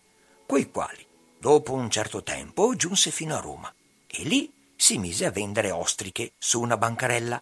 quei 0.46 0.70
quali, 0.70 1.06
dopo 1.38 1.74
un 1.74 1.90
certo 1.90 2.24
tempo, 2.24 2.76
giunse 2.76 3.12
fino 3.12 3.36
a 3.36 3.40
Roma 3.40 3.74
e 4.08 4.24
lì 4.24 4.52
si 4.76 4.98
mise 4.98 5.26
a 5.26 5.32
vendere 5.32 5.72
ostriche 5.72 6.34
su 6.38 6.60
una 6.60 6.78
bancarella. 6.78 7.42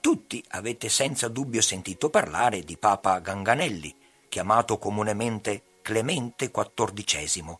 Tutti 0.00 0.44
avete 0.48 0.88
senza 0.88 1.28
dubbio 1.28 1.62
sentito 1.62 2.10
parlare 2.10 2.60
di 2.60 2.76
Papa 2.76 3.18
Ganganelli, 3.18 3.94
chiamato 4.28 4.78
comunemente 4.78 5.62
Clemente 5.82 6.50
XIV. 6.50 7.56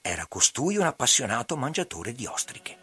Era 0.00 0.26
costui 0.26 0.76
un 0.76 0.86
appassionato 0.86 1.56
mangiatore 1.56 2.12
di 2.12 2.26
ostriche. 2.26 2.81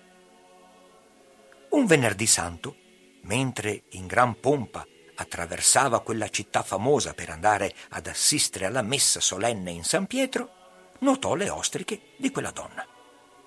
Un 1.70 1.86
venerdì 1.86 2.26
santo, 2.26 2.76
mentre 3.22 3.84
in 3.90 4.08
gran 4.08 4.40
pompa 4.40 4.86
attraversava 5.16 6.02
quella 6.02 6.28
città 6.30 6.64
famosa 6.64 7.14
per 7.14 7.30
andare 7.30 7.76
ad 7.90 8.08
assistere 8.08 8.66
alla 8.66 8.82
messa 8.82 9.20
solenne 9.20 9.70
in 9.70 9.84
San 9.84 10.08
Pietro, 10.08 10.96
notò 11.00 11.36
le 11.36 11.50
ostriche 11.50 12.14
di 12.18 12.32
quella 12.32 12.50
donna. 12.50 12.86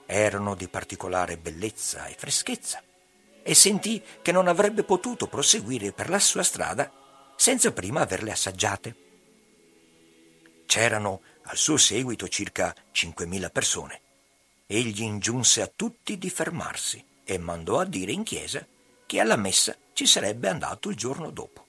Erano 0.07 0.55
di 0.55 0.69
particolare 0.69 1.37
bellezza 1.37 2.07
e 2.07 2.15
freschezza 2.17 2.81
e 3.43 3.55
sentì 3.55 4.01
che 4.23 4.31
non 4.31 4.47
avrebbe 4.47 4.85
potuto 4.85 5.27
proseguire 5.27 5.91
per 5.91 6.09
la 6.09 6.21
sua 6.21 6.45
strada 6.45 6.93
senza 7.35 7.73
prima 7.73 8.03
averle 8.03 8.31
assaggiate. 8.31 8.97
C'erano 10.67 11.23
al 11.47 11.57
suo 11.57 11.77
seguito 11.77 12.29
circa 12.29 12.73
5.000 12.95 13.51
persone. 13.51 14.01
Egli 14.67 15.03
ingiunse 15.03 15.61
a 15.61 15.71
tutti 15.75 16.17
di 16.19 16.31
fermarsi 16.31 17.11
e 17.25 17.39
mandò 17.39 17.81
a 17.81 17.85
dire 17.85 18.13
in 18.13 18.23
chiesa 18.23 18.67
che 19.07 19.21
alla 19.21 19.37
messa 19.37 19.77
ci 19.93 20.07
sarebbe 20.07 20.49
andato 20.49 20.89
il 20.89 20.97
giorno 20.97 21.31
dopo. 21.31 21.67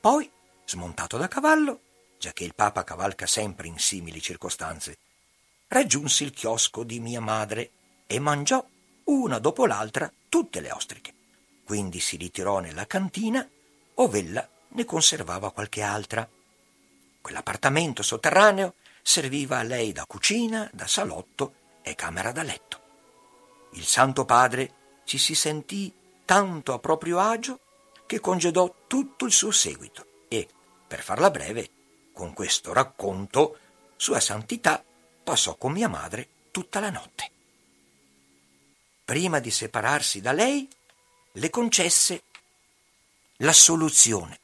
Poi, 0.00 0.30
smontato 0.64 1.16
da 1.16 1.28
cavallo, 1.28 1.80
già 2.18 2.32
che 2.32 2.44
il 2.44 2.54
Papa 2.54 2.84
cavalca 2.84 3.26
sempre 3.26 3.68
in 3.68 3.78
simili 3.78 4.20
circostanze, 4.20 4.98
raggiunse 5.68 6.24
il 6.24 6.32
chiosco 6.32 6.84
di 6.84 7.00
mia 7.00 7.20
madre 7.20 7.70
e 8.06 8.18
mangiò 8.18 8.64
una 9.04 9.38
dopo 9.38 9.66
l'altra 9.66 10.10
tutte 10.28 10.60
le 10.60 10.72
ostriche. 10.72 11.12
Quindi 11.64 12.00
si 12.00 12.16
ritirò 12.16 12.60
nella 12.60 12.86
cantina, 12.86 13.46
ov'ella 13.94 14.46
ne 14.68 14.84
conservava 14.84 15.52
qualche 15.52 15.82
altra. 15.82 16.28
Quell'appartamento 17.20 18.02
sotterraneo 18.02 18.74
serviva 19.02 19.58
a 19.58 19.62
lei 19.62 19.92
da 19.92 20.04
cucina, 20.06 20.68
da 20.72 20.86
salotto 20.86 21.54
e 21.82 21.94
camera 21.94 22.32
da 22.32 22.42
letto. 22.42 22.83
Il 23.74 23.84
Santo 23.84 24.24
Padre 24.24 25.02
ci 25.04 25.18
si 25.18 25.34
sentì 25.34 25.92
tanto 26.24 26.72
a 26.72 26.78
proprio 26.78 27.18
agio 27.18 27.58
che 28.06 28.20
congedò 28.20 28.72
tutto 28.86 29.24
il 29.24 29.32
suo 29.32 29.50
seguito 29.50 30.06
e, 30.28 30.48
per 30.86 31.02
farla 31.02 31.30
breve, 31.30 31.70
con 32.12 32.32
questo 32.32 32.72
racconto, 32.72 33.58
Sua 33.96 34.20
Santità 34.20 34.82
passò 35.24 35.56
con 35.56 35.72
mia 35.72 35.88
madre 35.88 36.28
tutta 36.50 36.78
la 36.78 36.90
notte. 36.90 37.30
Prima 39.04 39.40
di 39.40 39.50
separarsi 39.50 40.20
da 40.20 40.32
lei, 40.32 40.68
le 41.32 41.50
concesse 41.50 42.22
l'assoluzione, 43.38 44.38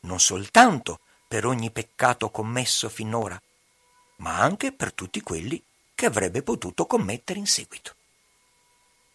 non 0.00 0.18
soltanto 0.18 0.98
per 1.28 1.46
ogni 1.46 1.70
peccato 1.70 2.30
commesso 2.30 2.88
finora, 2.88 3.40
ma 4.16 4.38
anche 4.38 4.72
per 4.72 4.92
tutti 4.92 5.20
quelli 5.20 5.62
che 5.94 6.06
avrebbe 6.06 6.42
potuto 6.42 6.86
commettere 6.86 7.38
in 7.38 7.46
seguito. 7.46 7.94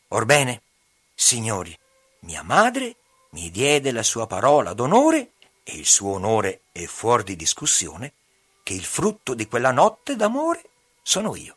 Orbene, 0.10 0.62
signori, 1.14 1.78
mia 2.22 2.44
madre 2.44 2.96
mi 3.32 3.52
diede 3.52 3.92
la 3.92 4.04
sua 4.04 4.26
parola 4.26 4.74
d'onore, 4.74 5.34
e 5.64 5.76
il 5.76 5.86
suo 5.86 6.14
onore 6.14 6.62
è 6.72 6.86
fuori 6.86 7.24
di 7.24 7.36
discussione, 7.36 8.14
che 8.64 8.74
il 8.74 8.86
frutto 8.86 9.34
di 9.34 9.48
quella 9.48 9.72
notte 9.72 10.16
d'amore 10.16 10.64
sono 11.02 11.36
io. 11.36 11.57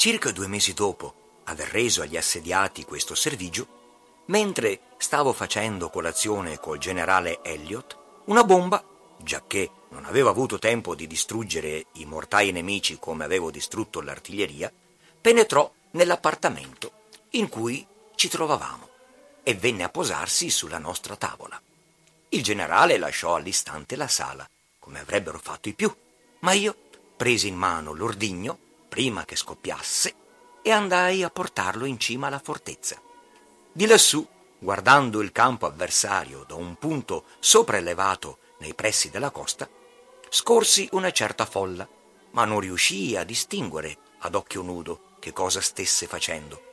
Circa 0.00 0.30
due 0.30 0.46
mesi 0.46 0.72
dopo 0.72 1.42
aver 1.44 1.68
reso 1.68 2.00
agli 2.00 2.16
assediati 2.16 2.86
questo 2.86 3.14
servigio, 3.14 4.22
mentre 4.28 4.80
stavo 4.96 5.34
facendo 5.34 5.90
colazione 5.90 6.58
col 6.58 6.78
generale 6.78 7.42
Elliot, 7.42 7.98
una 8.24 8.42
bomba, 8.42 8.82
giacché 9.18 9.70
non 9.90 10.06
avevo 10.06 10.30
avuto 10.30 10.58
tempo 10.58 10.94
di 10.94 11.06
distruggere 11.06 11.84
i 11.96 12.06
mortai 12.06 12.50
nemici 12.50 12.98
come 12.98 13.24
avevo 13.24 13.50
distrutto 13.50 14.00
l'artiglieria, 14.00 14.72
penetrò 15.20 15.70
nell'appartamento 15.90 16.92
in 17.32 17.50
cui 17.50 17.86
ci 18.14 18.28
trovavamo 18.30 18.88
e 19.42 19.54
venne 19.54 19.82
a 19.82 19.90
posarsi 19.90 20.48
sulla 20.48 20.78
nostra 20.78 21.14
tavola. 21.14 21.60
Il 22.30 22.42
generale 22.42 22.96
lasciò 22.96 23.34
all'istante 23.34 23.96
la 23.96 24.08
sala, 24.08 24.48
come 24.78 25.00
avrebbero 25.00 25.38
fatto 25.38 25.68
i 25.68 25.74
più, 25.74 25.94
ma 26.38 26.52
io 26.52 26.74
presi 27.18 27.48
in 27.48 27.56
mano 27.56 27.92
l'ordigno 27.92 28.68
prima 28.90 29.24
che 29.24 29.36
scoppiasse 29.36 30.14
e 30.60 30.70
andai 30.72 31.22
a 31.22 31.30
portarlo 31.30 31.86
in 31.86 31.98
cima 31.98 32.26
alla 32.26 32.40
fortezza. 32.40 33.00
Di 33.72 33.86
lassù, 33.86 34.26
guardando 34.58 35.22
il 35.22 35.30
campo 35.30 35.64
avversario 35.64 36.44
da 36.46 36.56
un 36.56 36.74
punto 36.74 37.24
sopraelevato 37.38 38.38
nei 38.58 38.74
pressi 38.74 39.08
della 39.08 39.30
costa, 39.30 39.68
scorsi 40.28 40.88
una 40.92 41.12
certa 41.12 41.46
folla, 41.46 41.88
ma 42.32 42.44
non 42.44 42.60
riuscii 42.60 43.16
a 43.16 43.24
distinguere 43.24 43.96
ad 44.18 44.34
occhio 44.34 44.62
nudo 44.62 45.14
che 45.20 45.32
cosa 45.32 45.60
stesse 45.60 46.06
facendo. 46.06 46.68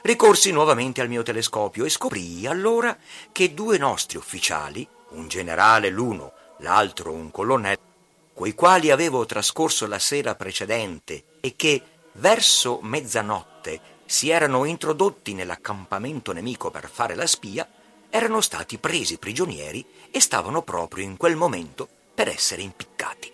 Ricorsi 0.00 0.50
nuovamente 0.50 1.02
al 1.02 1.08
mio 1.08 1.22
telescopio 1.22 1.84
e 1.84 1.90
scoprii 1.90 2.46
allora 2.46 2.96
che 3.32 3.54
due 3.54 3.78
nostri 3.78 4.16
ufficiali, 4.16 4.86
un 5.10 5.28
generale 5.28 5.90
l'uno, 5.90 6.32
l'altro 6.58 7.12
un 7.12 7.30
colonnello, 7.30 7.93
coi 8.34 8.54
quali 8.54 8.90
avevo 8.90 9.24
trascorso 9.26 9.86
la 9.86 9.98
sera 9.98 10.34
precedente 10.34 11.24
e 11.40 11.54
che, 11.56 11.82
verso 12.14 12.80
mezzanotte, 12.82 13.92
si 14.04 14.28
erano 14.28 14.64
introdotti 14.64 15.34
nell'accampamento 15.34 16.32
nemico 16.32 16.70
per 16.70 16.90
fare 16.90 17.14
la 17.14 17.26
spia, 17.26 17.66
erano 18.10 18.40
stati 18.40 18.78
presi 18.78 19.18
prigionieri 19.18 19.84
e 20.10 20.20
stavano 20.20 20.62
proprio 20.62 21.04
in 21.04 21.16
quel 21.16 21.36
momento 21.36 21.88
per 22.14 22.28
essere 22.28 22.62
impiccati. 22.62 23.32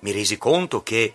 Mi 0.00 0.10
resi 0.10 0.36
conto 0.36 0.82
che, 0.82 1.12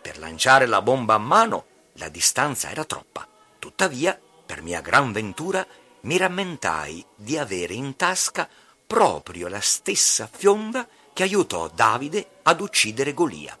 per 0.00 0.18
lanciare 0.18 0.66
la 0.66 0.82
bomba 0.82 1.14
a 1.14 1.18
mano, 1.18 1.64
la 1.94 2.08
distanza 2.08 2.70
era 2.70 2.84
troppa. 2.84 3.26
Tuttavia, 3.58 4.20
per 4.46 4.62
mia 4.62 4.80
gran 4.80 5.12
ventura, 5.12 5.66
mi 6.02 6.16
rammentai 6.16 7.04
di 7.14 7.36
avere 7.36 7.74
in 7.74 7.96
tasca 7.96 8.48
proprio 8.86 9.48
la 9.48 9.60
stessa 9.60 10.28
fionda 10.30 10.86
che 11.18 11.24
aiutò 11.24 11.66
Davide 11.66 12.28
ad 12.42 12.60
uccidere 12.60 13.12
Golia. 13.12 13.58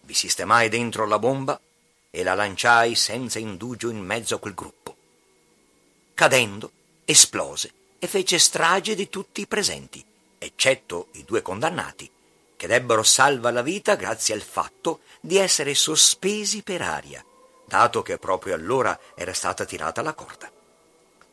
Vi 0.00 0.14
sistemai 0.14 0.70
dentro 0.70 1.04
la 1.04 1.18
bomba 1.18 1.60
e 2.10 2.22
la 2.22 2.32
lanciai 2.32 2.94
senza 2.94 3.38
indugio 3.38 3.90
in 3.90 3.98
mezzo 3.98 4.36
a 4.36 4.38
quel 4.38 4.54
gruppo. 4.54 4.96
Cadendo, 6.14 6.70
esplose 7.04 7.70
e 7.98 8.06
fece 8.06 8.38
strage 8.38 8.94
di 8.94 9.10
tutti 9.10 9.42
i 9.42 9.46
presenti, 9.46 10.02
eccetto 10.38 11.08
i 11.12 11.24
due 11.24 11.42
condannati, 11.42 12.10
che 12.56 12.66
debbero 12.66 13.02
salva 13.02 13.50
la 13.50 13.60
vita 13.60 13.94
grazie 13.94 14.32
al 14.32 14.40
fatto 14.40 15.00
di 15.20 15.36
essere 15.36 15.74
sospesi 15.74 16.62
per 16.62 16.80
aria, 16.80 17.22
dato 17.66 18.00
che 18.00 18.16
proprio 18.16 18.54
allora 18.54 18.98
era 19.14 19.34
stata 19.34 19.66
tirata 19.66 20.00
la 20.00 20.14
corda. 20.14 20.50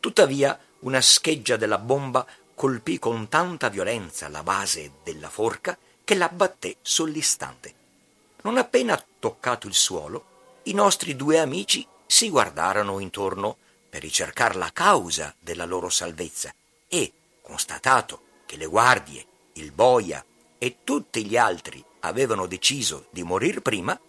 Tuttavia, 0.02 0.60
una 0.80 1.00
scheggia 1.00 1.56
della 1.56 1.78
bomba 1.78 2.28
colpì 2.64 2.98
con 2.98 3.28
tanta 3.28 3.68
violenza 3.68 4.30
la 4.30 4.42
base 4.42 4.94
della 5.04 5.30
forca 5.30 5.78
che 6.02 6.16
l'abbatté 6.16 6.78
sull'istante. 6.82 7.74
Non 8.44 8.56
appena 8.56 9.06
toccato 9.20 9.68
il 9.68 9.74
suolo, 9.74 10.62
i 10.64 10.74
nostri 10.74 11.18
due 11.18 11.40
amici 11.40 11.86
si 12.06 12.30
guardarono 12.30 13.00
intorno 13.00 13.58
per 13.90 14.00
ricercare 14.00 14.54
la 14.58 14.70
causa 14.72 15.36
della 15.40 15.66
loro 15.66 15.90
salvezza 15.90 16.54
e, 16.88 17.12
constatato 17.42 18.22
che 18.46 18.56
le 18.56 18.68
guardie, 18.68 19.26
il 19.56 19.74
boia 19.74 20.24
e 20.58 20.78
tutti 20.86 21.26
gli 21.26 21.36
altri 21.36 21.84
avevano 22.00 22.46
deciso 22.46 23.08
di 23.10 23.24
morir 23.24 23.60
prima, 23.60 24.00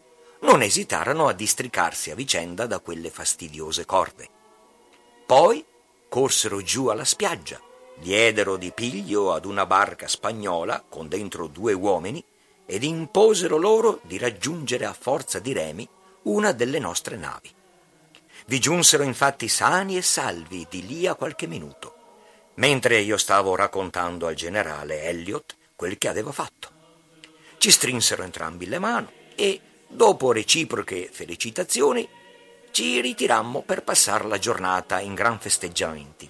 non 0.43 0.63
esitarono 0.63 1.27
a 1.27 1.33
districarsi 1.33 2.13
a 2.13 2.15
vicenda 2.15 2.67
da 2.67 2.79
quelle 2.79 3.11
fastidiose 3.11 3.85
corde. 3.85 4.29
Poi 5.27 5.67
corsero 6.09 6.63
giù 6.63 6.87
alla 6.87 7.05
spiaggia 7.05 7.61
diedero 7.97 8.57
di 8.57 8.73
piglio 8.73 9.33
ad 9.33 9.45
una 9.45 9.67
barca 9.67 10.09
spagnola 10.09 10.85
con 10.89 11.09
dentro 11.09 11.47
due 11.47 11.73
uomini 11.73 12.23
ed 12.67 12.83
imposero 12.83 13.57
loro 13.57 14.01
di 14.03 14.19
raggiungere 14.19 14.85
a 14.85 14.93
forza 14.93 15.39
di 15.39 15.53
remi 15.53 15.89
una 16.23 16.53
delle 16.53 16.79
nostre 16.79 17.17
navi. 17.17 17.51
Vi 18.47 18.59
giunsero 18.59 19.03
infatti 19.03 19.49
sani 19.49 19.97
e 19.97 20.03
salvi 20.03 20.67
di 20.69 20.87
lì 20.87 21.07
a 21.07 21.15
qualche 21.15 21.47
minuto, 21.47 21.95
mentre 22.55 22.99
io 22.99 23.17
stavo 23.17 23.55
raccontando 23.55 24.27
al 24.27 24.35
generale 24.35 25.03
Elliot 25.03 25.57
quel 25.77 25.99
che 25.99 26.09
aveva 26.09 26.33
fatto. 26.33 26.71
Ci 27.59 27.71
strinsero 27.71 28.23
entrambi 28.23 28.67
le 28.67 28.79
mani 28.79 29.09
e, 29.35 29.61
dopo 29.89 30.33
reciproche 30.33 31.09
felicitazioni, 31.11 32.07
ci 32.71 33.01
ritirammo 33.01 33.63
per 33.63 33.83
passare 33.83 34.27
la 34.27 34.39
giornata 34.39 35.01
in 35.01 35.15
gran 35.15 35.39
festeggiamenti. 35.39 36.29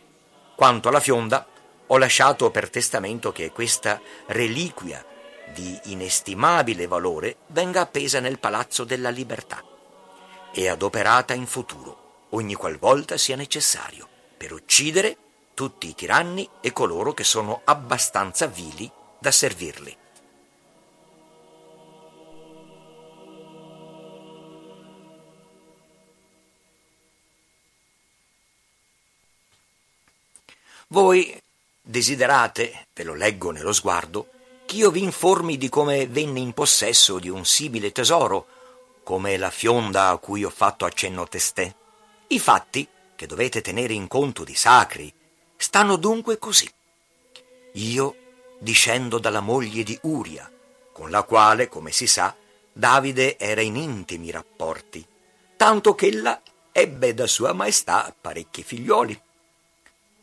Quanto 0.55 0.89
alla 0.89 1.01
fionda, 1.01 1.47
ho 1.87 1.99
lasciato 1.99 2.51
per 2.51 2.71
testamento 2.71 3.33
che 3.33 3.51
questa 3.51 4.01
reliquia 4.27 5.05
di 5.53 5.79
inestimabile 5.85 6.87
valore 6.87 7.37
venga 7.49 7.83
appesa 7.83 8.21
nel 8.21 8.39
Palazzo 8.39 8.85
della 8.85 9.11
Libertà 9.11 9.63
e 10.53 10.69
adoperata 10.69 11.35
in 11.35 11.47
futuro, 11.47 12.27
ogni 12.31 12.55
qualvolta 12.55 13.17
sia 13.17 13.37
necessario, 13.37 14.09
per 14.37 14.53
uccidere 14.53 15.17
tutti 15.53 15.89
i 15.89 15.95
tiranni 15.95 16.49
e 16.61 16.73
coloro 16.73 17.13
che 17.13 17.25
sono 17.25 17.61
abbastanza 17.65 18.47
vili 18.47 18.91
da 19.19 19.31
servirli. 19.31 19.97
Voi 30.89 31.43
Desiderate, 31.87 32.87
ve 32.95 33.05
lo 33.05 33.13
leggo 33.13 33.51
nello 33.51 33.75
sguardo, 33.75 34.31
ch'io 34.65 34.91
vi 34.91 35.03
informi 35.03 35.59
di 35.59 35.69
come 35.69 36.07
venne 36.07 36.41
in 36.41 36.55
possesso 36.55 37.19
di 37.19 37.29
un 37.29 37.45
simile 37.45 37.93
tesoro, 37.93 38.47
come 39.03 39.37
la 39.37 39.51
fionda 39.51 40.09
a 40.09 40.17
cui 40.17 40.45
ho 40.45 40.51
fatto 40.51 40.87
accenno 40.87 41.29
testè. 41.29 41.75
I 42.29 42.39
fatti, 42.41 42.89
che 43.15 43.27
dovete 43.27 43.61
tenere 43.61 43.93
in 43.93 44.09
conto 44.09 44.45
di 44.45 44.55
sacri, 44.55 45.13
stanno 45.57 45.97
dunque 45.97 46.39
così. 46.39 46.67
Io 47.73 48.17
discendo 48.59 49.19
dalla 49.19 49.41
moglie 49.41 49.83
di 49.83 49.99
Uria, 50.05 50.51
con 50.91 51.11
la 51.11 51.23
quale, 51.23 51.69
come 51.69 51.93
si 51.93 52.07
sa, 52.07 52.35
Davide 52.73 53.39
era 53.39 53.61
in 53.61 53.77
intimi 53.77 54.31
rapporti, 54.31 55.07
tanto 55.55 55.95
che 55.95 56.07
ella 56.07 56.41
ebbe 56.73 57.13
da 57.13 57.27
sua 57.27 57.53
maestà 57.53 58.13
parecchi 58.19 58.63
figlioli. 58.63 59.21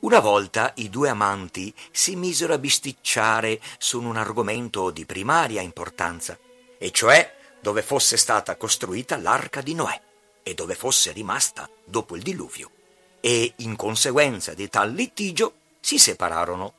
Una 0.01 0.19
volta 0.19 0.71
i 0.77 0.89
due 0.89 1.09
amanti 1.09 1.71
si 1.91 2.15
misero 2.15 2.55
a 2.55 2.57
bisticciare 2.57 3.61
su 3.77 4.01
un 4.01 4.17
argomento 4.17 4.89
di 4.89 5.05
primaria 5.05 5.61
importanza, 5.61 6.39
e 6.79 6.89
cioè 6.89 7.35
dove 7.59 7.83
fosse 7.83 8.17
stata 8.17 8.55
costruita 8.55 9.15
l'arca 9.17 9.61
di 9.61 9.75
Noè 9.75 10.01
e 10.41 10.55
dove 10.55 10.73
fosse 10.73 11.11
rimasta 11.11 11.69
dopo 11.85 12.15
il 12.15 12.23
diluvio. 12.23 12.71
E 13.19 13.53
in 13.57 13.75
conseguenza 13.75 14.55
di 14.55 14.69
tal 14.69 14.91
litigio 14.91 15.53
si 15.79 15.99
separarono. 15.99 16.73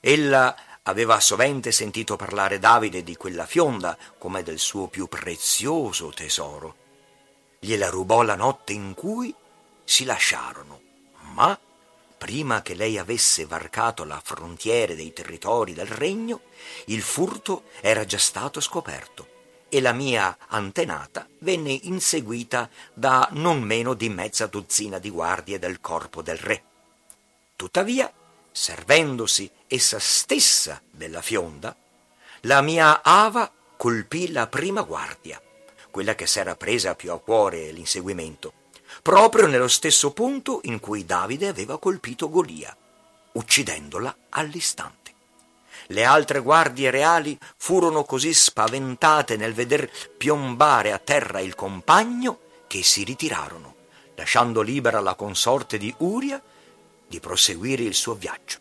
Ella 0.00 0.54
aveva 0.82 1.18
sovente 1.20 1.72
sentito 1.72 2.16
parlare 2.16 2.58
Davide 2.58 3.02
di 3.02 3.16
quella 3.16 3.46
fionda 3.46 3.96
come 4.18 4.42
del 4.42 4.58
suo 4.58 4.88
più 4.88 5.06
prezioso 5.06 6.10
tesoro. 6.10 6.76
Gliela 7.60 7.88
rubò 7.88 8.20
la 8.20 8.34
notte 8.34 8.74
in 8.74 8.92
cui 8.92 9.34
si 9.84 10.04
lasciarono, 10.04 10.80
ma 11.32 11.58
prima 12.16 12.62
che 12.62 12.74
lei 12.74 12.98
avesse 12.98 13.44
varcato 13.46 14.04
la 14.04 14.20
frontiera 14.22 14.94
dei 14.94 15.12
territori 15.12 15.74
del 15.74 15.86
regno, 15.86 16.42
il 16.86 17.02
furto 17.02 17.64
era 17.80 18.04
già 18.04 18.18
stato 18.18 18.60
scoperto 18.60 19.34
e 19.68 19.80
la 19.80 19.92
mia 19.92 20.36
antenata 20.48 21.26
venne 21.40 21.72
inseguita 21.72 22.70
da 22.94 23.28
non 23.32 23.60
meno 23.62 23.94
di 23.94 24.08
mezza 24.08 24.46
dozzina 24.46 24.98
di 24.98 25.10
guardie 25.10 25.58
del 25.58 25.80
corpo 25.80 26.22
del 26.22 26.38
re. 26.38 26.62
Tuttavia, 27.56 28.12
servendosi 28.50 29.50
essa 29.66 29.98
stessa 29.98 30.80
della 30.90 31.20
fionda, 31.20 31.76
la 32.42 32.60
mia 32.62 33.02
ava 33.02 33.50
colpì 33.76 34.30
la 34.30 34.46
prima 34.46 34.82
guardia, 34.82 35.40
quella 35.90 36.14
che 36.14 36.26
s'era 36.26 36.54
presa 36.54 36.94
più 36.94 37.12
a 37.12 37.18
cuore 37.18 37.70
l'inseguimento, 37.72 38.52
proprio 39.06 39.46
nello 39.46 39.68
stesso 39.68 40.10
punto 40.10 40.58
in 40.64 40.80
cui 40.80 41.04
Davide 41.04 41.46
aveva 41.46 41.78
colpito 41.78 42.28
Golia, 42.28 42.76
uccidendola 43.34 44.16
all'istante. 44.30 45.12
Le 45.86 46.02
altre 46.02 46.40
guardie 46.40 46.90
reali 46.90 47.38
furono 47.56 48.02
così 48.02 48.34
spaventate 48.34 49.36
nel 49.36 49.54
veder 49.54 49.88
piombare 50.16 50.90
a 50.90 50.98
terra 50.98 51.38
il 51.38 51.54
compagno 51.54 52.40
che 52.66 52.82
si 52.82 53.04
ritirarono, 53.04 53.76
lasciando 54.16 54.60
libera 54.60 54.98
la 54.98 55.14
consorte 55.14 55.78
di 55.78 55.94
Uria 55.98 56.42
di 57.06 57.20
proseguire 57.20 57.84
il 57.84 57.94
suo 57.94 58.14
viaggio. 58.14 58.58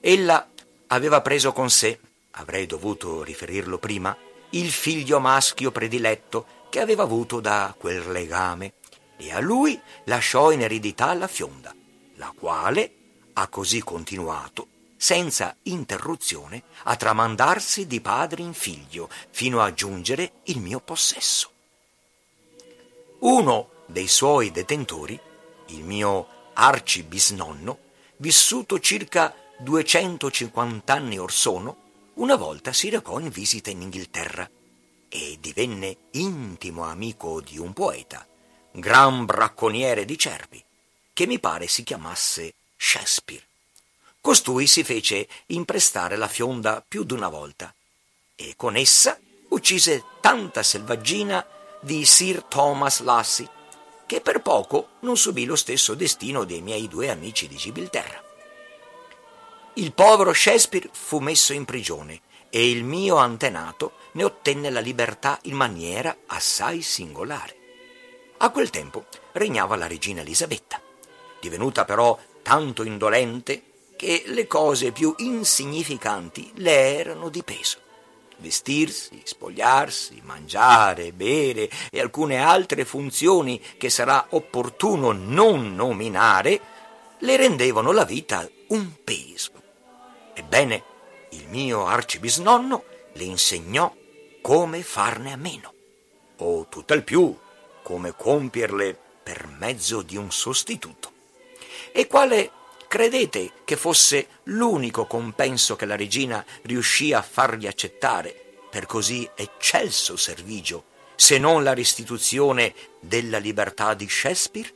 Ella 0.00 0.48
aveva 0.88 1.20
preso 1.20 1.52
con 1.52 1.70
sé, 1.70 2.00
avrei 2.32 2.66
dovuto 2.66 3.22
riferirlo 3.22 3.78
prima, 3.78 4.16
il 4.50 4.72
figlio 4.72 5.20
maschio 5.20 5.70
prediletto 5.70 6.44
che 6.70 6.80
aveva 6.80 7.04
avuto 7.04 7.38
da 7.38 7.72
quel 7.78 8.10
legame 8.10 8.72
e 9.18 9.32
a 9.32 9.40
lui 9.40 9.78
lasciò 10.04 10.52
in 10.52 10.62
eredità 10.62 11.12
la 11.12 11.26
fionda, 11.26 11.74
la 12.14 12.32
quale 12.38 12.92
ha 13.34 13.48
così 13.48 13.82
continuato, 13.82 14.68
senza 14.96 15.54
interruzione, 15.62 16.62
a 16.84 16.96
tramandarsi 16.96 17.86
di 17.86 18.00
padre 18.00 18.42
in 18.42 18.54
figlio, 18.54 19.10
fino 19.30 19.60
a 19.60 19.74
giungere 19.74 20.32
il 20.44 20.60
mio 20.60 20.80
possesso. 20.80 21.50
Uno 23.20 23.70
dei 23.86 24.08
suoi 24.08 24.50
detentori, 24.50 25.18
il 25.66 25.84
mio 25.84 26.26
arcibisnonno, 26.54 27.78
vissuto 28.16 28.80
circa 28.80 29.34
250 29.58 30.92
anni 30.92 31.18
or 31.18 31.32
sono, 31.32 31.86
una 32.14 32.36
volta 32.36 32.72
si 32.72 32.88
recò 32.90 33.18
in 33.18 33.28
visita 33.28 33.70
in 33.70 33.82
Inghilterra 33.82 34.48
e 35.08 35.38
divenne 35.40 35.96
intimo 36.12 36.84
amico 36.84 37.40
di 37.40 37.58
un 37.58 37.72
poeta, 37.72 38.26
gran 38.80 39.24
bracconiere 39.24 40.04
di 40.04 40.18
cervi, 40.18 40.62
che 41.12 41.26
mi 41.26 41.38
pare 41.38 41.66
si 41.66 41.84
chiamasse 41.84 42.54
Shakespeare. 42.76 43.44
Costui 44.20 44.66
si 44.66 44.84
fece 44.84 45.28
imprestare 45.46 46.16
la 46.16 46.28
fionda 46.28 46.84
più 46.86 47.04
d'una 47.04 47.28
volta 47.28 47.72
e 48.34 48.54
con 48.56 48.76
essa 48.76 49.18
uccise 49.48 50.04
tanta 50.20 50.62
selvaggina 50.62 51.44
di 51.80 52.04
Sir 52.04 52.42
Thomas 52.42 53.00
Lassie 53.00 53.56
che 54.08 54.22
per 54.22 54.40
poco 54.40 54.92
non 55.00 55.18
subì 55.18 55.44
lo 55.44 55.54
stesso 55.54 55.94
destino 55.94 56.44
dei 56.44 56.62
miei 56.62 56.88
due 56.88 57.10
amici 57.10 57.46
di 57.46 57.56
Gibilterra. 57.56 58.24
Il 59.74 59.92
povero 59.92 60.32
Shakespeare 60.32 60.88
fu 60.90 61.18
messo 61.18 61.52
in 61.52 61.66
prigione 61.66 62.22
e 62.48 62.70
il 62.70 62.84
mio 62.84 63.16
antenato 63.16 63.92
ne 64.12 64.24
ottenne 64.24 64.70
la 64.70 64.80
libertà 64.80 65.38
in 65.42 65.54
maniera 65.54 66.16
assai 66.26 66.80
singolare. 66.80 67.57
A 68.40 68.50
quel 68.50 68.70
tempo 68.70 69.06
regnava 69.32 69.74
la 69.74 69.88
regina 69.88 70.20
Elisabetta, 70.20 70.80
divenuta 71.40 71.84
però 71.84 72.16
tanto 72.40 72.84
indolente 72.84 73.62
che 73.96 74.22
le 74.26 74.46
cose 74.46 74.92
più 74.92 75.12
insignificanti 75.18 76.52
le 76.54 76.98
erano 76.98 77.30
di 77.30 77.42
peso. 77.42 77.78
Vestirsi, 78.36 79.22
spogliarsi, 79.24 80.22
mangiare, 80.22 81.12
bere 81.12 81.68
e 81.90 82.00
alcune 82.00 82.40
altre 82.40 82.84
funzioni 82.84 83.60
che 83.76 83.90
sarà 83.90 84.26
opportuno 84.30 85.10
non 85.10 85.74
nominare 85.74 86.60
le 87.18 87.36
rendevano 87.36 87.90
la 87.90 88.04
vita 88.04 88.48
un 88.68 89.02
peso. 89.02 89.50
Ebbene, 90.32 90.84
il 91.30 91.48
mio 91.48 91.86
arcibisnonno 91.86 92.84
le 93.14 93.24
insegnò 93.24 93.92
come 94.40 94.82
farne 94.84 95.32
a 95.32 95.36
meno, 95.36 95.74
o 96.36 96.68
tutt'al 96.68 97.02
più 97.02 97.36
come 97.88 98.14
compierle 98.14 98.94
per 99.22 99.46
mezzo 99.46 100.02
di 100.02 100.18
un 100.18 100.30
sostituto. 100.30 101.10
E 101.90 102.06
quale 102.06 102.50
credete 102.86 103.52
che 103.64 103.78
fosse 103.78 104.28
l'unico 104.44 105.06
compenso 105.06 105.74
che 105.74 105.86
la 105.86 105.96
regina 105.96 106.44
riuscì 106.64 107.14
a 107.14 107.22
fargli 107.22 107.66
accettare 107.66 108.34
per 108.68 108.84
così 108.84 109.26
eccelso 109.34 110.18
servigio, 110.18 110.84
se 111.16 111.38
non 111.38 111.62
la 111.62 111.72
restituzione 111.72 112.74
della 113.00 113.38
libertà 113.38 113.94
di 113.94 114.06
Shakespeare? 114.06 114.70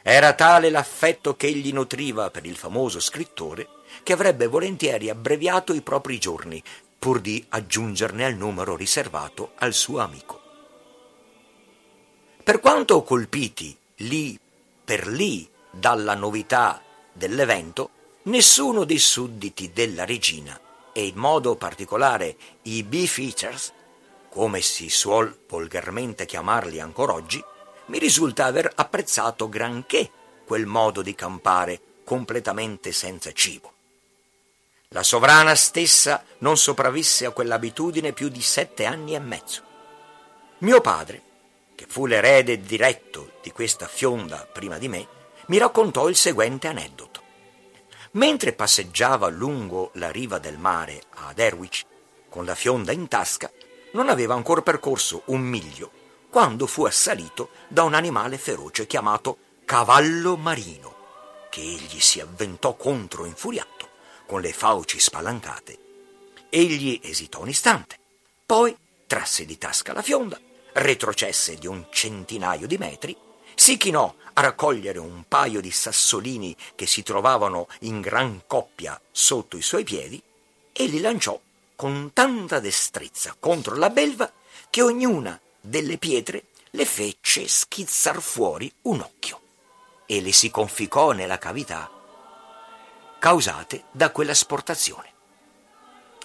Era 0.00 0.32
tale 0.34 0.70
l'affetto 0.70 1.34
che 1.34 1.48
egli 1.48 1.72
nutriva 1.72 2.30
per 2.30 2.46
il 2.46 2.56
famoso 2.56 3.00
scrittore 3.00 3.66
che 4.04 4.12
avrebbe 4.12 4.46
volentieri 4.46 5.10
abbreviato 5.10 5.72
i 5.72 5.80
propri 5.80 6.20
giorni 6.20 6.62
pur 6.96 7.20
di 7.20 7.44
aggiungerne 7.48 8.24
al 8.24 8.36
numero 8.36 8.76
riservato 8.76 9.54
al 9.56 9.74
suo 9.74 9.98
amico. 9.98 10.45
Per 12.46 12.60
quanto 12.60 13.02
colpiti 13.02 13.76
lì 13.96 14.38
per 14.84 15.08
lì 15.08 15.50
dalla 15.68 16.14
novità 16.14 16.80
dell'evento, 17.12 17.90
nessuno 18.22 18.84
dei 18.84 19.00
sudditi 19.00 19.72
della 19.72 20.04
regina, 20.04 20.56
e 20.92 21.06
in 21.06 21.16
modo 21.16 21.56
particolare 21.56 22.36
i 22.62 22.84
B-features, 22.84 23.72
come 24.28 24.60
si 24.60 24.88
suol 24.90 25.36
volgarmente 25.48 26.24
chiamarli 26.24 26.78
ancora 26.78 27.14
oggi, 27.14 27.42
mi 27.86 27.98
risulta 27.98 28.44
aver 28.44 28.70
apprezzato 28.76 29.48
granché 29.48 30.08
quel 30.44 30.66
modo 30.66 31.02
di 31.02 31.16
campare 31.16 31.80
completamente 32.04 32.92
senza 32.92 33.32
cibo. 33.32 33.72
La 34.90 35.02
sovrana 35.02 35.56
stessa 35.56 36.22
non 36.38 36.56
sopravvisse 36.56 37.26
a 37.26 37.32
quell'abitudine 37.32 38.12
più 38.12 38.28
di 38.28 38.40
sette 38.40 38.84
anni 38.84 39.16
e 39.16 39.18
mezzo. 39.18 39.62
Mio 40.58 40.80
padre, 40.80 41.25
che 41.76 41.86
fu 41.86 42.06
l'erede 42.06 42.60
diretto 42.60 43.34
di 43.40 43.52
questa 43.52 43.86
fionda 43.86 44.48
prima 44.50 44.78
di 44.78 44.88
me, 44.88 45.06
mi 45.46 45.58
raccontò 45.58 46.08
il 46.08 46.16
seguente 46.16 46.66
aneddoto. 46.66 47.22
Mentre 48.12 48.52
passeggiava 48.52 49.28
lungo 49.28 49.90
la 49.94 50.10
riva 50.10 50.38
del 50.38 50.58
mare 50.58 51.02
ad 51.10 51.38
Erwich, 51.38 51.84
con 52.28 52.44
la 52.44 52.56
fionda 52.56 52.90
in 52.90 53.06
tasca, 53.06 53.52
non 53.92 54.08
aveva 54.08 54.34
ancora 54.34 54.62
percorso 54.62 55.22
un 55.26 55.42
miglio 55.42 55.90
quando 56.28 56.66
fu 56.66 56.84
assalito 56.84 57.50
da 57.68 57.82
un 57.84 57.94
animale 57.94 58.36
feroce 58.36 58.86
chiamato 58.86 59.38
cavallo 59.64 60.36
marino, 60.36 60.94
che 61.50 61.60
egli 61.60 62.00
si 62.00 62.20
avventò 62.20 62.74
contro 62.74 63.24
infuriato, 63.24 63.88
con 64.26 64.40
le 64.40 64.52
fauci 64.52 64.98
spalancate. 64.98 65.78
Egli 66.48 67.00
esitò 67.02 67.40
un 67.40 67.48
istante, 67.48 67.98
poi 68.44 68.76
trasse 69.06 69.44
di 69.44 69.56
tasca 69.56 69.92
la 69.92 70.02
fionda, 70.02 70.38
retrocesse 70.76 71.56
di 71.56 71.66
un 71.66 71.86
centinaio 71.90 72.66
di 72.66 72.76
metri, 72.76 73.16
si 73.54 73.76
chinò 73.76 74.14
a 74.34 74.40
raccogliere 74.40 74.98
un 74.98 75.24
paio 75.26 75.60
di 75.60 75.70
sassolini 75.70 76.54
che 76.74 76.86
si 76.86 77.02
trovavano 77.02 77.68
in 77.80 78.00
gran 78.00 78.42
coppia 78.46 79.00
sotto 79.10 79.56
i 79.56 79.62
suoi 79.62 79.84
piedi 79.84 80.22
e 80.72 80.86
li 80.86 81.00
lanciò 81.00 81.38
con 81.74 82.10
tanta 82.12 82.60
destrezza 82.60 83.34
contro 83.38 83.76
la 83.76 83.88
belva 83.88 84.30
che 84.68 84.82
ognuna 84.82 85.38
delle 85.60 85.96
pietre 85.96 86.44
le 86.70 86.84
fece 86.84 87.48
schizzar 87.48 88.20
fuori 88.20 88.70
un 88.82 89.00
occhio 89.00 89.40
e 90.04 90.20
le 90.20 90.32
si 90.32 90.50
conficcò 90.50 91.12
nella 91.12 91.38
cavità 91.38 91.90
causate 93.18 93.84
da 93.90 94.10
quella 94.10 94.34
sportazione. 94.34 95.14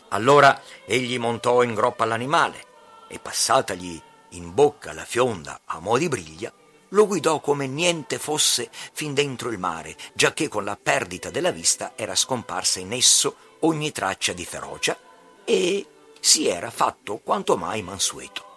Allora 0.09 0.61
egli 0.85 1.17
montò 1.17 1.63
in 1.63 1.73
groppa 1.73 2.03
l'animale 2.03 2.65
e 3.07 3.17
passatagli 3.17 4.01
in 4.31 4.53
bocca 4.53 4.93
la 4.93 5.05
fionda 5.05 5.61
a 5.65 5.79
mo' 5.79 5.97
di 5.97 6.07
briglia, 6.07 6.53
lo 6.89 7.07
guidò 7.07 7.39
come 7.39 7.67
niente 7.67 8.19
fosse 8.19 8.69
fin 8.71 9.13
dentro 9.13 9.49
il 9.49 9.57
mare, 9.57 9.95
giacché 10.13 10.47
con 10.47 10.63
la 10.63 10.77
perdita 10.81 11.29
della 11.29 11.51
vista 11.51 11.93
era 11.95 12.15
scomparsa 12.15 12.79
in 12.79 12.91
esso 12.93 13.35
ogni 13.61 13.91
traccia 13.91 14.33
di 14.33 14.45
ferocia 14.45 14.97
e 15.45 15.85
si 16.19 16.47
era 16.47 16.69
fatto 16.69 17.17
quanto 17.17 17.57
mai 17.57 17.81
mansueto. 17.81 18.49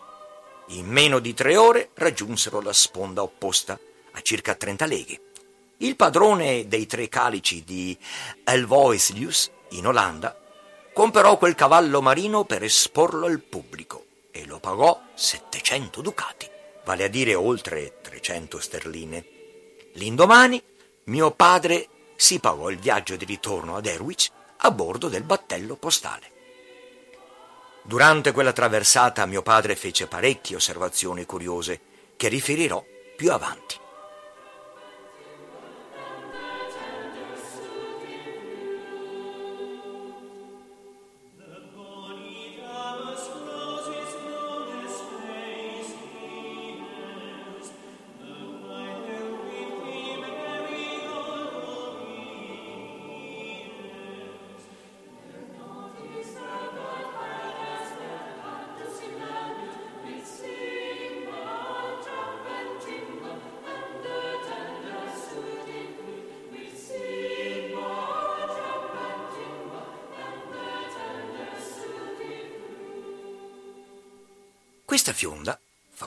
In 0.68 0.86
meno 0.86 1.18
di 1.18 1.34
tre 1.34 1.56
ore 1.56 1.90
raggiunsero 1.94 2.60
la 2.60 2.72
sponda 2.72 3.22
opposta, 3.22 3.78
a 4.12 4.20
circa 4.22 4.54
trenta 4.54 4.86
leghe. 4.86 5.20
Il 5.78 5.96
padrone 5.96 6.66
dei 6.68 6.86
tre 6.86 7.08
calici 7.08 7.64
di 7.64 7.96
Elvoislius, 8.44 9.50
in 9.70 9.86
Olanda, 9.86 10.38
comperò 10.92 11.36
quel 11.36 11.54
cavallo 11.54 12.00
marino 12.00 12.44
per 12.44 12.62
esporlo 12.62 13.26
al 13.26 13.40
pubblico 13.40 14.03
e 14.36 14.44
lo 14.46 14.58
pagò 14.58 15.00
700 15.14 16.00
ducati, 16.00 16.50
vale 16.84 17.04
a 17.04 17.08
dire 17.08 17.36
oltre 17.36 18.00
300 18.00 18.58
sterline. 18.58 19.24
L'indomani 19.92 20.60
mio 21.04 21.30
padre 21.30 21.88
si 22.16 22.40
pagò 22.40 22.68
il 22.68 22.78
viaggio 22.80 23.14
di 23.14 23.24
ritorno 23.24 23.76
ad 23.76 23.86
Erwich 23.86 24.28
a 24.56 24.72
bordo 24.72 25.08
del 25.08 25.22
battello 25.22 25.76
postale. 25.76 26.32
Durante 27.82 28.32
quella 28.32 28.52
traversata 28.52 29.24
mio 29.24 29.42
padre 29.42 29.76
fece 29.76 30.08
parecchie 30.08 30.56
osservazioni 30.56 31.24
curiose 31.24 31.80
che 32.16 32.26
riferirò 32.26 32.84
più 33.14 33.30
avanti. 33.30 33.82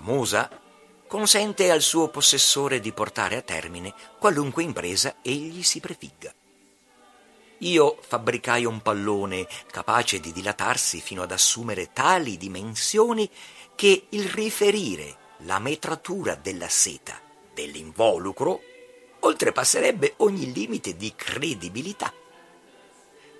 Famosa, 0.07 0.49
consente 1.05 1.69
al 1.69 1.81
suo 1.81 2.07
possessore 2.07 2.79
di 2.79 2.93
portare 2.93 3.35
a 3.35 3.41
termine 3.41 3.93
qualunque 4.17 4.63
impresa 4.63 5.17
egli 5.21 5.63
si 5.63 5.81
prefigga. 5.81 6.33
Io 7.59 7.97
fabbricai 7.99 8.63
un 8.63 8.81
pallone 8.81 9.45
capace 9.69 10.21
di 10.21 10.31
dilatarsi 10.31 11.01
fino 11.01 11.23
ad 11.23 11.31
assumere 11.33 11.91
tali 11.91 12.37
dimensioni 12.37 13.29
che 13.75 14.05
il 14.09 14.29
riferire 14.29 15.17
la 15.39 15.59
metratura 15.59 16.35
della 16.35 16.69
seta 16.69 17.19
dell'involucro 17.53 18.61
oltrepasserebbe 19.19 20.13
ogni 20.17 20.53
limite 20.53 20.95
di 20.95 21.11
credibilità. 21.15 22.13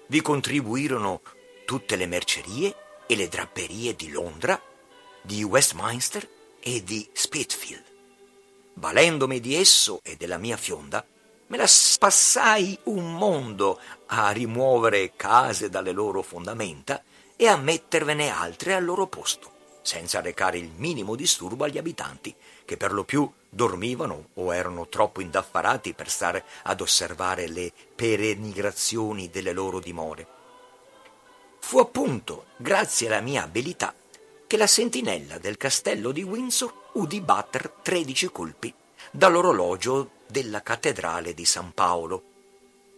Vi 0.07 0.22
contribuirono 0.22 1.22
tutte 1.65 1.95
le 1.95 2.07
mercerie 2.07 2.76
e 3.07 3.15
le 3.15 3.30
drapperie 3.30 3.95
di 3.95 4.09
Londra, 4.09 4.59
di 5.22 5.43
Westminster 5.43 6.36
e 6.68 6.84
di 6.84 7.07
Spitfield. 7.13 7.84
Valendomi 8.74 9.39
di 9.39 9.55
esso 9.55 10.01
e 10.03 10.18
della 10.18 10.38
mia 10.38 10.57
fionda, 10.57 11.03
me 11.47 11.55
la 11.55 11.65
spassai 11.65 12.78
un 12.84 13.13
mondo 13.13 13.80
a 14.07 14.32
rimuovere 14.32 15.13
case 15.15 15.70
dalle 15.70 15.93
loro 15.93 16.22
fondamenta 16.22 17.01
e 17.38 17.47
a 17.47 17.55
mettervene 17.55 18.30
altre 18.30 18.74
al 18.74 18.84
loro 18.84 19.07
posto, 19.07 19.49
senza 19.82 20.20
recare 20.20 20.57
il 20.57 20.70
minimo 20.76 21.15
disturbo 21.15 21.63
agli 21.63 21.78
abitanti, 21.78 22.36
che 22.65 22.76
per 22.76 22.91
lo 22.91 23.05
più 23.05 23.32
dormivano 23.47 24.32
o 24.34 24.53
erano 24.53 24.89
troppo 24.89 25.22
indaffarati 25.22 25.93
per 25.93 26.09
stare 26.09 26.43
ad 26.63 26.82
osservare 26.82 27.47
le 27.47 27.72
peregrinazioni 27.95 29.30
delle 29.30 29.53
loro 29.53 29.80
dimore. 29.80 30.28
Fu 31.59 31.80
appunto 31.80 32.47
grazie 32.57 33.07
alla 33.07 33.22
mia 33.22 33.43
abilità 33.43 33.93
che 34.48 34.56
la 34.58 34.66
sentinella 34.66 35.38
del 35.38 35.58
castello 35.58 36.12
di 36.12 36.24
Windsor 36.24 36.91
udì 36.93 37.20
batter 37.20 37.70
tredici 37.70 38.32
colpi 38.32 38.74
dall'orologio 39.12 40.12
della 40.28 40.64
cattedrale 40.64 41.34
di 41.34 41.43
San 41.43 41.74
Paolo. 41.74 42.24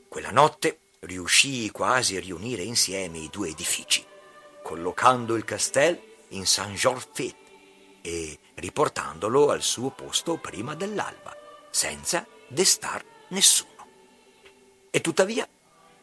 Quella 0.08 0.30
notte 0.30 0.78
riuscii 1.00 1.72
quasi 1.72 2.16
a 2.16 2.20
riunire 2.20 2.62
insieme 2.62 3.18
i 3.18 3.30
due 3.32 3.50
edifici, 3.50 4.06
collocando 4.62 5.36
il 5.36 5.44
castello 5.44 6.00
in 6.30 6.46
Saint 6.46 6.78
George 6.78 7.08
Fit 7.14 7.36
e 8.02 8.38
riportandolo 8.56 9.50
al 9.50 9.64
suo 9.64 9.90
posto 9.90 10.38
prima 10.38 10.76
dell'alba, 10.76 11.36
senza 11.72 12.28
destar 12.48 13.04
nessuno. 13.30 13.88
E 14.92 15.02
tuttavia, 15.02 15.48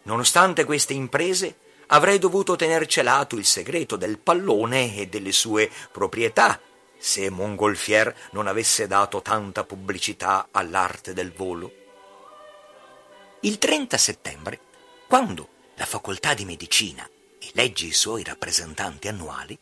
nonostante 0.02 0.64
queste 0.64 0.92
imprese, 0.92 1.56
avrei 1.88 2.18
dovuto 2.18 2.56
tener 2.56 2.86
celato 2.86 3.36
il 3.36 3.44
segreto 3.44 3.96
del 3.96 4.18
pallone 4.18 4.96
e 4.96 5.06
delle 5.06 5.32
sue 5.32 5.70
proprietà, 5.92 6.60
se 6.98 7.30
Montgolfier 7.30 8.14
non 8.32 8.46
avesse 8.46 8.86
dato 8.86 9.22
tanta 9.22 9.64
pubblicità 9.64 10.48
all'arte 10.50 11.12
del 11.12 11.32
volo. 11.32 11.72
Il 13.40 13.58
30 13.58 13.96
settembre, 13.96 14.60
quando 15.06 15.48
la 15.76 15.84
facoltà 15.84 16.34
di 16.34 16.44
medicina 16.44 17.08
elegge 17.52 17.86
i 17.86 17.92
suoi 17.92 18.24
rappresentanti 18.24 19.08
annuali, 19.08 19.56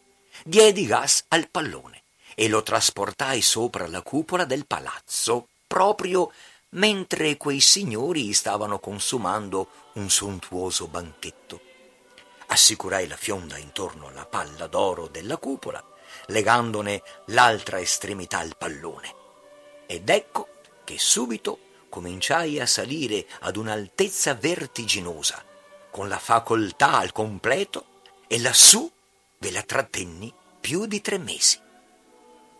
diedi 0.44 0.86
gas 0.86 1.24
al 1.28 1.48
pallone 1.50 2.02
e 2.34 2.48
lo 2.48 2.62
trasportai 2.62 3.42
sopra 3.42 3.86
la 3.86 4.02
cupola 4.02 4.44
del 4.44 4.66
palazzo, 4.66 5.48
proprio 5.66 6.32
mentre 6.70 7.36
quei 7.36 7.60
signori 7.60 8.32
stavano 8.32 8.78
consumando 8.78 9.68
un 9.94 10.08
sontuoso 10.08 10.86
banchetto. 10.88 11.73
Assicurai 12.54 13.08
la 13.08 13.16
fionda 13.16 13.58
intorno 13.58 14.06
alla 14.06 14.26
palla 14.26 14.68
d'oro 14.68 15.08
della 15.08 15.38
cupola, 15.38 15.84
legandone 16.26 17.02
l'altra 17.26 17.80
estremità 17.80 18.38
al 18.38 18.56
pallone. 18.56 19.12
Ed 19.86 20.08
ecco 20.08 20.60
che 20.84 20.96
subito 20.96 21.58
cominciai 21.88 22.60
a 22.60 22.66
salire 22.66 23.26
ad 23.40 23.56
un'altezza 23.56 24.34
vertiginosa, 24.34 25.44
con 25.90 26.06
la 26.06 26.20
facoltà 26.20 26.92
al 26.92 27.10
completo, 27.10 28.02
e 28.28 28.38
lassù 28.38 28.88
ve 29.38 29.50
la 29.50 29.62
trattenni 29.62 30.32
più 30.60 30.86
di 30.86 31.00
tre 31.00 31.18
mesi. 31.18 31.60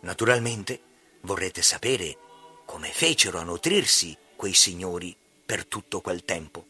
Naturalmente 0.01 0.81
vorrete 1.21 1.61
sapere 1.61 2.17
come 2.65 2.89
fecero 2.89 3.39
a 3.39 3.43
nutrirsi 3.43 4.15
quei 4.35 4.53
signori 4.53 5.15
per 5.45 5.65
tutto 5.65 6.01
quel 6.01 6.25
tempo. 6.25 6.65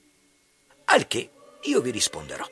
Al 0.86 1.07
che 1.07 1.32
io 1.63 1.82
vi 1.82 1.89
risponderò. 1.89 2.47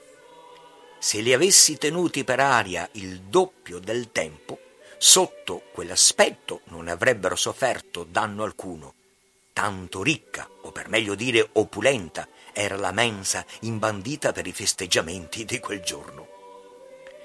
Se 1.04 1.20
li 1.20 1.34
avessi 1.34 1.78
tenuti 1.78 2.24
per 2.24 2.39
aria 2.39 2.88
il 2.93 3.24
doppio 3.24 3.80
del 3.80 4.14
tempo, 4.14 4.58
sotto 4.97 5.64
quell'aspetto 5.74 6.62
non 6.68 6.88
avrebbero 6.88 7.36
sofferto 7.36 8.08
danno 8.10 8.45
alcuno. 8.45 8.93
Tanto 9.51 10.01
ricca, 10.01 10.47
o 10.62 10.72
per 10.72 10.88
meglio 10.88 11.14
dire 11.16 11.45
opulenta, 11.51 12.26
era 12.54 12.78
la 12.78 12.93
mensa 12.93 13.45
imbandita 13.60 14.32
per 14.32 14.47
i 14.47 14.54
festeggiamenti 14.54 15.43
di 15.43 15.60
quel 15.60 15.82
giorno. 15.82 16.26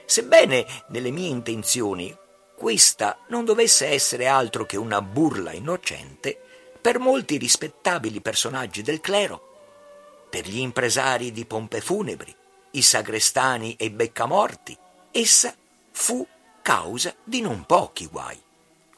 Sebbene 0.06 0.66
nelle 0.88 1.12
mie 1.12 1.28
intenzioni 1.28 2.12
questa 2.56 3.20
non 3.28 3.44
dovesse 3.44 3.86
essere 3.86 4.26
altro 4.26 4.66
che 4.66 4.76
una 4.76 5.00
burla 5.00 5.52
innocente 5.52 6.36
per 6.80 6.98
molti 6.98 7.36
rispettabili 7.36 8.20
personaggi 8.20 8.82
del 8.82 9.00
clero, 9.00 10.26
per 10.28 10.48
gli 10.48 10.58
impresari 10.58 11.30
di 11.30 11.44
pompe 11.44 11.80
funebri, 11.80 12.34
i 12.72 12.82
sagrestani 12.82 13.76
e 13.76 13.86
i 13.86 13.90
beccamorti, 13.90 14.76
essa 15.10 15.54
fu 15.90 16.26
causa 16.62 17.14
di 17.24 17.40
non 17.40 17.64
pochi 17.64 18.06
guai. 18.06 18.40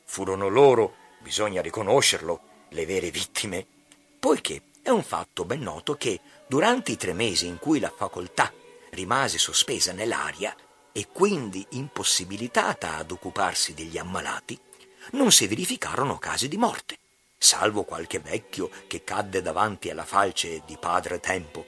Furono 0.04 0.48
loro, 0.48 0.94
bisogna 1.20 1.62
riconoscerlo, 1.62 2.40
le 2.70 2.86
vere 2.86 3.10
vittime, 3.10 3.66
poiché 4.18 4.62
è 4.82 4.90
un 4.90 5.02
fatto 5.02 5.44
ben 5.44 5.60
noto 5.60 5.96
che 5.96 6.20
durante 6.46 6.92
i 6.92 6.96
tre 6.96 7.12
mesi 7.12 7.46
in 7.46 7.58
cui 7.58 7.78
la 7.80 7.92
facoltà 7.94 8.52
rimase 8.90 9.38
sospesa 9.38 9.92
nell'aria, 9.92 10.54
e 10.92 11.08
quindi 11.12 11.64
impossibilitata 11.70 12.96
ad 12.96 13.12
occuparsi 13.12 13.74
degli 13.74 13.96
ammalati, 13.96 14.58
non 15.12 15.30
si 15.30 15.46
verificarono 15.46 16.18
casi 16.18 16.48
di 16.48 16.56
morte, 16.56 16.98
salvo 17.38 17.84
qualche 17.84 18.18
vecchio 18.18 18.70
che 18.86 19.04
cadde 19.04 19.40
davanti 19.42 19.90
alla 19.90 20.04
falce 20.04 20.62
di 20.66 20.76
padre 20.78 21.20
Tempo, 21.20 21.64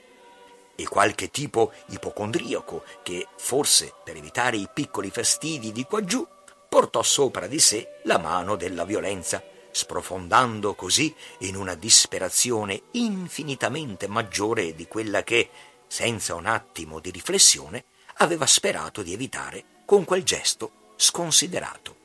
e 0.75 0.87
qualche 0.87 1.29
tipo 1.29 1.71
ipocondriaco 1.87 2.83
che, 3.03 3.27
forse 3.37 3.93
per 4.03 4.15
evitare 4.15 4.57
i 4.57 4.69
piccoli 4.73 5.09
fastidi 5.09 5.71
di 5.71 5.83
quaggiù, 5.83 6.27
portò 6.67 7.03
sopra 7.03 7.47
di 7.47 7.59
sé 7.59 7.99
la 8.03 8.17
mano 8.17 8.55
della 8.55 8.83
violenza, 8.83 9.43
sprofondando 9.71 10.73
così 10.73 11.13
in 11.39 11.55
una 11.55 11.75
disperazione 11.75 12.83
infinitamente 12.91 14.07
maggiore 14.07 14.73
di 14.73 14.87
quella 14.87 15.23
che, 15.23 15.49
senza 15.87 16.33
un 16.33 16.47
attimo 16.47 16.99
di 16.99 17.11
riflessione, 17.11 17.85
aveva 18.17 18.45
sperato 18.45 19.03
di 19.03 19.13
evitare 19.13 19.63
con 19.85 20.03
quel 20.03 20.23
gesto 20.23 20.91
sconsiderato. 20.95 21.95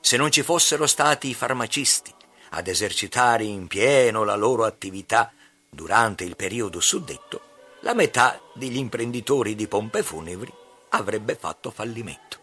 Se 0.00 0.16
non 0.16 0.30
ci 0.30 0.42
fossero 0.42 0.86
stati 0.86 1.28
i 1.28 1.34
farmacisti 1.34 2.12
ad 2.50 2.68
esercitare 2.68 3.44
in 3.44 3.66
pieno 3.66 4.22
la 4.24 4.36
loro 4.36 4.64
attività 4.64 5.32
durante 5.74 6.24
il 6.24 6.36
periodo 6.36 6.80
suddetto, 6.80 7.52
la 7.80 7.94
metà 7.94 8.40
degli 8.54 8.76
imprenditori 8.76 9.54
di 9.54 9.68
pompe 9.68 10.02
funebri 10.02 10.52
avrebbe 10.90 11.34
fatto 11.34 11.70
fallimento. 11.70 12.38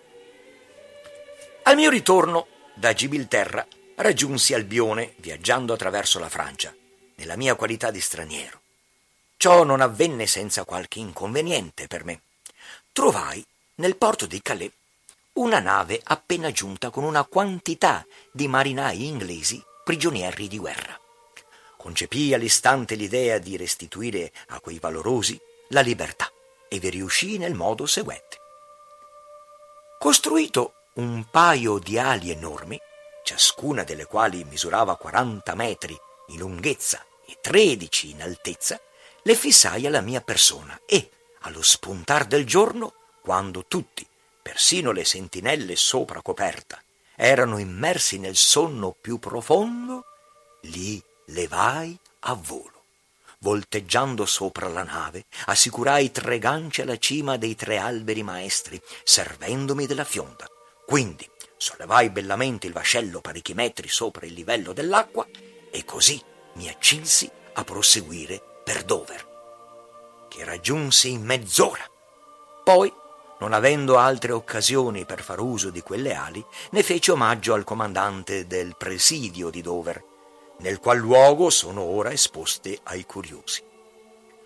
Al 1.63 1.75
mio 1.75 1.89
ritorno 1.89 2.47
da 2.75 2.93
Gibilterra 2.93 3.65
raggiunsi 3.95 4.53
Albione 4.53 5.13
viaggiando 5.17 5.73
attraverso 5.73 6.19
la 6.19 6.29
Francia, 6.29 6.73
nella 7.15 7.36
mia 7.36 7.55
qualità 7.55 7.91
di 7.91 8.01
straniero. 8.01 8.59
Ciò 9.38 9.63
non 9.63 9.82
avvenne 9.82 10.27
senza 10.27 10.65
qualche 10.65 10.99
inconveniente 10.99 11.88
per 11.88 12.03
me. 12.03 12.21
Trovai 12.91 13.43
nel 13.75 13.95
porto 13.95 14.25
di 14.25 14.41
Calais 14.41 14.71
una 15.34 15.59
nave 15.59 15.99
appena 16.03 16.51
giunta 16.51 16.89
con 16.89 17.03
una 17.03 17.23
quantità 17.23 18.05
di 18.32 18.47
marinai 18.47 19.07
inglesi 19.07 19.63
prigionieri 19.84 20.47
di 20.47 20.57
guerra. 20.57 21.01
Concepii 21.82 22.36
all'istante 22.36 22.93
l'idea 22.93 23.39
di 23.39 23.57
restituire 23.57 24.32
a 24.49 24.59
quei 24.59 24.77
valorosi 24.77 25.41
la 25.69 25.82
libertà 25.82 26.32
e 26.67 26.77
vi 26.77 26.89
riuscii 26.89 27.39
nel 27.39 27.55
modo 27.55 27.88
seguente. 27.88 28.38
Costruito 29.97 30.73
un 30.97 31.25
paio 31.32 31.79
di 31.79 31.97
ali 31.97 32.29
enormi, 32.29 32.79
ciascuna 33.23 33.84
delle 33.84 34.05
quali 34.05 34.43
misurava 34.43 34.95
40 34.95 35.55
metri 35.55 35.99
in 36.27 36.38
lunghezza 36.38 37.03
e 37.25 37.39
13 37.41 38.11
in 38.11 38.21
altezza, 38.21 38.79
le 39.23 39.34
fissai 39.34 39.88
alla 39.88 40.01
mia 40.01 40.21
persona 40.21 40.79
e, 40.86 41.09
allo 41.39 41.63
spuntar 41.63 42.25
del 42.25 42.45
giorno, 42.45 42.93
quando 43.23 43.65
tutti, 43.65 44.07
persino 44.39 44.91
le 44.91 45.03
sentinelle 45.03 45.75
sopra 45.75 46.21
coperta, 46.21 46.79
erano 47.15 47.57
immersi 47.57 48.19
nel 48.19 48.36
sonno 48.36 48.95
più 49.01 49.17
profondo, 49.17 50.05
li 50.65 51.01
levai 51.32 51.97
a 52.21 52.34
volo. 52.34 52.84
Volteggiando 53.39 54.25
sopra 54.25 54.67
la 54.67 54.84
nave, 54.84 55.25
assicurai 55.45 56.11
tre 56.11 56.38
ganci 56.38 56.82
alla 56.82 56.97
cima 56.97 57.38
dei 57.38 57.55
tre 57.55 57.77
alberi 57.77 58.21
maestri, 58.21 58.79
servendomi 59.03 59.88
della 59.88 60.03
fionda, 60.03 60.47
Quindi 60.86 61.27
sollevai 61.57 62.09
bellamente 62.09 62.67
il 62.67 62.73
vascello 62.73 63.21
parecchi 63.21 63.53
metri 63.53 63.88
sopra 63.88 64.25
il 64.25 64.34
livello 64.34 64.73
dell'acqua 64.73 65.25
e 65.71 65.86
così 65.86 66.21
mi 66.55 66.67
accinsi 66.69 67.32
a 67.53 67.63
proseguire 67.63 68.41
per 68.63 68.84
Dover, 68.84 69.25
che 70.29 70.43
raggiunsi 70.43 71.11
in 71.11 71.23
mezz'ora. 71.23 71.89
Poi, 72.63 72.91
non 73.39 73.53
avendo 73.53 73.97
altre 73.97 74.34
occasioni 74.34 75.05
per 75.05 75.23
far 75.23 75.39
uso 75.39 75.69
di 75.71 75.82
quelle 75.82 76.13
ali, 76.13 76.45
ne 76.71 76.84
feci 76.84 77.09
omaggio 77.09 77.53
al 77.53 77.63
comandante 77.63 78.45
del 78.45 78.75
presidio 78.77 79.49
di 79.49 79.61
Dover, 79.61 80.11
nel 80.62 80.80
qual 80.80 80.97
luogo 80.97 81.49
sono 81.49 81.82
ora 81.82 82.12
esposte 82.12 82.80
ai 82.84 83.05
curiosi. 83.05 83.62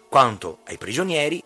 Quanto 0.10 0.60
ai 0.66 0.78
prigionieri 0.78 1.44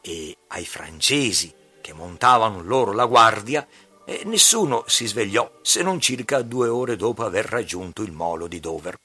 e 0.00 0.36
ai 0.48 0.64
francesi 0.64 1.54
che 1.80 1.92
montavano 1.92 2.62
loro 2.62 2.92
la 2.92 3.06
guardia, 3.06 3.66
eh, 4.04 4.22
nessuno 4.24 4.84
si 4.86 5.06
svegliò 5.06 5.50
se 5.62 5.82
non 5.82 6.00
circa 6.00 6.42
due 6.42 6.68
ore 6.68 6.96
dopo 6.96 7.24
aver 7.24 7.44
raggiunto 7.44 8.02
il 8.02 8.12
molo 8.12 8.46
di 8.46 8.60
Dover. 8.60 8.98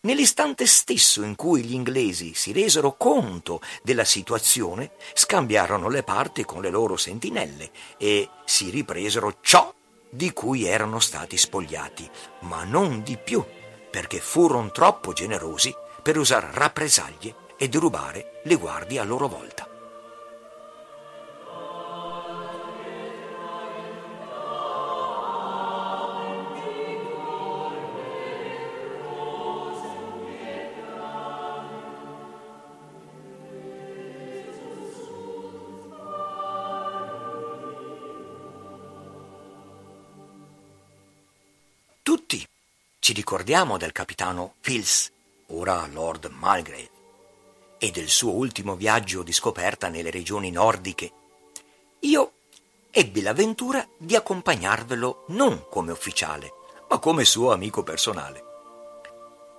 Nell'istante 0.00 0.66
stesso 0.66 1.22
in 1.22 1.34
cui 1.34 1.62
gli 1.62 1.72
inglesi 1.72 2.34
si 2.34 2.52
resero 2.52 2.94
conto 2.96 3.60
della 3.82 4.04
situazione, 4.04 4.92
scambiarono 5.14 5.88
le 5.88 6.02
parti 6.02 6.44
con 6.44 6.60
le 6.60 6.68
loro 6.68 6.96
sentinelle 6.96 7.70
e 7.96 8.28
si 8.44 8.68
ripresero 8.68 9.38
ciò 9.40 9.72
di 10.10 10.32
cui 10.32 10.64
erano 10.64 11.00
stati 11.00 11.38
spogliati, 11.38 12.08
ma 12.40 12.64
non 12.64 13.02
di 13.02 13.16
più, 13.16 13.42
perché 13.94 14.18
furono 14.18 14.72
troppo 14.72 15.12
generosi 15.12 15.72
per 16.02 16.18
usare 16.18 16.48
rappresaglie 16.50 17.32
e 17.56 17.68
derubare 17.68 18.40
le 18.42 18.56
guardie 18.56 18.98
a 18.98 19.04
loro 19.04 19.28
volta. 19.28 19.68
Ci 43.04 43.12
ricordiamo 43.12 43.76
del 43.76 43.92
capitano 43.92 44.54
Fils, 44.60 45.12
ora 45.48 45.86
Lord 45.92 46.30
Mulgrave, 46.38 46.90
e 47.76 47.90
del 47.90 48.08
suo 48.08 48.32
ultimo 48.32 48.76
viaggio 48.76 49.22
di 49.22 49.30
scoperta 49.30 49.88
nelle 49.88 50.10
regioni 50.10 50.50
nordiche. 50.50 51.12
Io 51.98 52.32
ebbi 52.90 53.20
l'avventura 53.20 53.86
di 53.98 54.16
accompagnarvelo 54.16 55.24
non 55.28 55.66
come 55.68 55.92
ufficiale, 55.92 56.50
ma 56.88 56.98
come 56.98 57.26
suo 57.26 57.52
amico 57.52 57.82
personale. 57.82 58.42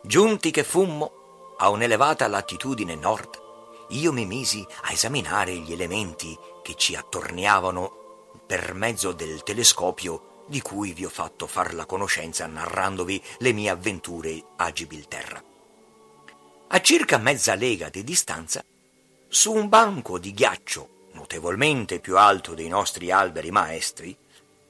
Giunti 0.02 0.50
che 0.50 0.64
fummo 0.64 1.54
a 1.60 1.70
un'elevata 1.70 2.28
latitudine 2.28 2.96
nord, 2.96 3.40
io 3.90 4.12
mi 4.12 4.26
misi 4.26 4.66
a 4.86 4.92
esaminare 4.92 5.56
gli 5.56 5.72
elementi 5.72 6.36
che 6.64 6.74
ci 6.74 6.96
attorniavano 6.96 8.32
per 8.44 8.74
mezzo 8.74 9.12
del 9.12 9.44
telescopio 9.44 10.34
di 10.48 10.62
cui 10.62 10.94
vi 10.94 11.06
ho 11.06 11.10
fatto 11.10 11.48
far 11.48 11.74
la 11.74 11.86
conoscenza 11.86 12.46
narrandovi 12.46 13.22
le 13.40 13.52
mie 13.52 13.70
avventure 13.70 14.44
a 14.58 14.72
Gibilterra. 14.72 15.44
A 16.68 16.82
circa 16.82 17.18
mezza 17.18 17.56
lega 17.56 17.90
di 17.90 18.04
distanza, 18.04 18.64
su 19.28 19.54
un 19.54 19.70
banco 19.70 20.18
di 20.20 20.34
ghiaccio 20.34 20.90
notevolmente 21.14 22.00
più 22.00 22.18
alto 22.18 22.54
dei 22.54 22.68
nostri 22.68 23.12
alberi 23.12 23.50
maestri, 23.52 24.16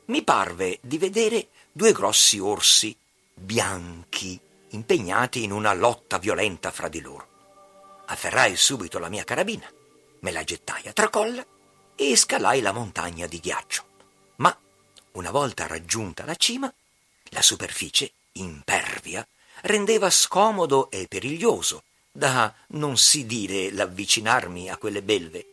mi 0.06 0.24
parve 0.24 0.78
di 0.82 0.98
vedere 0.98 1.48
due 1.72 1.92
grossi 1.92 2.38
orsi 2.40 2.96
bianchi 3.34 4.40
impegnati 4.70 5.44
in 5.44 5.52
una 5.52 5.74
lotta 5.74 6.20
violenta 6.20 6.72
fra 6.72 6.88
di 6.88 7.02
loro. 7.02 7.28
Afferrai 8.06 8.56
subito 8.56 9.00
la 9.00 9.10
mia 9.10 9.24
carabina, 9.24 9.70
me 10.20 10.32
la 10.32 10.44
gettai 10.44 10.88
a 10.88 10.94
tracolla 10.94 11.44
e 11.96 12.16
scalai 12.16 12.62
la 12.62 12.72
montagna 12.72 13.26
di 13.26 13.40
ghiaccio. 13.40 13.95
Una 15.16 15.32
volta 15.32 15.66
raggiunta 15.66 16.26
la 16.26 16.36
cima, 16.36 16.72
la 17.30 17.42
superficie, 17.42 18.12
impervia, 18.34 19.26
rendeva 19.62 20.10
scomodo 20.10 20.92
e 20.92 21.08
periglioso, 21.08 21.84
da 22.12 22.54
non 22.70 22.98
si 22.98 23.26
dire 23.26 23.72
l'avvicinarmi 23.72 24.70
a 24.70 24.76
quelle 24.76 25.02
belve. 25.02 25.46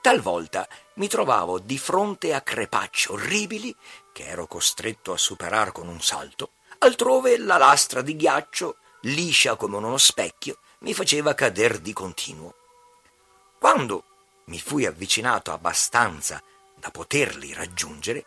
Talvolta 0.00 0.68
mi 0.94 1.06
trovavo 1.06 1.60
di 1.60 1.78
fronte 1.78 2.34
a 2.34 2.40
crepacci 2.40 3.12
orribili 3.12 3.74
che 4.12 4.24
ero 4.24 4.48
costretto 4.48 5.12
a 5.12 5.18
superare 5.18 5.70
con 5.70 5.86
un 5.86 6.00
salto, 6.00 6.50
altrove 6.78 7.38
la 7.38 7.58
lastra 7.58 8.02
di 8.02 8.16
ghiaccio, 8.16 8.78
liscia 9.02 9.54
come 9.54 9.76
uno 9.76 9.96
specchio, 9.96 10.58
mi 10.80 10.92
faceva 10.92 11.34
cader 11.34 11.78
di 11.78 11.92
continuo. 11.92 12.54
Quando 13.60 14.02
mi 14.46 14.58
fui 14.58 14.86
avvicinato 14.86 15.52
abbastanza 15.52 16.42
da 16.74 16.90
poterli 16.90 17.52
raggiungere, 17.52 18.26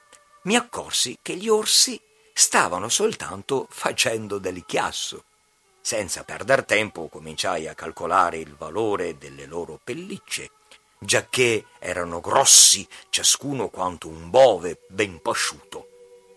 mi 0.49 0.55
accorsi 0.55 1.19
che 1.21 1.35
gli 1.35 1.47
orsi 1.47 2.01
stavano 2.33 2.89
soltanto 2.89 3.67
facendo 3.69 4.39
del 4.39 4.65
chiasso. 4.65 5.25
Senza 5.79 6.23
perder 6.23 6.65
tempo 6.65 7.07
cominciai 7.07 7.67
a 7.67 7.75
calcolare 7.75 8.39
il 8.39 8.55
valore 8.55 9.19
delle 9.19 9.45
loro 9.45 9.79
pellicce, 9.83 10.49
giacché 10.97 11.65
erano 11.77 12.19
grossi 12.19 12.87
ciascuno 13.09 13.67
quanto 13.69 14.07
un 14.07 14.31
bove 14.31 14.79
ben 14.87 15.21
pasciuto. 15.21 15.87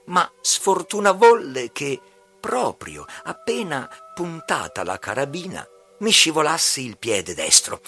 Ma 0.06 0.30
sfortuna 0.42 1.12
volle 1.12 1.72
che, 1.72 1.98
proprio 2.38 3.06
appena 3.22 3.88
puntata 4.14 4.84
la 4.84 4.98
carabina, 4.98 5.66
mi 6.00 6.10
scivolassi 6.10 6.84
il 6.84 6.98
piede 6.98 7.32
destro. 7.32 7.80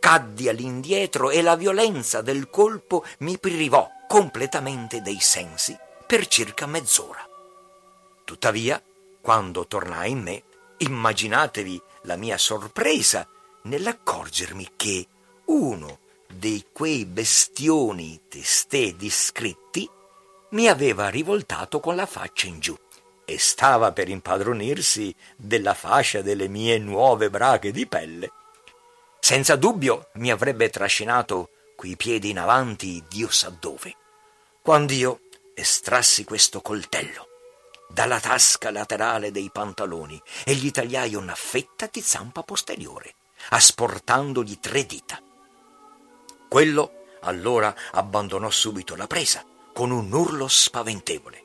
Caddi 0.00 0.48
all'indietro 0.48 1.30
e 1.30 1.42
la 1.42 1.54
violenza 1.56 2.22
del 2.22 2.48
colpo 2.48 3.04
mi 3.18 3.38
privò 3.38 3.88
completamente 4.08 5.02
dei 5.02 5.20
sensi 5.20 5.76
per 6.06 6.26
circa 6.26 6.66
mezz'ora. 6.66 7.24
Tuttavia, 8.24 8.82
quando 9.20 9.66
tornai 9.66 10.10
in 10.10 10.22
me, 10.22 10.42
immaginatevi 10.78 11.80
la 12.02 12.16
mia 12.16 12.38
sorpresa 12.38 13.28
nell'accorgermi 13.62 14.70
che 14.74 15.06
uno 15.44 15.98
di 16.26 16.66
quei 16.72 17.04
bestioni 17.04 18.22
testè 18.28 18.94
descritti 18.94 19.88
mi 20.50 20.66
aveva 20.66 21.08
rivoltato 21.08 21.78
con 21.78 21.94
la 21.94 22.06
faccia 22.06 22.46
in 22.46 22.58
giù 22.58 22.76
e 23.24 23.38
stava 23.38 23.92
per 23.92 24.08
impadronirsi 24.08 25.14
della 25.36 25.74
fascia 25.74 26.22
delle 26.22 26.48
mie 26.48 26.78
nuove 26.78 27.30
braghe 27.30 27.70
di 27.70 27.86
pelle. 27.86 28.32
Senza 29.20 29.56
dubbio 29.56 30.10
mi 30.14 30.30
avrebbe 30.30 30.70
trascinato 30.70 31.50
quei 31.76 31.96
piedi 31.96 32.30
in 32.30 32.38
avanti 32.38 33.02
Dio 33.08 33.30
sa 33.30 33.50
dove 33.50 33.96
quando 34.62 34.92
io 34.92 35.20
estrassi 35.54 36.24
questo 36.24 36.60
coltello 36.60 37.28
dalla 37.92 38.20
tasca 38.20 38.70
laterale 38.70 39.30
dei 39.30 39.50
pantaloni 39.50 40.20
e 40.44 40.54
gli 40.54 40.70
tagliai 40.70 41.14
una 41.14 41.34
fetta 41.34 41.88
di 41.90 42.00
zampa 42.00 42.42
posteriore, 42.42 43.14
asportandogli 43.50 44.58
tre 44.60 44.86
dita. 44.86 45.20
Quello 46.48 47.04
allora 47.22 47.74
abbandonò 47.92 48.48
subito 48.50 48.94
la 48.94 49.06
presa 49.06 49.44
con 49.72 49.90
un 49.90 50.12
urlo 50.12 50.46
spaventevole. 50.46 51.42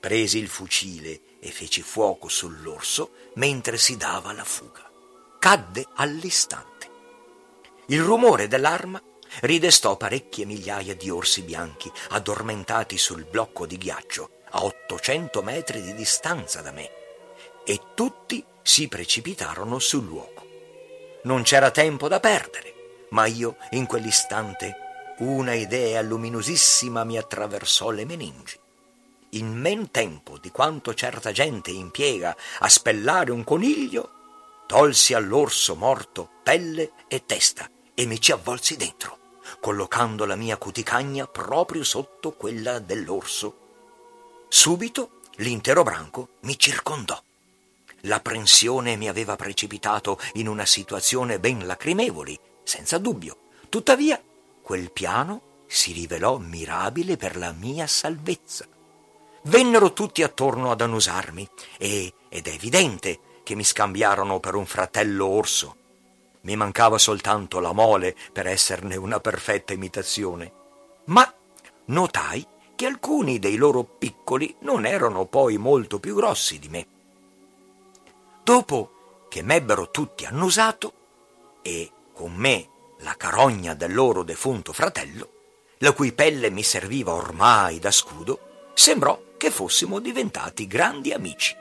Presi 0.00 0.38
il 0.38 0.48
fucile 0.48 1.38
e 1.40 1.50
feci 1.50 1.82
fuoco 1.82 2.28
sull'orso 2.28 3.10
mentre 3.34 3.76
si 3.76 3.96
dava 3.96 4.32
la 4.32 4.44
fuga. 4.44 4.88
Cadde 5.38 5.86
all'istante. 5.94 6.73
Il 7.88 8.00
rumore 8.00 8.48
dell'arma 8.48 9.02
ridestò 9.40 9.98
parecchie 9.98 10.46
migliaia 10.46 10.94
di 10.94 11.10
orsi 11.10 11.42
bianchi 11.42 11.92
addormentati 12.10 12.96
sul 12.96 13.24
blocco 13.24 13.66
di 13.66 13.76
ghiaccio 13.76 14.30
a 14.52 14.64
800 14.64 15.42
metri 15.42 15.82
di 15.82 15.94
distanza 15.94 16.62
da 16.62 16.70
me 16.70 16.90
e 17.62 17.80
tutti 17.94 18.42
si 18.62 18.88
precipitarono 18.88 19.78
sul 19.78 20.04
luogo. 20.04 20.46
Non 21.24 21.42
c'era 21.42 21.70
tempo 21.70 22.08
da 22.08 22.20
perdere, 22.20 22.74
ma 23.10 23.26
io 23.26 23.56
in 23.72 23.84
quell'istante 23.84 24.76
una 25.18 25.52
idea 25.52 26.00
luminosissima 26.00 27.04
mi 27.04 27.18
attraversò 27.18 27.90
le 27.90 28.06
meningi. 28.06 28.58
In 29.30 29.52
men 29.52 29.90
tempo 29.90 30.38
di 30.38 30.50
quanto 30.50 30.94
certa 30.94 31.32
gente 31.32 31.70
impiega 31.70 32.34
a 32.60 32.68
spellare 32.70 33.30
un 33.30 33.44
coniglio, 33.44 34.10
tolsi 34.66 35.12
all'orso 35.12 35.74
morto 35.74 36.30
pelle 36.42 36.92
e 37.08 37.26
testa 37.26 37.68
e 37.94 38.06
mi 38.06 38.20
ci 38.20 38.32
avvolsi 38.32 38.76
dentro 38.76 39.22
collocando 39.60 40.24
la 40.24 40.36
mia 40.36 40.56
cuticagna 40.56 41.26
proprio 41.26 41.84
sotto 41.84 42.32
quella 42.32 42.78
dell'orso. 42.78 43.58
Subito 44.48 45.20
l'intero 45.36 45.82
branco 45.82 46.28
mi 46.40 46.58
circondò. 46.58 47.18
L'apprensione 48.02 48.96
mi 48.96 49.08
aveva 49.08 49.36
precipitato 49.36 50.18
in 50.34 50.48
una 50.48 50.66
situazione 50.66 51.38
ben 51.38 51.66
lacrimevoli, 51.66 52.38
senza 52.62 52.98
dubbio. 52.98 53.38
Tuttavia, 53.70 54.22
quel 54.60 54.90
piano 54.90 55.62
si 55.66 55.92
rivelò 55.92 56.36
mirabile 56.36 57.16
per 57.16 57.36
la 57.36 57.52
mia 57.52 57.86
salvezza. 57.86 58.66
Vennero 59.44 59.92
tutti 59.92 60.22
attorno 60.22 60.70
ad 60.70 60.82
annusarmi 60.82 61.48
e, 61.78 62.12
ed 62.28 62.46
è 62.46 62.50
evidente 62.50 63.18
che 63.42 63.54
mi 63.54 63.64
scambiarono 63.64 64.40
per 64.40 64.54
un 64.54 64.66
fratello 64.66 65.26
orso. 65.26 65.76
Mi 66.44 66.56
mancava 66.56 66.98
soltanto 66.98 67.58
la 67.58 67.72
mole 67.72 68.14
per 68.32 68.46
esserne 68.46 68.96
una 68.96 69.18
perfetta 69.18 69.72
imitazione. 69.72 70.52
Ma 71.06 71.32
notai 71.86 72.46
che 72.74 72.86
alcuni 72.86 73.38
dei 73.38 73.56
loro 73.56 73.84
piccoli 73.84 74.54
non 74.60 74.84
erano 74.84 75.26
poi 75.26 75.56
molto 75.56 75.98
più 75.98 76.14
grossi 76.14 76.58
di 76.58 76.68
me. 76.68 76.86
Dopo 78.42 79.26
che 79.28 79.42
m'ebbero 79.42 79.90
tutti 79.90 80.26
annusato 80.26 80.92
e 81.62 81.90
con 82.12 82.34
me 82.34 82.68
la 82.98 83.16
carogna 83.16 83.74
del 83.74 83.94
loro 83.94 84.22
defunto 84.22 84.72
fratello, 84.72 85.30
la 85.78 85.92
cui 85.92 86.12
pelle 86.12 86.50
mi 86.50 86.62
serviva 86.62 87.12
ormai 87.12 87.78
da 87.78 87.90
scudo, 87.90 88.70
sembrò 88.74 89.18
che 89.38 89.50
fossimo 89.50 89.98
diventati 89.98 90.66
grandi 90.66 91.12
amici. 91.12 91.56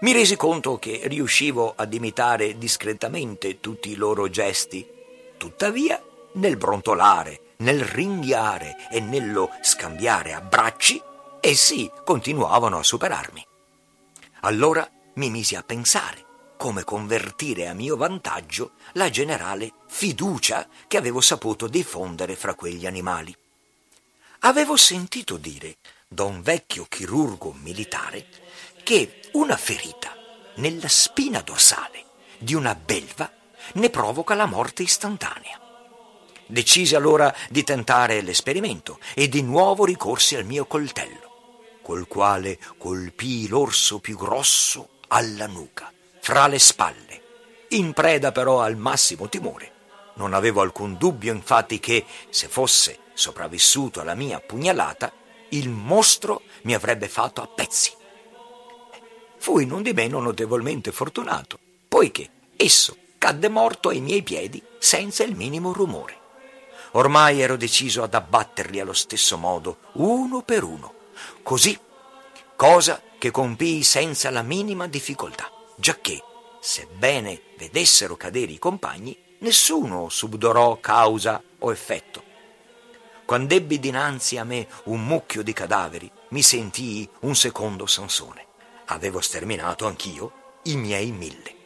Mi 0.00 0.12
resi 0.12 0.36
conto 0.36 0.78
che 0.78 1.02
riuscivo 1.04 1.74
ad 1.76 1.92
imitare 1.92 2.56
discretamente 2.56 3.60
tutti 3.60 3.90
i 3.90 3.96
loro 3.96 4.30
gesti, 4.30 4.86
tuttavia 5.36 6.02
nel 6.34 6.56
brontolare, 6.56 7.54
nel 7.58 7.82
ringhiare 7.82 8.88
e 8.90 9.00
nello 9.00 9.50
scambiare 9.60 10.32
abbracci, 10.32 11.02
essi 11.40 11.90
continuavano 12.04 12.78
a 12.78 12.82
superarmi. 12.82 13.46
Allora 14.40 14.88
mi 15.14 15.28
misi 15.28 15.54
a 15.54 15.62
pensare 15.62 16.24
come 16.56 16.84
convertire 16.84 17.68
a 17.68 17.74
mio 17.74 17.96
vantaggio 17.96 18.72
la 18.92 19.10
generale 19.10 19.72
fiducia 19.88 20.68
che 20.86 20.96
avevo 20.96 21.20
saputo 21.20 21.66
diffondere 21.66 22.36
fra 22.36 22.54
quegli 22.54 22.86
animali. 22.86 23.34
Avevo 24.40 24.76
sentito 24.76 25.36
dire 25.36 25.76
da 26.06 26.24
un 26.24 26.40
vecchio 26.42 26.86
chirurgo 26.88 27.54
militare 27.60 28.26
che 28.82 29.19
una 29.32 29.56
ferita 29.56 30.16
nella 30.56 30.88
spina 30.88 31.40
dorsale 31.40 32.04
di 32.38 32.54
una 32.54 32.74
belva 32.74 33.30
ne 33.74 33.90
provoca 33.90 34.34
la 34.34 34.46
morte 34.46 34.82
istantanea. 34.82 35.58
Decisi 36.46 36.96
allora 36.96 37.34
di 37.48 37.62
tentare 37.62 38.22
l'esperimento 38.22 38.98
e 39.14 39.28
di 39.28 39.42
nuovo 39.42 39.84
ricorsi 39.84 40.34
al 40.34 40.44
mio 40.44 40.66
coltello, 40.66 41.58
col 41.82 42.08
quale 42.08 42.58
colpii 42.76 43.46
l'orso 43.46 44.00
più 44.00 44.16
grosso 44.16 44.88
alla 45.08 45.46
nuca 45.46 45.92
fra 46.20 46.48
le 46.48 46.58
spalle, 46.58 47.22
in 47.68 47.92
preda 47.92 48.32
però 48.32 48.60
al 48.60 48.76
massimo 48.76 49.28
timore. 49.28 49.72
Non 50.14 50.34
avevo 50.34 50.60
alcun 50.60 50.96
dubbio 50.96 51.32
infatti 51.32 51.78
che, 51.78 52.04
se 52.30 52.48
fosse 52.48 52.98
sopravvissuto 53.14 54.00
alla 54.00 54.14
mia 54.14 54.40
pugnalata, 54.40 55.12
il 55.50 55.68
mostro 55.68 56.42
mi 56.62 56.74
avrebbe 56.74 57.08
fatto 57.08 57.42
a 57.42 57.46
pezzi. 57.46 57.98
Fui 59.40 59.64
non 59.64 59.82
di 59.82 59.94
meno 59.94 60.20
notevolmente 60.20 60.92
fortunato, 60.92 61.58
poiché 61.88 62.28
esso 62.56 62.94
cadde 63.16 63.48
morto 63.48 63.88
ai 63.88 64.02
miei 64.02 64.22
piedi 64.22 64.62
senza 64.78 65.24
il 65.24 65.34
minimo 65.34 65.72
rumore. 65.72 66.18
Ormai 66.92 67.40
ero 67.40 67.56
deciso 67.56 68.02
ad 68.02 68.12
abbatterli 68.12 68.80
allo 68.80 68.92
stesso 68.92 69.38
modo, 69.38 69.78
uno 69.92 70.42
per 70.42 70.62
uno, 70.62 70.92
così, 71.42 71.78
cosa 72.54 73.00
che 73.18 73.30
compii 73.30 73.82
senza 73.82 74.28
la 74.28 74.42
minima 74.42 74.86
difficoltà 74.86 75.50
giacché, 75.74 76.22
sebbene 76.60 77.40
vedessero 77.56 78.16
cadere 78.16 78.52
i 78.52 78.58
compagni, 78.58 79.16
nessuno 79.38 80.10
subdorò 80.10 80.78
causa 80.80 81.42
o 81.60 81.72
effetto. 81.72 82.22
Quando 83.24 83.54
ebbi 83.54 83.80
dinanzi 83.80 84.36
a 84.36 84.44
me 84.44 84.68
un 84.84 85.02
mucchio 85.02 85.42
di 85.42 85.54
cadaveri, 85.54 86.10
mi 86.28 86.42
sentii 86.42 87.08
un 87.20 87.34
secondo 87.34 87.86
Sansone. 87.86 88.48
Avevo 88.92 89.20
sterminato 89.20 89.86
anch'io 89.86 90.58
i 90.64 90.76
miei 90.76 91.12
mille. 91.12 91.59